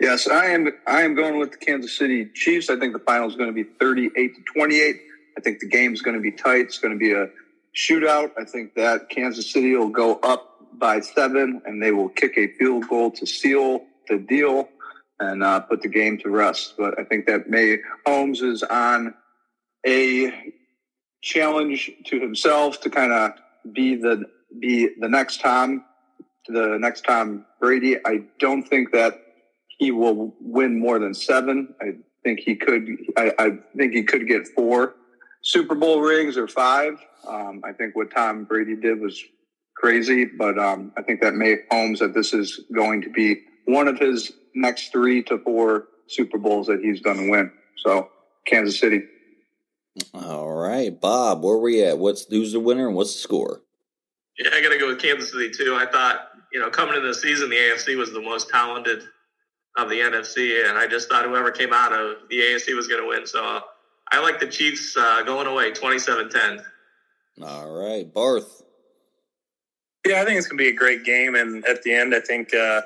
Yes, 0.00 0.26
I 0.26 0.46
am. 0.46 0.68
I 0.86 1.02
am 1.02 1.14
going 1.14 1.38
with 1.38 1.52
the 1.52 1.58
Kansas 1.58 1.96
City 1.96 2.30
Chiefs. 2.34 2.70
I 2.70 2.78
think 2.78 2.94
the 2.94 3.00
final 3.00 3.28
is 3.28 3.36
going 3.36 3.50
to 3.50 3.54
be 3.54 3.64
38 3.78 4.34
to 4.34 4.42
28. 4.54 4.96
I 5.36 5.40
think 5.42 5.60
the 5.60 5.68
game 5.68 5.92
is 5.92 6.00
going 6.00 6.16
to 6.16 6.22
be 6.22 6.32
tight. 6.32 6.62
It's 6.62 6.78
going 6.78 6.94
to 6.94 6.98
be 6.98 7.12
a 7.12 7.28
shootout. 7.76 8.30
I 8.40 8.44
think 8.44 8.74
that 8.76 9.10
Kansas 9.10 9.52
City 9.52 9.76
will 9.76 9.90
go 9.90 10.14
up 10.22 10.56
by 10.78 11.00
seven, 11.00 11.60
and 11.66 11.82
they 11.82 11.92
will 11.92 12.08
kick 12.08 12.38
a 12.38 12.48
field 12.54 12.88
goal 12.88 13.10
to 13.10 13.26
seal 13.26 13.84
the 14.08 14.16
deal 14.16 14.70
and 15.18 15.42
uh, 15.42 15.60
put 15.60 15.82
the 15.82 15.88
game 15.88 16.16
to 16.18 16.30
rest. 16.30 16.74
But 16.78 16.98
I 16.98 17.04
think 17.04 17.26
that 17.26 17.50
May 17.50 17.76
Holmes 18.06 18.40
is 18.40 18.62
on 18.62 19.12
a 19.86 20.52
challenge 21.20 21.90
to 22.06 22.18
himself 22.18 22.80
to 22.80 22.88
kind 22.88 23.12
of 23.12 23.32
be 23.74 23.96
the 23.96 24.24
be 24.58 24.88
the 24.98 25.08
next 25.08 25.42
Tom, 25.42 25.84
the 26.48 26.78
next 26.80 27.04
Tom 27.04 27.44
Brady. 27.60 27.98
I 28.06 28.22
don't 28.38 28.62
think 28.62 28.92
that 28.92 29.20
he 29.80 29.90
will 29.90 30.34
win 30.40 30.78
more 30.78 30.98
than 30.98 31.14
seven. 31.14 31.74
I 31.80 31.94
think 32.22 32.40
he 32.40 32.54
could. 32.54 32.86
I, 33.16 33.32
I 33.38 33.50
think 33.76 33.94
he 33.94 34.02
could 34.02 34.28
get 34.28 34.46
four 34.48 34.94
Super 35.40 35.74
Bowl 35.74 36.02
rings 36.02 36.36
or 36.36 36.46
five. 36.46 36.98
Um, 37.26 37.62
I 37.64 37.72
think 37.72 37.96
what 37.96 38.10
Tom 38.10 38.44
Brady 38.44 38.76
did 38.76 39.00
was 39.00 39.24
crazy, 39.74 40.26
but 40.26 40.58
um, 40.58 40.92
I 40.98 41.02
think 41.02 41.22
that 41.22 41.32
May 41.32 41.56
Holmes 41.70 42.00
that 42.00 42.12
this 42.12 42.34
is 42.34 42.60
going 42.74 43.00
to 43.02 43.08
be 43.08 43.40
one 43.64 43.88
of 43.88 43.98
his 43.98 44.32
next 44.54 44.92
three 44.92 45.22
to 45.24 45.38
four 45.38 45.88
Super 46.08 46.36
Bowls 46.36 46.66
that 46.66 46.80
he's 46.80 47.00
going 47.00 47.16
to 47.16 47.30
win. 47.30 47.50
So 47.78 48.10
Kansas 48.46 48.78
City. 48.78 49.00
all 50.12 50.52
right. 50.52 51.00
Bob, 51.00 51.42
where 51.42 51.56
we 51.56 51.82
at? 51.84 51.96
What's 51.96 52.26
who's 52.26 52.52
the 52.52 52.60
winner 52.60 52.86
and 52.86 52.94
what's 52.94 53.14
the 53.14 53.20
score? 53.20 53.62
Yeah, 54.38 54.50
I 54.52 54.60
got 54.60 54.72
to 54.72 54.78
go 54.78 54.88
with 54.88 55.00
Kansas 55.00 55.32
City 55.32 55.50
too. 55.50 55.74
I 55.74 55.86
thought, 55.86 56.32
you 56.52 56.60
know, 56.60 56.68
coming 56.68 56.96
into 56.96 57.08
the 57.08 57.14
season, 57.14 57.48
the 57.48 57.56
AFC 57.56 57.96
was 57.96 58.12
the 58.12 58.20
most 58.20 58.50
talented 58.50 59.04
of 59.76 59.88
the 59.88 59.96
NFC, 59.96 60.68
and 60.68 60.76
I 60.76 60.86
just 60.86 61.08
thought 61.08 61.24
whoever 61.24 61.50
came 61.50 61.72
out 61.72 61.92
of 61.92 62.28
the 62.28 62.38
AFC 62.38 62.74
was 62.74 62.88
going 62.88 63.02
to 63.02 63.08
win. 63.08 63.26
So 63.26 63.60
I 64.12 64.20
like 64.20 64.40
the 64.40 64.46
Chiefs 64.46 64.96
uh, 64.96 65.22
going 65.22 65.46
away 65.46 65.70
27-10. 65.72 66.62
All 67.42 67.70
right. 67.70 68.12
Barth. 68.12 68.62
Yeah, 70.06 70.22
I 70.22 70.24
think 70.24 70.38
it's 70.38 70.46
going 70.46 70.58
to 70.58 70.64
be 70.64 70.68
a 70.68 70.74
great 70.74 71.04
game. 71.04 71.34
And 71.34 71.64
at 71.66 71.82
the 71.82 71.92
end, 71.92 72.14
I 72.14 72.20
think 72.20 72.54
uh, 72.54 72.82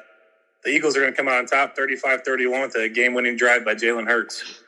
the 0.65 0.71
Eagles 0.71 0.97
are 0.97 1.01
going 1.01 1.13
to 1.13 1.17
come 1.17 1.29
out 1.29 1.39
on 1.39 1.47
top 1.47 1.77
35 1.77 2.23
31 2.23 2.61
with 2.61 2.77
a 2.77 2.89
game 2.89 3.15
winning 3.15 3.37
drive 3.37 3.65
by 3.65 3.75
Jalen 3.75 4.07
Hurts. 4.07 4.63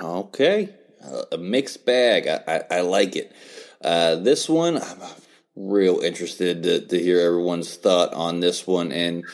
Okay. 0.00 0.70
Uh, 1.02 1.22
a 1.32 1.38
mixed 1.38 1.86
bag. 1.86 2.26
I, 2.26 2.42
I, 2.46 2.78
I 2.78 2.80
like 2.82 3.16
it. 3.16 3.32
Uh, 3.82 4.16
this 4.16 4.48
one, 4.48 4.76
I'm 4.76 4.98
real 5.56 6.00
interested 6.00 6.62
to, 6.64 6.86
to 6.86 6.98
hear 6.98 7.20
everyone's 7.20 7.76
thought 7.76 8.12
on 8.12 8.40
this 8.40 8.66
one. 8.66 8.92
And 8.92 9.24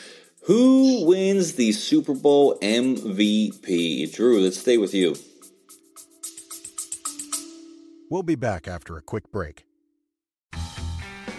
who 0.47 1.05
wins 1.05 1.55
the 1.55 1.73
Super 1.73 2.13
Bowl 2.13 2.57
MVP? 2.61 4.15
Drew, 4.15 4.39
let's 4.39 4.57
stay 4.57 4.77
with 4.77 4.93
you. 4.93 5.13
We'll 8.09 8.23
be 8.23 8.35
back 8.35 8.65
after 8.65 8.95
a 8.95 9.01
quick 9.01 9.29
break. 9.29 9.65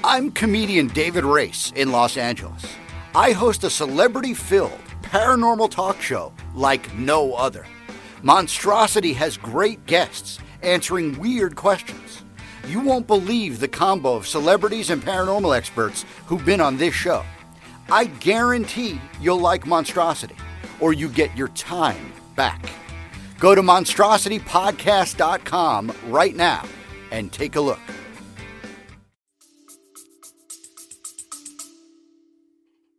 I'm 0.04 0.30
comedian 0.30 0.88
David 0.88 1.24
Race 1.24 1.72
in 1.74 1.90
Los 1.90 2.18
Angeles. 2.18 2.62
I 3.14 3.32
host 3.32 3.64
a 3.64 3.70
celebrity 3.70 4.34
filled 4.34 4.78
paranormal 5.00 5.70
talk 5.70 6.02
show 6.02 6.34
like 6.54 6.94
no 6.94 7.32
other. 7.32 7.64
Monstrosity 8.22 9.14
has 9.14 9.38
great 9.38 9.86
guests 9.86 10.38
answering 10.60 11.18
weird 11.18 11.56
questions. 11.56 12.22
You 12.66 12.80
won't 12.80 13.06
believe 13.06 13.58
the 13.58 13.68
combo 13.68 14.16
of 14.16 14.28
celebrities 14.28 14.90
and 14.90 15.02
paranormal 15.02 15.56
experts 15.56 16.04
who've 16.26 16.44
been 16.44 16.60
on 16.60 16.76
this 16.76 16.92
show. 16.92 17.24
I 17.90 18.04
guarantee 18.04 19.00
you'll 19.20 19.40
like 19.40 19.66
Monstrosity, 19.66 20.36
or 20.80 20.92
you 20.92 21.08
get 21.08 21.36
your 21.36 21.48
time 21.48 22.12
back. 22.36 22.70
Go 23.38 23.54
to 23.54 23.62
monstrositypodcast.com 23.62 25.92
right 26.06 26.36
now 26.36 26.64
and 27.10 27.32
take 27.32 27.56
a 27.56 27.60
look. 27.60 27.80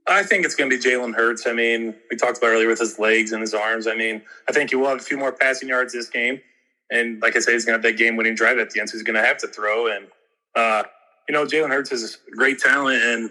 I 0.07 0.23
think 0.23 0.43
it's 0.43 0.55
going 0.55 0.71
to 0.71 0.77
be 0.77 0.83
Jalen 0.83 1.13
Hurts. 1.13 1.45
I 1.45 1.53
mean, 1.53 1.93
we 2.09 2.17
talked 2.17 2.39
about 2.39 2.47
earlier 2.47 2.67
with 2.67 2.79
his 2.79 2.97
legs 2.97 3.31
and 3.31 3.41
his 3.41 3.53
arms. 3.53 3.85
I 3.85 3.95
mean, 3.95 4.23
I 4.47 4.51
think 4.51 4.71
he 4.71 4.75
will 4.75 4.87
have 4.87 4.97
a 4.97 5.03
few 5.03 5.17
more 5.17 5.31
passing 5.31 5.69
yards 5.69 5.93
this 5.93 6.09
game. 6.09 6.41
And 6.89 7.21
like 7.21 7.35
I 7.35 7.39
said, 7.39 7.53
he's 7.53 7.63
going 7.63 7.79
to 7.79 7.87
have 7.87 7.95
that 7.95 8.01
game 8.01 8.17
winning 8.17 8.33
drive 8.33 8.57
at 8.57 8.71
the 8.71 8.79
end. 8.79 8.89
So 8.89 8.97
he's 8.97 9.03
going 9.03 9.21
to 9.21 9.21
have 9.21 9.37
to 9.37 9.47
throw. 9.47 9.85
And, 9.87 10.07
uh, 10.55 10.81
you 11.27 11.33
know, 11.33 11.45
Jalen 11.45 11.69
Hurts 11.69 11.91
is 11.91 12.17
a 12.27 12.31
great 12.35 12.57
talent. 12.57 13.03
And 13.03 13.29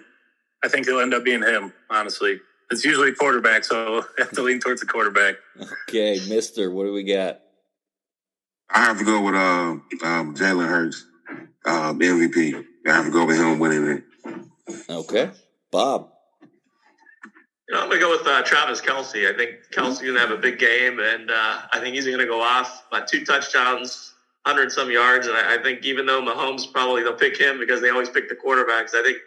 I 0.64 0.68
think 0.68 0.86
he'll 0.86 1.00
end 1.00 1.14
up 1.14 1.24
being 1.24 1.42
him, 1.42 1.72
honestly. 1.90 2.40
It's 2.70 2.84
usually 2.84 3.12
quarterback. 3.12 3.64
So 3.64 4.02
I 4.02 4.04
have 4.22 4.32
to 4.32 4.42
lean 4.42 4.60
towards 4.60 4.80
the 4.80 4.86
quarterback. 4.86 5.36
Okay, 5.88 6.20
Mister, 6.28 6.70
what 6.70 6.84
do 6.84 6.92
we 6.92 7.04
got? 7.04 7.40
I 8.70 8.84
have 8.84 8.98
to 8.98 9.04
go 9.04 9.22
with 9.22 9.34
uh, 9.34 10.06
um, 10.06 10.34
Jalen 10.34 10.68
Hurts, 10.68 11.06
um, 11.64 11.98
MVP. 11.98 12.64
I 12.86 12.92
have 12.92 13.06
to 13.06 13.10
go 13.10 13.24
with 13.24 13.36
him 13.36 13.58
winning 13.58 13.86
it. 13.86 14.04
Okay. 14.90 15.30
Bob. 15.70 16.10
You 17.68 17.74
know, 17.74 17.82
I'm 17.82 17.88
going 17.88 18.00
to 18.00 18.06
go 18.06 18.10
with 18.10 18.26
uh, 18.26 18.42
Travis 18.42 18.80
Kelce. 18.80 19.32
I 19.32 19.36
think 19.36 19.56
Kelce's 19.72 20.00
going 20.00 20.14
to 20.14 20.20
have 20.20 20.30
a 20.30 20.38
big 20.38 20.58
game, 20.58 21.00
and 21.00 21.30
uh, 21.30 21.60
I 21.72 21.80
think 21.80 21.94
he's 21.94 22.06
going 22.06 22.18
to 22.18 22.26
go 22.26 22.40
off 22.40 22.84
by 22.90 23.02
two 23.02 23.24
touchdowns, 23.24 24.14
100 24.44 24.72
some 24.72 24.90
yards. 24.90 25.26
And 25.26 25.36
I, 25.36 25.56
I, 25.56 25.62
think 25.62 25.84
even 25.84 26.06
though 26.06 26.22
Mahomes 26.22 26.70
probably 26.72 27.02
they'll 27.02 27.12
pick 27.12 27.38
him 27.38 27.58
because 27.58 27.82
they 27.82 27.90
always 27.90 28.08
pick 28.08 28.30
the 28.30 28.34
quarterbacks, 28.34 28.94
I 28.94 29.02
think 29.02 29.18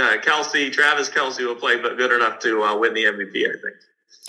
uh, 0.00 0.16
Kelce, 0.18 0.72
Travis 0.72 1.08
Kelce 1.08 1.44
will 1.46 1.54
play 1.54 1.80
but 1.80 1.96
good 1.96 2.12
enough 2.12 2.38
to 2.40 2.62
uh, 2.62 2.76
win 2.76 2.94
the 2.94 3.04
MVP, 3.04 3.48
I 3.48 3.52
think. 3.52 3.76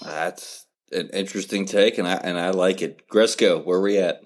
That's 0.04 0.66
an 0.92 1.10
interesting 1.10 1.66
take, 1.66 1.98
and 1.98 2.08
I, 2.08 2.16
and 2.16 2.38
I 2.38 2.52
like 2.52 2.82
it. 2.82 3.08
Gresko, 3.10 3.64
where 3.64 3.78
are 3.78 3.82
we 3.82 3.98
at? 3.98 4.24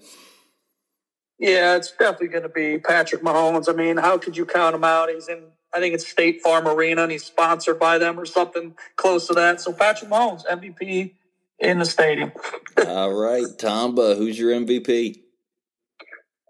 Yeah, 1.38 1.75
it's 1.75 1.91
definitely 1.91 2.29
going 2.29 2.43
to 2.43 2.49
be 2.49 2.79
Patrick 2.79 3.21
Mahomes. 3.21 3.69
I 3.69 3.73
mean, 3.73 3.97
how 3.97 4.17
could 4.17 4.38
you 4.38 4.45
count 4.45 4.75
him 4.75 4.84
out? 4.84 5.10
He's 5.10 5.27
in, 5.27 5.43
I 5.73 5.79
think 5.79 5.93
it's 5.93 6.08
State 6.08 6.41
Farm 6.41 6.67
Arena, 6.67 7.03
and 7.03 7.12
he's 7.12 7.25
sponsored 7.25 7.79
by 7.79 7.97
them 7.97 8.19
or 8.19 8.25
something 8.25 8.75
close 8.95 9.27
to 9.27 9.34
that. 9.34 9.60
So 9.60 9.73
Patrick 9.73 10.10
Mahomes, 10.10 10.45
MVP 10.45 11.13
in 11.60 11.79
the 11.79 11.86
stadium. 11.86 12.31
All 12.88 13.13
right, 13.13 13.45
Tomba, 13.58 14.17
who's 14.17 14.39
your 14.39 14.51
MVP? 14.53 15.21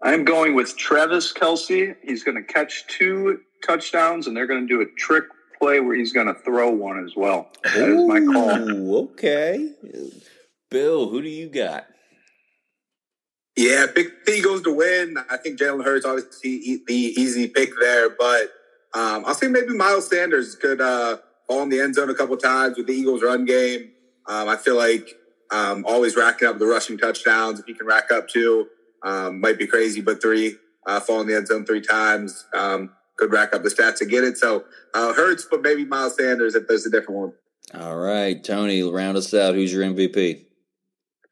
I'm 0.02 0.24
going 0.24 0.54
with 0.54 0.76
Travis 0.76 1.32
Kelce. 1.32 1.96
He's 2.02 2.22
going 2.22 2.36
to 2.36 2.42
catch 2.42 2.86
two 2.86 3.40
touchdowns, 3.66 4.26
and 4.26 4.36
they're 4.36 4.46
going 4.46 4.66
to 4.66 4.68
do 4.68 4.80
a 4.80 4.86
trick 4.96 5.24
play 5.58 5.80
where 5.80 5.96
he's 5.96 6.12
going 6.12 6.26
to 6.26 6.34
throw 6.34 6.70
one 6.70 7.02
as 7.04 7.14
well. 7.16 7.50
That 7.64 7.88
is 7.88 8.06
my 8.06 8.20
call. 8.20 8.96
Okay. 8.98 9.72
Bill, 10.70 11.08
who 11.08 11.22
do 11.22 11.28
you 11.28 11.48
got? 11.48 11.86
Yeah, 13.56 13.86
big 13.94 14.12
Eagles 14.28 14.62
to 14.62 14.72
win. 14.72 15.16
I 15.30 15.38
think 15.38 15.58
Jalen 15.58 15.82
Hurts 15.84 16.04
obviously 16.04 16.82
the 16.86 16.94
easy 16.94 17.48
pick 17.48 17.70
there, 17.80 18.10
but 18.10 18.50
um, 18.94 19.24
I'll 19.26 19.34
say 19.34 19.48
maybe 19.48 19.72
Miles 19.72 20.08
Sanders 20.08 20.56
could 20.56 20.80
uh, 20.80 21.18
fall 21.46 21.62
in 21.62 21.70
the 21.70 21.80
end 21.80 21.94
zone 21.94 22.10
a 22.10 22.14
couple 22.14 22.36
times 22.36 22.76
with 22.76 22.86
the 22.86 22.92
Eagles 22.92 23.22
run 23.22 23.46
game. 23.46 23.92
Um, 24.26 24.48
I 24.48 24.56
feel 24.56 24.76
like 24.76 25.08
um, 25.50 25.86
always 25.86 26.16
racking 26.16 26.48
up 26.48 26.58
the 26.58 26.66
rushing 26.66 26.98
touchdowns. 26.98 27.58
If 27.58 27.66
he 27.66 27.72
can 27.72 27.86
rack 27.86 28.10
up 28.12 28.28
two, 28.28 28.66
um, 29.02 29.40
might 29.40 29.58
be 29.58 29.66
crazy, 29.66 30.02
but 30.02 30.20
three 30.20 30.56
uh, 30.86 31.00
fall 31.00 31.22
in 31.22 31.26
the 31.26 31.36
end 31.36 31.46
zone 31.46 31.64
three 31.64 31.80
times 31.80 32.46
um, 32.54 32.90
could 33.16 33.32
rack 33.32 33.54
up 33.54 33.62
the 33.62 33.70
stats 33.70 33.98
to 33.98 34.04
get 34.04 34.24
it. 34.24 34.36
So 34.38 34.64
uh, 34.94 35.12
Hurts, 35.14 35.46
but 35.50 35.62
maybe 35.62 35.84
Miles 35.84 36.16
Sanders 36.16 36.54
if 36.54 36.68
there's 36.68 36.86
a 36.86 36.90
different 36.90 37.20
one. 37.20 37.32
All 37.74 37.96
right, 37.96 38.42
Tony, 38.42 38.82
round 38.82 39.16
us 39.16 39.34
out. 39.34 39.54
Who's 39.54 39.72
your 39.72 39.82
MVP? 39.82 40.44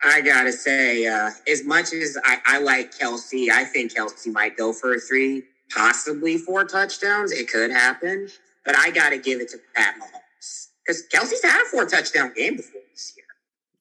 I 0.03 0.21
gotta 0.21 0.53
say, 0.53 1.07
uh, 1.07 1.31
as 1.49 1.65
much 1.65 1.93
as 1.93 2.19
I, 2.25 2.39
I 2.47 2.59
like 2.59 2.93
Kelce, 2.93 3.49
I 3.51 3.65
think 3.65 3.95
Kelce 3.95 4.27
might 4.33 4.57
go 4.57 4.73
for 4.73 4.95
a 4.95 5.01
three, 5.01 5.45
possibly 5.75 6.37
four 6.37 6.65
touchdowns. 6.65 7.33
It 7.33 7.51
could 7.51 7.71
happen, 7.71 8.29
but 8.67 8.77
I 8.77 8.91
gotta 8.91 9.17
give 9.17 9.41
it 9.41 9.49
to 9.51 9.59
Pat 9.75 9.95
Mahomes 9.95 10.69
because 10.85 11.05
Kelce's 11.09 11.43
had 11.43 11.63
a 11.63 11.65
four 11.67 11.87
touchdown 11.87 12.33
game 12.35 12.57
before 12.57 12.83
this 12.93 13.15
year. 13.17 13.27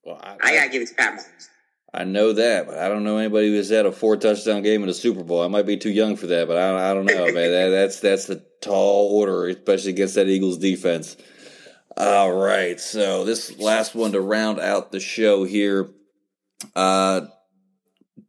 Well, 0.05 0.21
I, 0.23 0.37
I 0.41 0.55
gotta 0.55 0.69
give 0.69 0.81
it 0.83 0.89
to 0.89 0.95
Pat 0.95 1.13
Mahomes. 1.13 1.49
I 1.93 2.05
know 2.05 2.33
that, 2.33 2.65
but 2.65 2.79
I 2.79 2.87
don't 2.89 3.03
know 3.03 3.17
anybody 3.17 3.49
who's 3.49 3.69
had 3.69 3.85
a 3.85 3.91
four 3.91 4.17
touchdown 4.17 4.63
game 4.63 4.81
in 4.81 4.89
a 4.89 4.93
Super 4.93 5.23
Bowl. 5.23 5.43
I 5.43 5.47
might 5.47 5.67
be 5.67 5.77
too 5.77 5.91
young 5.91 6.15
for 6.15 6.25
that, 6.27 6.47
but 6.47 6.57
I, 6.57 6.89
I 6.89 6.93
don't 6.93 7.05
know, 7.05 7.25
man. 7.25 7.51
That, 7.51 7.69
that's 7.69 7.99
that's 7.99 8.25
the 8.25 8.43
tall 8.61 9.15
order, 9.19 9.47
especially 9.47 9.91
against 9.91 10.15
that 10.15 10.27
Eagles 10.27 10.57
defense. 10.57 11.15
All 11.95 12.33
right, 12.33 12.79
so 12.79 13.23
this 13.23 13.59
last 13.59 13.93
one 13.93 14.13
to 14.13 14.21
round 14.21 14.59
out 14.59 14.91
the 14.91 14.99
show 14.99 15.43
here. 15.43 15.91
Uh, 16.75 17.27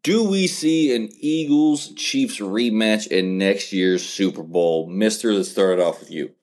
Do 0.02 0.28
we 0.28 0.46
see 0.46 0.94
an 0.94 1.08
Eagles 1.18 1.94
Chiefs 1.94 2.40
rematch 2.40 3.06
in 3.06 3.38
next 3.38 3.72
year's 3.72 4.06
Super 4.06 4.42
Bowl? 4.42 4.86
Mister, 4.86 5.32
let's 5.32 5.50
start 5.50 5.78
it 5.78 5.82
off 5.82 6.00
with 6.00 6.10
you. 6.10 6.34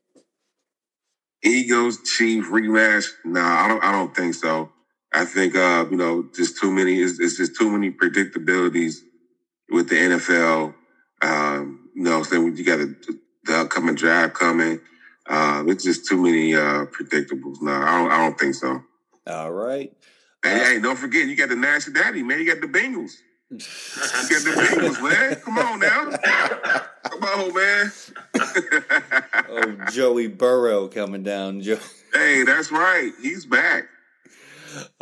Eagles 1.43 1.99
Chiefs 2.17 2.47
rematch? 2.47 3.05
No, 3.23 3.41
I 3.41 3.67
don't. 3.67 3.83
I 3.83 3.91
don't 3.91 4.15
think 4.15 4.33
so. 4.33 4.71
I 5.13 5.25
think 5.25 5.55
uh, 5.55 5.85
you 5.91 5.97
know, 5.97 6.27
just 6.33 6.59
too 6.59 6.71
many. 6.71 6.99
It's, 7.01 7.19
it's 7.19 7.37
just 7.37 7.55
too 7.57 7.69
many 7.69 7.91
predictabilities 7.91 8.99
with 9.69 9.89
the 9.89 9.95
NFL. 9.95 10.73
Um, 11.21 11.89
you 11.95 12.03
know, 12.03 12.23
so 12.23 12.45
you 12.45 12.63
got 12.63 12.77
the, 12.77 13.19
the 13.43 13.55
upcoming 13.57 13.95
draft 13.95 14.33
coming. 14.33 14.79
Uh, 15.27 15.63
it's 15.67 15.83
just 15.83 16.07
too 16.07 16.21
many 16.21 16.55
uh, 16.55 16.85
predictables. 16.85 17.61
No, 17.61 17.71
I 17.71 17.97
don't. 17.97 18.11
I 18.11 18.17
don't 18.17 18.39
think 18.39 18.55
so. 18.55 18.81
All 19.27 19.51
right. 19.51 19.91
Hey, 20.43 20.63
hey, 20.63 20.79
don't 20.79 20.97
forget, 20.97 21.27
you 21.27 21.35
got 21.35 21.49
the 21.49 21.55
National 21.55 22.01
Daddy, 22.01 22.23
man. 22.23 22.39
You 22.39 22.47
got 22.47 22.61
the 22.61 22.67
Bengals. 22.67 23.11
you 23.51 23.57
got 23.59 24.43
the 24.43 24.55
Bengals, 24.57 25.03
man. 25.03 25.35
Come 25.35 25.57
on 25.59 25.79
now. 25.79 26.09
Come 27.03 27.23
on, 27.23 27.53
man. 27.53 27.91
oh, 29.49 29.91
Joey 29.91 30.27
Burrow 30.27 30.87
coming 30.87 31.21
down. 31.21 31.61
Joe. 31.61 31.77
Hey, 32.13 32.43
that's 32.43 32.71
right. 32.71 33.11
He's 33.21 33.45
back. 33.45 33.83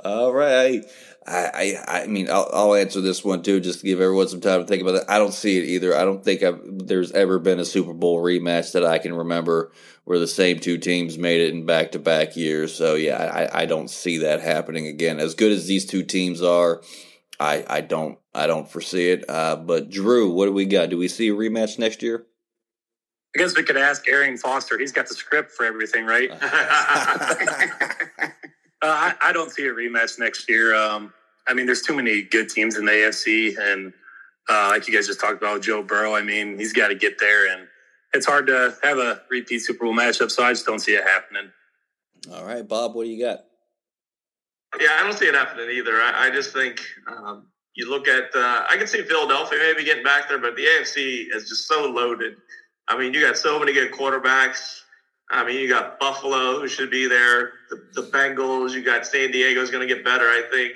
All 0.04 0.34
right. 0.34 0.84
I, 1.28 1.78
I, 1.88 2.04
I 2.04 2.08
mean, 2.08 2.30
I'll, 2.30 2.50
I'll, 2.52 2.76
answer 2.76 3.02
this 3.02 3.24
one 3.24 3.44
too, 3.44 3.60
just 3.60 3.82
to 3.82 3.86
give 3.86 4.02
everyone 4.02 4.28
some 4.28 4.42
time 4.42 4.62
to 4.62 4.66
think 4.66 4.82
about 4.82 4.96
it. 4.96 5.04
I 5.08 5.18
don't 5.18 5.34
see 5.34 5.58
it 5.58 5.66
either. 5.66 5.96
I 5.96 6.04
don't 6.04 6.24
think 6.24 6.42
I've, 6.42 6.60
there's 6.64 7.12
ever 7.12 7.40
been 7.40 7.60
a 7.60 7.66
Super 7.66 7.94
Bowl 7.94 8.24
rematch 8.24 8.74
that 8.74 8.86
I 8.86 8.98
can 8.98 9.14
remember 9.14 9.72
where 10.06 10.18
the 10.18 10.28
same 10.28 10.60
two 10.60 10.78
teams 10.78 11.18
made 11.18 11.42
it 11.42 11.54
in 11.54 11.66
back 11.66 11.92
to 11.92 12.00
back 12.00 12.36
years. 12.36 12.74
So 12.74 12.96
yeah, 12.96 13.18
I, 13.18 13.62
I 13.62 13.66
don't 13.66 13.90
see 13.90 14.20
that 14.20 14.42
happening 14.42 14.88
again. 14.88 15.20
As 15.20 15.36
good 15.36 15.52
as 15.52 15.68
these 15.68 15.86
two 15.86 16.04
teams 16.04 16.42
are, 16.42 16.82
I, 17.40 17.66
I 17.70 17.82
don't, 17.82 18.18
I 18.34 18.48
don't 18.48 18.70
foresee 18.70 19.10
it. 19.10 19.26
Uh, 19.30 19.58
but 19.58 19.90
Drew, 19.90 20.32
what 20.32 20.46
do 20.46 20.54
we 20.54 20.66
got? 20.66 20.90
Do 20.90 20.98
we 20.98 21.08
see 21.08 21.30
a 21.30 21.34
rematch 21.34 21.78
next 21.78 22.02
year? 22.02 22.26
I 23.36 23.40
guess 23.40 23.56
we 23.56 23.62
could 23.62 23.78
ask 23.78 24.08
Arian 24.08 24.38
Foster. 24.38 24.80
He's 24.80 24.92
got 24.92 25.08
the 25.08 25.14
script 25.14 25.52
for 25.52 25.64
everything, 25.64 26.06
right? 26.06 26.32
Uh, 28.82 28.88
I, 28.88 29.30
I, 29.30 29.34
don't 29.34 29.52
see 29.52 29.66
a 29.68 29.74
rematch 29.74 30.20
next 30.20 30.50
year. 30.50 30.74
Um, 30.74 31.14
I 31.48 31.54
mean, 31.54 31.66
there's 31.66 31.82
too 31.82 31.96
many 31.96 32.22
good 32.22 32.50
teams 32.50 32.78
in 32.78 32.86
the 32.86 32.92
AFC, 32.92 33.58
and 33.60 33.92
uh, 34.50 34.70
like 34.70 34.88
you 34.88 34.94
guys 34.94 35.08
just 35.08 35.20
talked 35.20 35.38
about, 35.42 35.62
Joe 35.62 35.84
Burrow. 35.84 36.16
I 36.16 36.22
mean, 36.22 36.58
he's 36.58 36.72
got 36.72 36.88
to 36.88 36.96
get 36.96 37.20
there, 37.20 37.52
and 37.52 37.68
it's 38.14 38.26
hard 38.26 38.48
to 38.48 38.76
have 38.84 38.98
a 38.98 39.22
repeat 39.30 39.60
Super 39.60 39.86
Bowl 39.86 39.94
matchup. 39.94 40.32
So 40.32 40.44
I 40.44 40.52
just 40.52 40.66
don't 40.66 40.80
see 40.80 40.94
it 40.94 41.04
happening. 41.04 41.52
All 42.34 42.46
right, 42.46 42.66
Bob, 42.66 42.96
what 42.96 43.04
do 43.04 43.10
you 43.10 43.24
got? 43.24 43.46
Yeah, 44.80 44.98
I 45.00 45.04
don't 45.04 45.18
see 45.18 45.26
it 45.26 45.36
happening 45.36 45.70
either. 45.72 45.96
I, 45.96 46.28
I 46.28 46.30
just 46.30 46.54
think 46.54 46.80
um, 47.08 47.48
you 47.76 47.90
look 47.90 48.08
at. 48.08 48.34
Uh, 48.34 48.66
I 48.70 48.78
can 48.78 48.88
see 48.88 49.02
Philadelphia 49.02 49.60
maybe 49.60 49.84
getting 49.84 50.04
back 50.04 50.30
there, 50.30 50.40
but 50.40 50.56
the 50.56 50.64
AFC 50.64 51.36
is 51.36 51.50
just 51.50 51.68
so 51.68 51.90
loaded. 51.90 52.36
I 52.88 52.98
mean, 52.98 53.14
you 53.14 53.22
got 53.22 53.38
so 53.38 53.60
many 53.60 53.74
good 53.74 53.92
quarterbacks. 53.92 54.82
I 55.30 55.46
mean, 55.46 55.60
you 55.60 55.70
got 55.70 56.00
Buffalo 56.00 56.60
who 56.60 56.68
should 56.68 56.90
be 56.90 57.08
there. 57.08 57.52
The, 57.70 58.02
the 58.02 58.02
Bengals. 58.10 58.74
You 58.74 58.84
got 58.84 59.06
San 59.06 59.32
Diego 59.32 59.62
is 59.62 59.70
going 59.70 59.88
to 59.88 59.94
get 59.94 60.04
better. 60.04 60.26
I 60.26 60.44
think. 60.52 60.76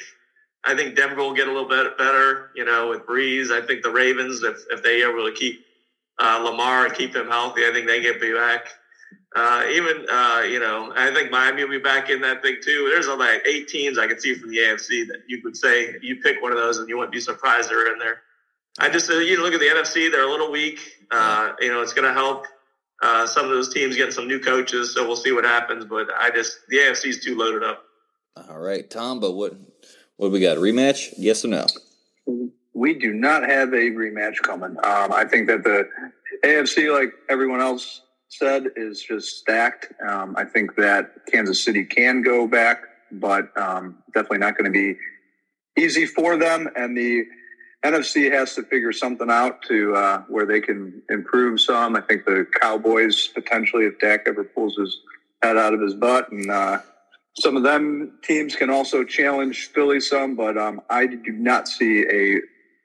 I 0.65 0.75
think 0.75 0.95
Denver 0.95 1.21
will 1.21 1.33
get 1.33 1.47
a 1.47 1.51
little 1.51 1.67
bit 1.67 1.97
better. 1.97 2.51
You 2.55 2.65
know, 2.65 2.89
with 2.89 3.05
Breeze. 3.05 3.51
I 3.51 3.61
think 3.61 3.83
the 3.83 3.89
Ravens, 3.89 4.43
if 4.43 4.57
if 4.69 4.83
they 4.83 5.01
are 5.01 5.11
able 5.11 5.29
to 5.29 5.35
keep 5.35 5.65
uh, 6.19 6.39
Lamar 6.43 6.85
and 6.85 6.93
keep 6.93 7.15
him 7.15 7.27
healthy, 7.27 7.65
I 7.65 7.71
think 7.71 7.87
they 7.87 8.01
get 8.01 8.21
be 8.21 8.33
back. 8.33 8.67
Uh, 9.35 9.63
even 9.71 10.05
uh, 10.09 10.43
you 10.47 10.59
know, 10.59 10.93
I 10.95 11.11
think 11.11 11.31
Miami 11.31 11.63
will 11.63 11.71
be 11.71 11.79
back 11.79 12.09
in 12.09 12.21
that 12.21 12.43
thing 12.43 12.57
too. 12.61 12.91
There's 12.93 13.07
like 13.07 13.41
eight 13.47 13.67
teams 13.67 13.97
I 13.97 14.05
can 14.07 14.19
see 14.19 14.35
from 14.35 14.51
the 14.51 14.57
AFC 14.57 15.07
that 15.07 15.23
you 15.27 15.41
could 15.41 15.57
say 15.57 15.95
you 16.01 16.17
pick 16.17 16.41
one 16.41 16.51
of 16.51 16.57
those 16.57 16.77
and 16.77 16.87
you 16.87 16.97
wouldn't 16.97 17.13
be 17.13 17.19
surprised 17.19 17.69
they're 17.69 17.91
in 17.91 17.97
there. 17.97 18.21
I 18.79 18.89
just 18.89 19.09
uh, 19.09 19.15
you 19.15 19.41
look 19.41 19.53
at 19.53 19.59
the 19.59 19.65
NFC; 19.65 20.11
they're 20.11 20.27
a 20.27 20.29
little 20.29 20.51
weak. 20.51 20.79
Uh, 21.09 21.53
you 21.59 21.71
know, 21.71 21.81
it's 21.81 21.93
going 21.93 22.07
to 22.07 22.13
help 22.13 22.45
uh, 23.03 23.27
some 23.27 23.43
of 23.43 23.51
those 23.51 23.73
teams 23.73 23.97
getting 23.97 24.13
some 24.13 24.27
new 24.27 24.39
coaches, 24.39 24.93
so 24.93 25.05
we'll 25.05 25.17
see 25.17 25.33
what 25.33 25.43
happens. 25.43 25.83
But 25.83 26.07
I 26.17 26.31
just 26.31 26.57
the 26.69 26.77
AFC 26.77 27.09
is 27.09 27.19
too 27.19 27.37
loaded 27.37 27.61
up. 27.61 27.83
All 28.49 28.59
right, 28.59 28.89
Tom. 28.89 29.19
But 29.19 29.33
what 29.33 29.55
what 30.15 30.31
we 30.31 30.39
got? 30.39 30.57
Rematch? 30.57 31.13
Yes 31.17 31.43
or 31.43 31.49
no? 31.49 31.67
We 32.73 32.93
do 32.93 33.13
not 33.13 33.43
have 33.43 33.73
a 33.73 33.91
rematch 33.91 34.37
coming. 34.41 34.77
Um, 34.83 35.11
I 35.11 35.25
think 35.25 35.47
that 35.47 35.63
the 35.63 35.87
AFC, 36.45 36.91
like 36.91 37.13
everyone 37.29 37.59
else 37.59 38.01
said, 38.29 38.67
is 38.77 39.03
just 39.03 39.37
stacked. 39.37 39.93
Um, 40.07 40.35
I 40.37 40.45
think 40.45 40.75
that 40.77 41.11
Kansas 41.31 41.63
City 41.63 41.83
can 41.83 42.21
go 42.21 42.47
back, 42.47 42.83
but 43.11 43.55
um, 43.57 43.97
definitely 44.13 44.39
not 44.39 44.57
going 44.57 44.71
to 44.71 44.71
be 44.71 44.97
easy 45.77 46.05
for 46.05 46.37
them. 46.37 46.69
And 46.75 46.97
the 46.97 47.25
NFC 47.83 48.31
has 48.31 48.55
to 48.55 48.63
figure 48.63 48.93
something 48.93 49.29
out 49.29 49.61
to 49.63 49.93
uh, 49.93 50.23
where 50.29 50.45
they 50.45 50.61
can 50.61 51.01
improve 51.09 51.59
some. 51.59 51.95
I 51.95 52.01
think 52.01 52.23
the 52.25 52.47
Cowboys 52.61 53.27
potentially, 53.27 53.85
if 53.85 53.99
Dak 53.99 54.21
ever 54.25 54.43
pulls 54.43 54.77
his 54.77 54.97
head 55.41 55.57
out 55.57 55.73
of 55.73 55.81
his 55.81 55.93
butt, 55.93 56.31
and 56.31 56.49
uh, 56.49 56.79
some 57.39 57.57
of 57.57 57.63
them 57.63 58.19
teams 58.23 58.55
can 58.55 58.69
also 58.69 59.03
challenge 59.03 59.67
Philly 59.67 59.99
some. 59.99 60.35
But 60.35 60.57
um, 60.57 60.81
I 60.89 61.07
do 61.07 61.31
not 61.33 61.67
see 61.67 62.05
a 62.09 62.39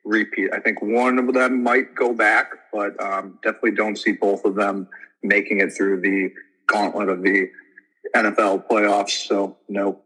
repeat. 0.05 0.51
I 0.53 0.59
think 0.59 0.83
one 0.83 1.19
of 1.19 1.33
them 1.33 1.63
might 1.63 1.95
go 1.95 2.13
back, 2.13 2.51
but 2.73 3.01
um, 3.01 3.39
definitely 3.45 3.73
don't 3.73 3.97
see 3.97 4.13
both 4.13 4.45
of 4.45 4.57
them 4.57 4.89
making 5.23 5.61
it 5.61 5.73
through 5.73 6.01
the 6.01 6.33
gauntlet 6.67 7.09
of 7.09 7.23
the 7.23 7.49
NFL 8.17 8.67
playoffs. 8.69 9.29
So 9.29 9.59
no. 9.69 10.01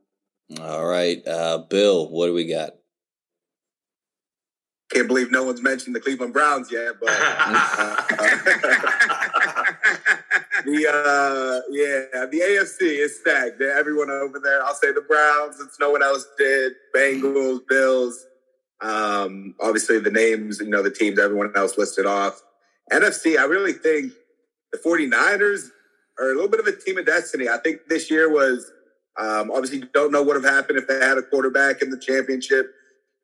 All 0.60 0.84
right, 0.84 1.26
uh, 1.26 1.58
Bill, 1.70 2.10
what 2.10 2.26
do 2.26 2.34
we 2.34 2.46
got? 2.46 2.72
Can't 4.92 5.08
believe 5.08 5.30
no 5.30 5.44
one's 5.44 5.62
mentioned 5.62 5.96
the 5.96 6.00
Cleveland 6.00 6.34
Browns 6.34 6.70
yet, 6.70 6.96
but 7.00 7.08
uh, 7.08 7.14
the 10.66 10.86
uh, 10.86 11.60
yeah, 11.70 12.26
the 12.26 12.40
AFC 12.40 13.02
is 13.02 13.18
stacked. 13.18 13.62
Everyone 13.62 14.10
over 14.10 14.38
there, 14.38 14.62
I'll 14.62 14.74
say 14.74 14.92
the 14.92 15.00
Browns, 15.00 15.56
since 15.56 15.78
no 15.80 15.90
one 15.90 16.02
else 16.02 16.26
did. 16.36 16.74
Bengals, 16.94 17.60
Bills, 17.66 18.26
um, 18.82 19.54
obviously 19.60 19.98
the 19.98 20.10
names, 20.10 20.60
you 20.60 20.68
know, 20.68 20.82
the 20.82 20.90
teams 20.90 21.18
everyone 21.18 21.52
else 21.56 21.78
listed 21.78 22.04
off. 22.04 22.42
NFC, 22.92 23.38
I 23.38 23.44
really 23.44 23.72
think 23.72 24.12
the 24.72 24.78
49ers 24.78 25.70
are 26.18 26.32
a 26.32 26.34
little 26.34 26.50
bit 26.50 26.60
of 26.60 26.66
a 26.66 26.76
team 26.76 26.98
of 26.98 27.06
destiny. 27.06 27.48
I 27.48 27.56
think 27.58 27.86
this 27.88 28.10
year 28.10 28.30
was 28.30 28.70
um, 29.18 29.50
obviously 29.50 29.84
don't 29.94 30.12
know 30.12 30.22
what 30.22 30.34
would 30.34 30.44
have 30.44 30.54
happened 30.54 30.78
if 30.78 30.86
they 30.86 31.00
had 31.00 31.16
a 31.16 31.22
quarterback 31.22 31.80
in 31.80 31.88
the 31.88 31.98
championship 31.98 32.74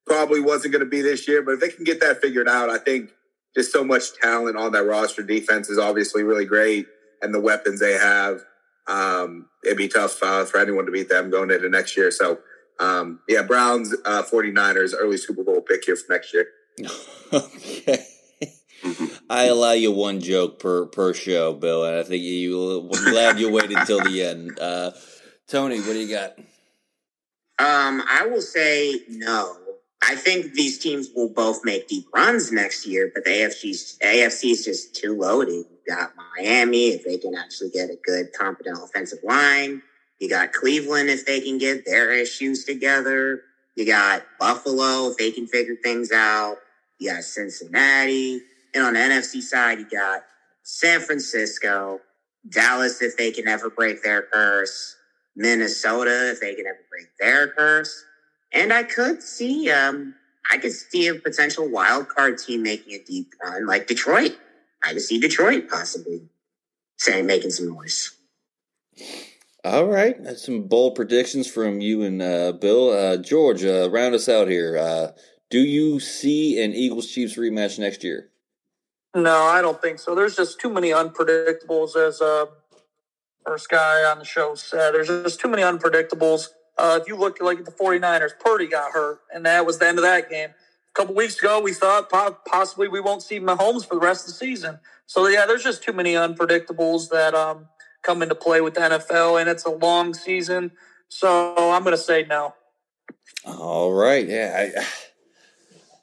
probably 0.09 0.41
wasn't 0.41 0.73
going 0.73 0.85
to 0.85 0.91
be 0.91 1.03
this 1.03 1.29
year. 1.29 1.43
But 1.43 1.55
if 1.55 1.61
they 1.61 1.69
can 1.69 1.85
get 1.85 2.01
that 2.01 2.21
figured 2.21 2.49
out, 2.49 2.71
I 2.71 2.79
think 2.79 3.11
just 3.55 3.73
so 3.73 3.85
much 3.85 4.15
talent 4.21 4.57
on 4.57 4.73
that 4.73 4.85
roster. 4.85 5.23
Defense 5.23 5.69
is 5.69 5.79
obviously 5.79 6.23
really 6.23 6.45
great, 6.45 6.87
and 7.23 7.35
the 7.35 7.41
weapons 7.41 7.81
they 7.81 7.95
have. 7.95 8.41
Um, 8.87 9.49
it'd 9.65 9.77
be 9.77 9.89
tough 9.89 10.23
uh, 10.23 10.45
for 10.45 10.59
anyone 10.59 10.87
to 10.87 10.93
beat 10.93 11.09
them 11.09 11.31
going 11.31 11.51
into 11.51 11.69
next 11.69 11.97
year. 11.97 12.11
So, 12.11 12.39
um, 12.81 13.21
yeah, 13.29 13.43
Browns, 13.43 13.95
uh, 14.05 14.23
49ers, 14.23 14.95
early 14.99 15.19
Super 15.19 15.45
Bowl 15.45 15.61
pick 15.61 15.85
here 15.85 15.97
for 15.97 16.13
next 16.13 16.33
year. 16.33 16.49
okay. 17.33 18.07
I 19.29 19.45
allow 19.45 19.73
you 19.73 19.91
one 19.93 20.21
joke 20.21 20.61
per 20.61 20.87
per 20.87 21.13
show, 21.13 21.53
Bill, 21.53 21.85
and 21.85 21.97
I 21.97 22.03
think 22.03 22.23
you. 22.23 22.89
I'm 22.93 23.13
glad 23.13 23.39
you 23.39 23.51
waited 23.51 23.77
until 23.77 24.01
the 24.01 24.23
end. 24.23 24.59
Uh, 24.59 24.93
Tony, 25.49 25.81
what 25.81 25.93
do 25.93 25.99
you 25.99 26.09
got? 26.09 26.39
Um, 27.59 28.05
I 28.09 28.27
will 28.31 28.41
say 28.41 29.01
no. 29.09 29.57
I 30.03 30.15
think 30.15 30.53
these 30.53 30.79
teams 30.79 31.09
will 31.15 31.29
both 31.29 31.65
make 31.65 31.89
deep 31.89 32.07
runs 32.15 32.53
next 32.53 32.87
year, 32.87 33.11
but 33.13 33.25
the 33.25 33.31
AFC's 33.31 33.99
AFC 34.03 34.53
is 34.53 34.65
just 34.65 34.95
too 34.95 35.17
loaded. 35.17 35.55
You 35.55 35.79
got 35.89 36.13
Miami 36.37 36.89
if 36.89 37.05
they 37.05 37.19
can 37.19 37.35
actually 37.35 37.71
get 37.71 37.91
a 37.91 37.99
good, 38.05 38.33
competent 38.33 38.79
offensive 38.83 39.19
line. 39.25 39.83
You 40.21 40.29
got 40.29 40.53
Cleveland 40.53 41.11
if 41.11 41.27
they 41.27 41.41
can 41.41 41.59
get 41.59 41.85
their 41.85 42.13
issues 42.13 42.65
together. 42.65 43.43
You 43.75 43.87
got 43.87 44.25
Buffalo 44.39 45.11
if 45.11 45.17
they 45.17 45.31
can 45.31 45.47
figure 45.47 45.77
things 45.83 46.13
out. 46.13 46.57
You 46.99 47.13
got 47.13 47.25
Cincinnati. 47.25 48.41
And 48.75 48.85
on 48.85 48.95
the 48.95 49.01
NFC 49.01 49.41
side, 49.41 49.79
you 49.79 49.89
got 49.89 50.23
San 50.63 51.01
Francisco, 51.01 52.01
Dallas 52.49 53.01
if 53.03 53.17
they 53.17 53.31
can 53.31 53.49
ever 53.49 53.71
break 53.71 54.03
their 54.03 54.23
curse, 54.23 54.97
Minnesota 55.37 56.31
if 56.31 56.41
they 56.41 56.55
can 56.55 56.67
ever 56.67 56.85
break 56.91 57.07
their 57.19 57.49
curse. 57.49 58.05
And 58.53 58.73
I 58.73 58.83
could 58.83 59.23
see, 59.23 59.71
um, 59.71 60.15
I 60.51 60.59
could 60.59 60.73
see 60.73 61.07
a 61.09 61.15
potential 61.15 61.69
wild 61.69 62.09
card 62.09 62.39
team 62.39 62.63
making 62.63 62.95
a 62.95 63.05
deep 63.05 63.35
run 63.43 63.67
like 63.67 63.87
Detroit. 63.87 64.37
I 64.85 64.93
could 64.93 65.03
see 65.03 65.21
Detroit 65.21 65.69
possibly 65.69 66.23
saying 66.97 67.27
making 67.27 67.51
some 67.51 67.69
noise. 67.69 68.13
All 69.65 69.87
right, 69.87 70.23
that's 70.23 70.47
some 70.47 70.63
bold 70.63 70.95
predictions 70.95 71.47
from 71.51 71.81
you 71.81 72.03
and 72.03 72.23
uh, 72.23 72.53
Bill. 72.53 72.91
Uh, 72.91 73.17
George, 73.17 73.65
uh, 73.65 73.91
round 73.91 74.15
us 74.15 74.29
out 74.29 74.49
here. 74.49 74.79
Uh, 74.79 75.09
do 75.51 75.59
you 75.59 75.99
see 76.01 76.63
an 76.63 76.73
Eagles 76.73 77.11
Chiefs 77.11 77.37
rematch 77.37 77.79
next 77.79 78.05
year? 78.05 78.31
No, 79.15 79.43
I 79.43 79.61
don't 79.61 79.81
think 79.81 79.99
so. 79.99 80.15
There's 80.15 80.37
just 80.37 80.61
too 80.61 80.71
many 80.71 80.91
unpredictables, 80.91 81.97
as 81.97 82.21
uh, 82.21 82.47
first 83.45 83.69
guy 83.69 84.05
on 84.05 84.19
the 84.19 84.25
show 84.25 84.55
said. 84.55 84.93
There's 84.93 85.09
just 85.09 85.41
too 85.41 85.49
many 85.49 85.63
unpredictables. 85.63 86.49
Uh, 86.79 86.99
if 87.03 87.09
you 87.09 87.17
look 87.17 87.41
like 87.41 87.59
at 87.59 87.65
the 87.65 87.73
49ers, 87.73 88.39
Purdy 88.39 88.69
got 88.69 88.93
hurt, 88.93 89.21
and 89.35 89.45
that 89.45 89.67
was 89.67 89.79
the 89.79 89.89
end 89.89 89.99
of 89.99 90.05
that 90.05 90.31
game. 90.31 90.51
A 90.51 90.95
couple 90.95 91.15
weeks 91.15 91.39
ago, 91.39 91.61
we 91.61 91.73
thought 91.73 92.09
possibly 92.47 92.89
we 92.89 93.01
won't 93.01 93.23
see 93.23 93.41
Mahomes 93.41 93.87
for 93.87 93.97
the 93.97 94.01
rest 94.01 94.27
of 94.27 94.33
the 94.33 94.39
season. 94.39 94.79
So 95.07 95.27
yeah, 95.27 95.45
there's 95.47 95.65
just 95.65 95.83
too 95.83 95.93
many 95.93 96.15
unpredictables 96.15 97.09
that 97.11 97.35
um, 97.35 97.67
come 98.03 98.23
into 98.23 98.35
play 98.35 98.61
with 98.61 98.75
the 98.75 98.81
NFL, 98.81 99.41
and 99.41 99.51
it's 99.51 99.65
a 99.65 99.71
long 99.71 100.15
season. 100.15 100.71
So 101.09 101.55
I'm 101.57 101.83
going 101.83 101.97
to 101.97 102.03
say 102.03 102.25
no. 102.29 102.55
All 103.45 103.93
right, 103.93 104.27
yeah. 104.27 104.71
I, 104.77 104.85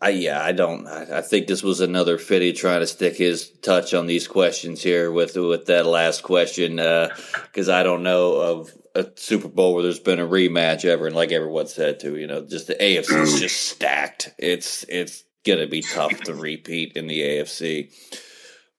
I, 0.02 0.10
yeah, 0.10 0.44
I 0.44 0.52
don't. 0.52 0.88
I, 0.88 1.20
I, 1.20 1.22
think 1.22 1.48
this 1.48 1.64
was 1.64 1.80
another 1.80 2.18
Fitty 2.18 2.54
trying 2.54 2.82
to 2.82 2.88
stick 2.88 3.16
his 3.16 3.50
touch 3.62 3.94
on 3.94 4.08
these 4.08 4.28
questions 4.28 4.84
here 4.84 5.12
with 5.12 5.36
with 5.36 5.66
that 5.68 5.86
last 5.86 6.22
question 6.22 6.76
because 6.76 7.70
uh, 7.70 7.76
I 7.76 7.84
don't 7.84 8.04
know 8.04 8.34
of 8.34 8.72
a 8.94 9.08
Super 9.16 9.48
Bowl 9.48 9.74
where 9.74 9.84
there's 9.84 10.00
been 10.00 10.20
a 10.20 10.28
rematch 10.28 10.86
ever, 10.86 11.08
and 11.08 11.16
like 11.16 11.32
everyone 11.32 11.68
said 11.68 12.00
too, 12.00 12.18
you 12.18 12.28
know, 12.28 12.46
just 12.46 12.68
the 12.68 12.76
AFC 12.76 13.22
is 13.22 13.40
just 13.40 13.70
stacked. 13.70 14.34
It's 14.38 14.86
it's 14.90 15.24
gonna 15.46 15.68
be 15.68 15.82
tough 15.82 16.20
to 16.22 16.34
repeat 16.34 16.94
in 16.98 17.08
the 17.08 17.22
AFC. 17.22 17.92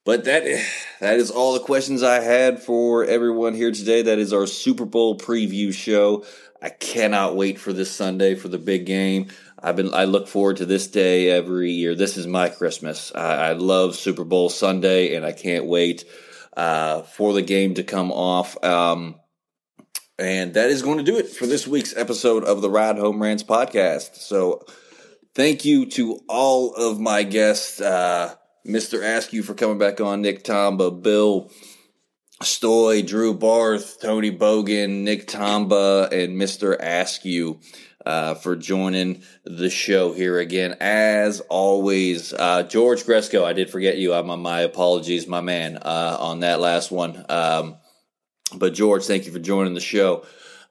But 0.05 0.25
that 0.25 0.45
that 1.01 1.17
is 1.17 1.31
all 1.31 1.55
the 1.55 1.61
questions 1.61 2.03
I 2.03 2.21
had 2.21 2.63
for 2.63 3.05
everyone 3.05 3.55
here 3.55 3.73
today. 3.73 4.03
That 4.03 4.19
is 4.19 4.33
our 4.33 4.47
Super 4.47 4.85
Bowl 4.85 5.19
preview 5.19 5.73
show. 5.73 6.25
I 6.63 6.71
cannot 6.71 7.37
wait 7.37 7.59
for 7.59 7.73
this 7.73 7.91
Sunday 7.91 8.35
for 8.35 8.49
the 8.49 8.59
big 8.59 8.87
game. 8.87 9.29
I've 9.67 9.75
been 9.75 9.93
I 9.93 10.05
look 10.05 10.29
forward 10.29 10.59
to 10.59 10.65
this 10.65 10.87
day 10.87 11.29
every 11.29 11.73
year. 11.73 11.97
This 11.97 12.17
is 12.17 12.29
my 12.29 12.49
Christmas. 12.51 13.11
I, 13.13 13.49
I 13.49 13.53
love 13.55 13.97
Super 13.97 14.23
Bowl 14.23 14.49
Sunday, 14.49 15.17
and 15.17 15.27
I 15.27 15.33
can't 15.33 15.67
wait 15.67 16.05
uh, 16.57 17.03
for 17.03 17.33
the 17.33 17.43
game 17.43 17.75
to 17.75 17.83
come 17.83 18.13
off. 18.13 18.63
Um, 18.63 19.17
and 20.21 20.55
that 20.55 20.71
is 20.71 20.83
going 20.83 20.99
to 20.99 21.03
do 21.03 21.19
it 21.19 21.29
for 21.31 21.47
this 21.47 21.67
week's 21.67 21.97
episode 21.97 22.45
of 22.45 22.63
the 22.63 22.71
Ride 22.71 22.97
Home 22.97 23.21
Rants 23.21 23.43
podcast. 23.43 24.15
So 24.15 24.65
thank 25.35 25.65
you 25.65 25.87
to 25.87 26.21
all 26.29 26.73
of 26.75 27.01
my 27.01 27.25
guests, 27.25 27.81
uh, 27.81 28.37
Mr. 28.65 29.03
Askew 29.03 29.43
for 29.43 29.55
coming 29.55 29.79
back 29.79 30.01
on, 30.01 30.23
Nick 30.23 30.45
Tomba, 30.45 31.03
Bill 31.03 31.51
Story, 32.41 33.03
Drew 33.03 33.35
Barth, 33.35 34.01
Tony 34.01 34.31
Bogan, 34.31 35.03
Nick 35.03 35.27
Tomba, 35.27 36.13
and 36.13 36.41
Mr. 36.41 36.77
Askew. 36.79 37.59
Uh, 38.07 38.35
for 38.35 38.55
joining 38.55 39.21
the 39.45 39.69
show 39.69 40.13
here 40.13 40.39
again. 40.39 40.77
As 40.79 41.41
always, 41.41 42.33
uh, 42.33 42.63
George 42.63 43.03
Gresko, 43.03 43.43
I 43.43 43.53
did 43.53 43.69
forget 43.69 43.99
you. 43.99 44.15
I'm, 44.15 44.29
my 44.41 44.61
apologies, 44.61 45.27
my 45.27 45.41
man, 45.41 45.79
uh, 45.79 46.17
on 46.21 46.39
that 46.41 46.61
last 46.61 46.93
one. 46.93 47.27
Um, 47.29 47.79
but 48.55 48.75
George, 48.75 49.05
thank 49.05 49.27
you 49.27 49.33
for 49.33 49.41
joining 49.41 49.75
the 49.75 49.81
show. 49.81 50.25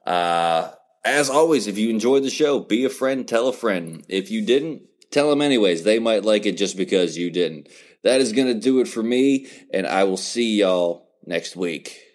Uh, 0.06 0.70
as 1.04 1.28
always, 1.28 1.66
if 1.66 1.76
you 1.76 1.90
enjoyed 1.90 2.22
the 2.22 2.30
show, 2.30 2.58
be 2.58 2.86
a 2.86 2.88
friend, 2.88 3.28
tell 3.28 3.48
a 3.48 3.52
friend. 3.52 4.02
If 4.08 4.30
you 4.30 4.40
didn't, 4.40 4.84
tell 5.10 5.28
them 5.28 5.42
anyways. 5.42 5.82
They 5.82 5.98
might 5.98 6.24
like 6.24 6.46
it 6.46 6.56
just 6.56 6.74
because 6.74 7.18
you 7.18 7.30
didn't. 7.30 7.68
That 8.02 8.22
is 8.22 8.32
going 8.32 8.48
to 8.48 8.58
do 8.58 8.80
it 8.80 8.88
for 8.88 9.02
me, 9.02 9.46
and 9.74 9.86
I 9.86 10.04
will 10.04 10.16
see 10.16 10.60
y'all 10.60 11.10
next 11.26 11.54
week. 11.54 12.05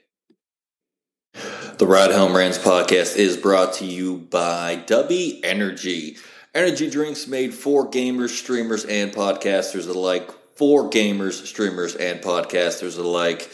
The 1.82 1.88
Ride 1.88 2.12
Home 2.12 2.36
Rants 2.36 2.60
podcast 2.60 3.18
is 3.18 3.38
brought 3.38 3.74
to 3.78 3.86
you 3.86 4.18
by 4.18 4.84
Dubby 4.86 5.40
Energy. 5.44 6.16
Energy 6.54 6.88
drinks 6.88 7.26
made 7.26 7.56
for 7.56 7.90
gamers, 7.90 8.30
streamers, 8.30 8.86
and 8.86 9.12
podcasters 9.12 9.90
alike. 9.90 10.30
For 10.54 10.92
gamers, 10.92 11.44
streamers, 11.44 11.96
and 11.96 12.22
podcasters 12.22 13.00
alike 13.00 13.50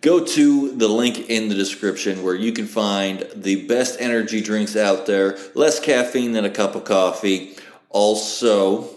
go 0.00 0.24
to 0.24 0.70
the 0.72 0.88
link 0.88 1.28
in 1.28 1.50
the 1.50 1.54
description 1.54 2.22
where 2.22 2.34
you 2.34 2.50
can 2.50 2.66
find 2.66 3.28
the 3.34 3.66
best 3.66 4.00
energy 4.00 4.40
drinks 4.40 4.74
out 4.74 5.04
there, 5.04 5.36
less 5.54 5.78
caffeine 5.78 6.32
than 6.32 6.46
a 6.46 6.50
cup 6.50 6.76
of 6.76 6.84
coffee. 6.84 7.58
Also, 7.90 8.88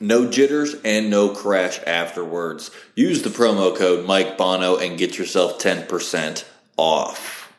no 0.00 0.30
jitters 0.30 0.74
and 0.86 1.10
no 1.10 1.28
crash 1.28 1.80
afterwards. 1.86 2.70
Use 2.94 3.20
the 3.20 3.28
promo 3.28 3.76
code 3.76 4.06
Mike 4.06 4.38
Bono 4.38 4.78
and 4.78 4.96
get 4.96 5.18
yourself 5.18 5.58
10% 5.58 6.44
off. 6.76 7.52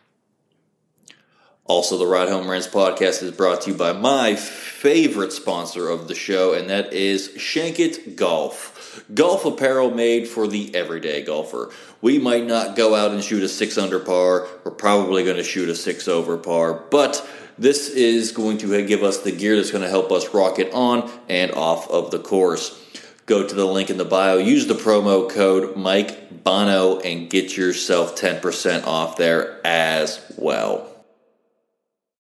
Also, 1.68 1.98
the 1.98 2.06
Ride 2.06 2.30
Home 2.30 2.48
Rants 2.48 2.68
podcast 2.68 3.24
is 3.24 3.32
brought 3.32 3.62
to 3.62 3.72
you 3.72 3.78
by 3.78 3.92
my 3.92 4.36
favorite 4.36 5.34
sponsor 5.34 5.90
of 5.90 6.08
the 6.08 6.14
show, 6.14 6.54
and 6.54 6.70
that 6.70 6.94
is 6.94 7.30
Shankit 7.30 8.16
Golf. 8.16 9.04
Golf 9.16 9.46
apparel 9.46 9.90
made 9.90 10.28
for 10.28 10.48
the 10.48 10.74
everyday 10.76 11.24
golfer. 11.24 11.72
We 12.02 12.20
might 12.20 12.46
not 12.46 12.76
go 12.76 12.94
out 12.94 13.12
and 13.12 13.24
shoot 13.24 13.42
a 13.42 13.50
six 13.50 13.80
under 13.80 14.00
par. 14.00 14.48
We're 14.64 14.72
probably 14.72 15.24
going 15.24 15.38
to 15.38 15.44
shoot 15.44 15.68
a 15.68 15.76
six 15.76 16.08
over 16.08 16.38
par, 16.38 16.86
but 16.92 17.28
this 17.58 17.90
is 17.90 18.32
going 18.32 18.60
to 18.60 18.86
give 18.86 19.02
us 19.02 19.24
the 19.24 19.32
gear 19.32 19.56
that's 19.56 19.72
going 19.72 19.84
to 19.84 19.90
help 19.90 20.12
us 20.12 20.36
rock 20.36 20.60
it 20.60 20.72
on 20.72 21.10
and 21.28 21.52
off 21.54 21.90
of 21.90 22.12
the 22.12 22.20
course. 22.20 22.80
Go 23.26 23.48
to 23.48 23.56
the 23.56 23.66
link 23.66 23.90
in 23.90 23.98
the 23.98 24.06
bio, 24.06 24.38
use 24.38 24.68
the 24.68 24.76
promo 24.76 25.30
code 25.30 25.76
Mike 25.76 26.44
Bono, 26.44 27.00
and 27.00 27.30
get 27.30 27.58
yourself 27.58 28.16
10% 28.16 28.86
off 28.86 29.18
there 29.18 29.60
as 29.66 30.22
well. 30.38 30.95